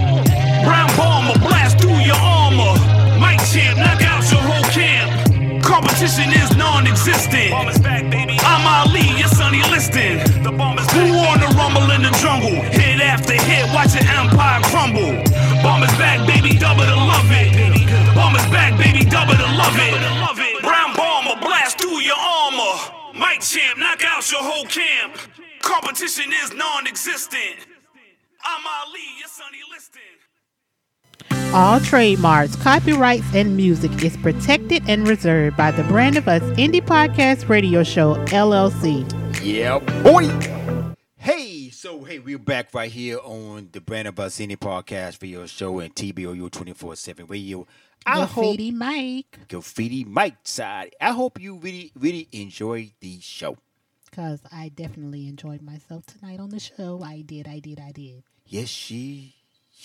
[0.64, 2.76] Brown bomber, blast through your armor.
[3.20, 5.05] Mike champ, knock out your whole camp.
[5.76, 7.52] Competition is non-existent.
[7.52, 10.24] I'm Ali, your Sonny Liston.
[10.40, 12.64] Who on the rumble in the jungle?
[12.72, 15.20] Hit after hit, watch your empire crumble.
[15.62, 17.52] Bomb is back, baby, double to love it.
[18.16, 20.62] Bomb is back, baby, double to love it.
[20.64, 23.12] Brown bomber, blast through your armor.
[23.14, 25.18] Mike champ, knock out your whole camp.
[25.60, 27.68] Competition is non-existent.
[28.46, 30.15] I'm Ali, your Sonny Liston.
[31.54, 36.82] All trademarks, copyrights, and music is protected and reserved by the Brand of Us Indie
[36.82, 39.06] Podcast Radio Show, LLC.
[39.42, 40.28] Yeah, boy.
[41.18, 45.46] Hey, so hey, we're back right here on the Brand of Us Indie Podcast Radio
[45.46, 47.66] Show and TBOU 24 7 Radio.
[48.06, 49.40] I Graffiti hope, Mike.
[49.48, 50.96] Graffiti Mike side.
[51.02, 53.58] I hope you really, really enjoy the show.
[54.10, 57.02] Because I definitely enjoyed myself tonight on the show.
[57.04, 58.24] I did, I did, I did.
[58.46, 59.34] Yes, she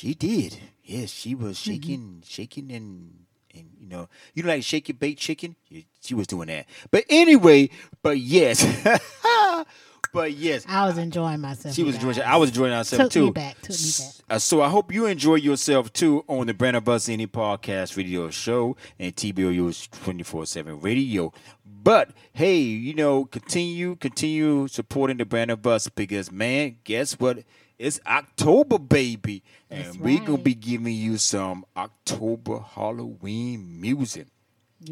[0.01, 0.59] she did.
[0.85, 1.73] Yes, she was Mm-hmm.
[1.73, 5.57] shaking, shaking, and and you know, you know, like shake your bait chicken.
[5.69, 6.67] Yeah, She was doing that.
[6.91, 7.69] But anyway,
[8.03, 8.65] but yes,
[10.13, 11.75] but yes, I was enjoying myself.
[11.75, 12.05] she was guys.
[12.05, 12.27] enjoying.
[12.29, 13.25] I was enjoying ourselves Took too.
[13.27, 13.61] me back.
[13.61, 14.15] Took me back.
[14.31, 17.97] Uh, so I hope you enjoy yourself too on the Brand of Us Indie Podcast
[17.97, 21.33] Radio Show and TBOU's 24/7 Radio.
[21.65, 27.45] But hey, you know, continue continue supporting the Brand of Us because man, guess what?
[27.81, 34.27] It's October, baby, and we gonna be giving you some October Halloween music.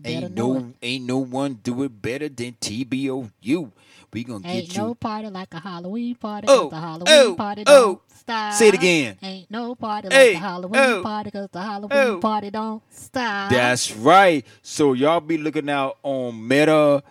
[0.02, 3.72] Ain't no ain't no one do it better than TBOU.
[4.10, 6.46] We gonna Ain't get you Ain't no party like a Halloween party.
[6.48, 7.82] Oh, the Halloween oh, party oh.
[7.82, 8.54] don't stop.
[8.54, 9.18] Say it again.
[9.22, 12.20] Ain't no party Hey, like the Halloween oh, party because the Halloween oh.
[12.20, 13.50] party don't stop.
[13.50, 14.46] That's right.
[14.62, 17.02] So y'all be looking out on Meta,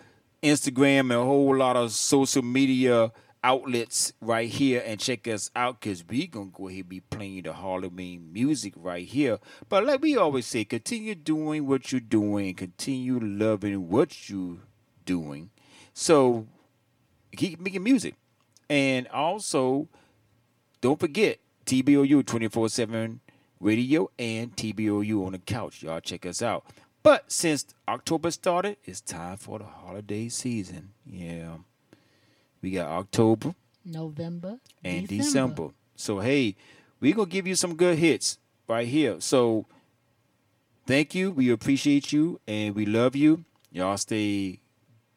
[0.42, 3.12] Instagram, and a whole lot of social media
[3.42, 7.42] outlets right here and check us out because we gonna go ahead and be playing
[7.42, 9.38] the Halloween music right here.
[9.68, 14.58] But like we always say, continue doing what you're doing, continue loving what you're
[15.04, 15.50] doing.
[15.94, 16.46] So
[17.36, 18.14] keep making music.
[18.68, 19.88] And also
[20.80, 23.20] don't forget TBOU 24 7
[23.60, 25.82] radio and TBOU on the couch.
[25.82, 26.64] Y'all check us out.
[27.02, 30.90] But since October started, it's time for the holiday season.
[31.06, 31.58] Yeah.
[32.62, 33.54] We got October
[33.84, 35.24] November and December.
[35.24, 35.74] December.
[35.96, 36.56] So, hey,
[37.00, 39.20] we're to give you some good hits right here.
[39.20, 39.66] So,
[40.86, 41.30] thank you.
[41.30, 43.44] We appreciate you and we love you.
[43.70, 44.60] Y'all stay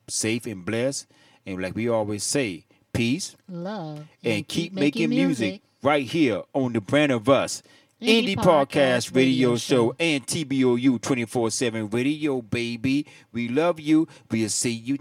[0.07, 1.07] safe and blessed.
[1.45, 5.61] And like we always say, peace Love and, keep, making, music.
[5.81, 7.63] right here on the brand of us.
[8.01, 9.95] Indie, Indie Podcast, Podcast Radio Radio Show Show.
[9.99, 13.05] and TBOU 24 7 Radio, baby.
[13.31, 14.07] We love you.
[14.29, 14.97] We'll see you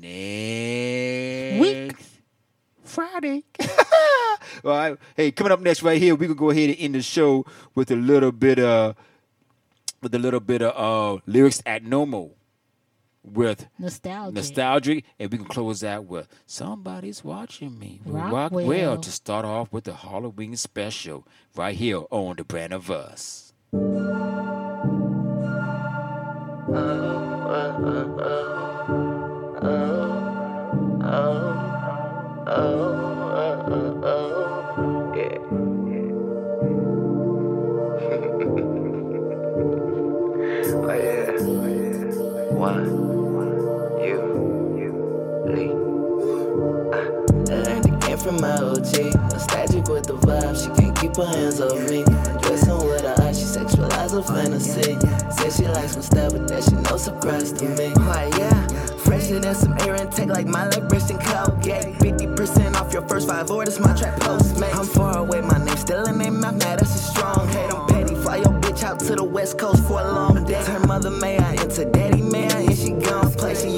[0.00, 1.96] next Week.
[2.84, 3.44] Friday.
[4.64, 4.96] All right.
[5.16, 7.44] Hey, coming up next right here, we can go ahead and end the show
[7.74, 8.96] with a little bit of
[10.02, 12.36] with a little bit of uh lyrics at normal
[13.22, 14.34] with Nostalgic.
[14.34, 18.50] nostalgic, and we can close out with "Somebody's Watching Me." with Rockwell.
[18.50, 23.52] Rockwell to start off with the Halloween special right here on the Brand of Us.
[26.72, 28.69] Oh
[48.22, 49.14] from my OG.
[49.32, 52.04] Nostalgic with the vibe, she can't keep her hands off me.
[52.42, 54.96] Dressing with her eyes, she sexualize her fantasy.
[55.30, 57.92] Said she likes my style, but that she no surprise to me.
[57.96, 58.66] Oh yeah.
[58.98, 61.94] Fresher than some air intake like my Bristol Colgate.
[61.98, 64.74] 50% off your first five orders, my trap postmate.
[64.74, 67.72] I'm far away, my name still in their mouth, now that's a strong hate.
[67.72, 70.62] I'm petty, fly your bitch out to the west coast for a long day.
[70.64, 73.54] Turn mother may I into daddy may I, and she gone play.
[73.54, 73.68] She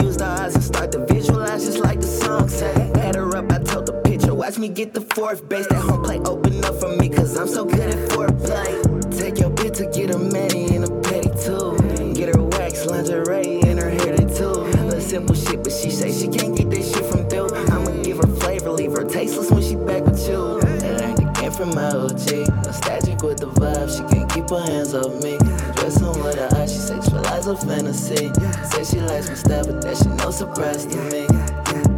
[4.52, 5.66] watch me get the fourth base.
[5.68, 9.18] That home plate open up for me, cause I'm so good at foreplay.
[9.18, 11.76] Take your bitch to get a manny and a petty too.
[12.12, 14.52] Get her wax, lingerie, and her hair too.
[14.84, 17.52] Little simple shit, but she say she can't get this shit from dude.
[17.70, 20.58] I'ma give her flavor, leave her tasteless when she back with you.
[20.58, 22.52] I the game from my OG.
[22.66, 25.38] Nostalgic with the vibe, she can't keep her hands off me.
[25.76, 28.28] Dressing with her eyes, she sexualize her fantasy.
[28.68, 31.91] Say she likes my style, but that she no surprise to me.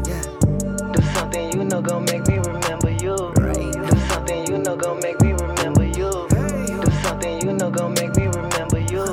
[1.65, 3.17] You know gon' make me remember you.
[3.17, 6.29] Do something you know gon' make me remember you.
[6.29, 9.07] Do something you know gon' make me remember you.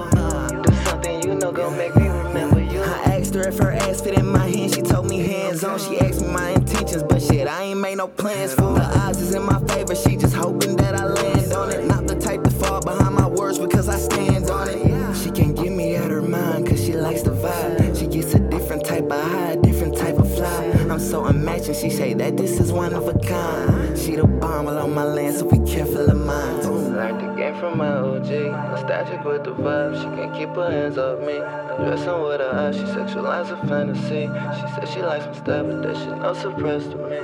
[0.62, 2.82] Do something you know gon' make me remember you.
[2.82, 4.74] I asked her if her ass fit in my hand.
[4.74, 5.80] She told me hands on.
[5.80, 9.00] She asked me my intentions, but shit, I ain't made no plans for her.
[9.00, 9.96] Odds is in my favor.
[9.96, 11.86] She just hoping that I land on it.
[11.86, 15.01] Not the type to fall behind my words because I stand on it.
[21.12, 23.98] So unmatching, she say that this is one of a kind.
[23.98, 26.62] She the bomb on my land, so be careful of mine.
[26.96, 28.30] Learned the game from my OG.
[28.72, 31.38] Nostalgic with the vibe, she can't keep her hands off me.
[31.38, 34.30] I'm dressing with her eyes, she sexualize her fantasy.
[34.56, 37.20] She said she likes my style, but that shit no surprise to me.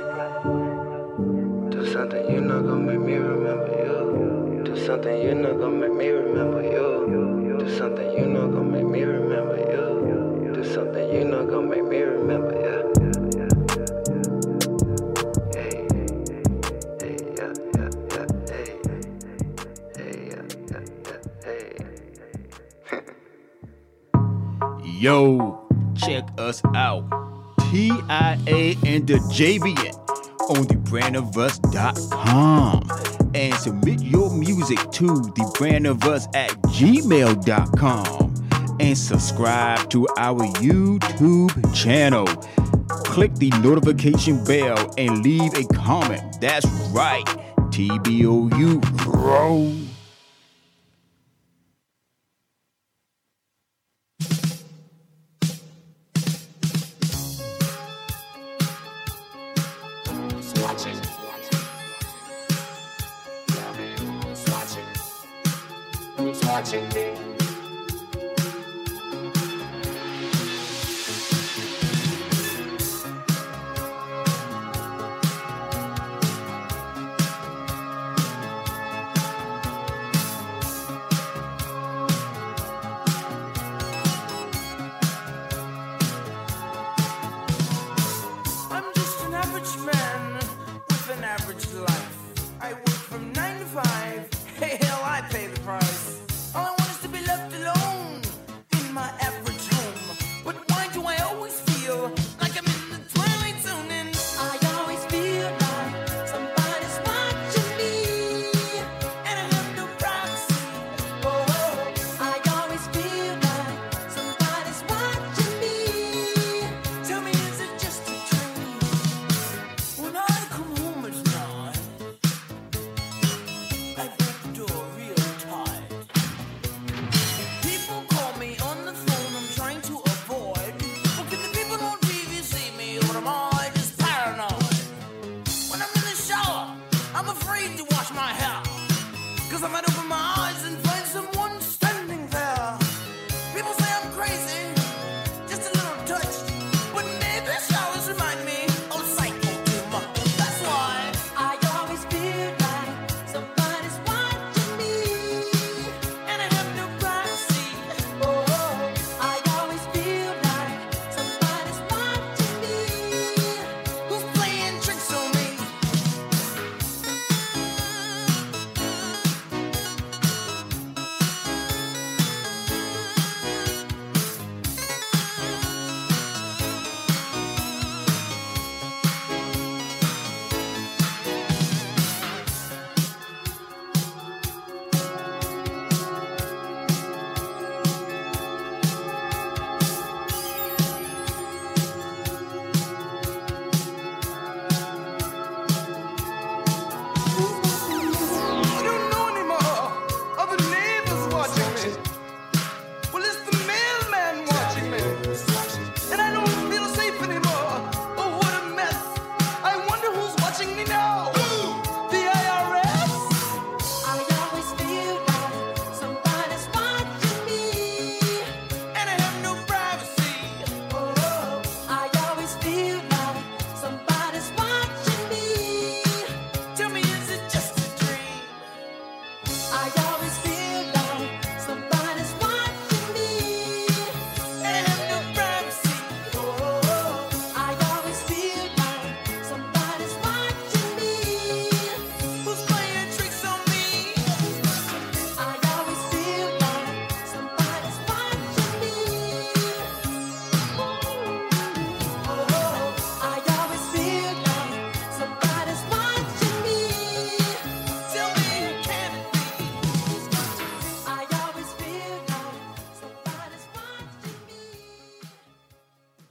[1.70, 4.64] Do something you know gon' make me remember you.
[4.66, 7.56] Do something you know gon' make me remember you.
[7.58, 10.52] Do something you know gon' make me remember you.
[10.52, 12.97] Do something you know gon' make me remember you.
[24.98, 25.64] Yo,
[25.94, 27.04] check us out.
[27.70, 29.94] TIA and the JVN
[30.50, 38.34] on thebrandofus.com and submit your music to thebrandofus at gmail.com
[38.80, 42.26] and subscribe to our YouTube channel.
[42.88, 46.40] click the notification bell and leave a comment.
[46.40, 47.24] That's right.
[47.70, 49.87] TBOU roll.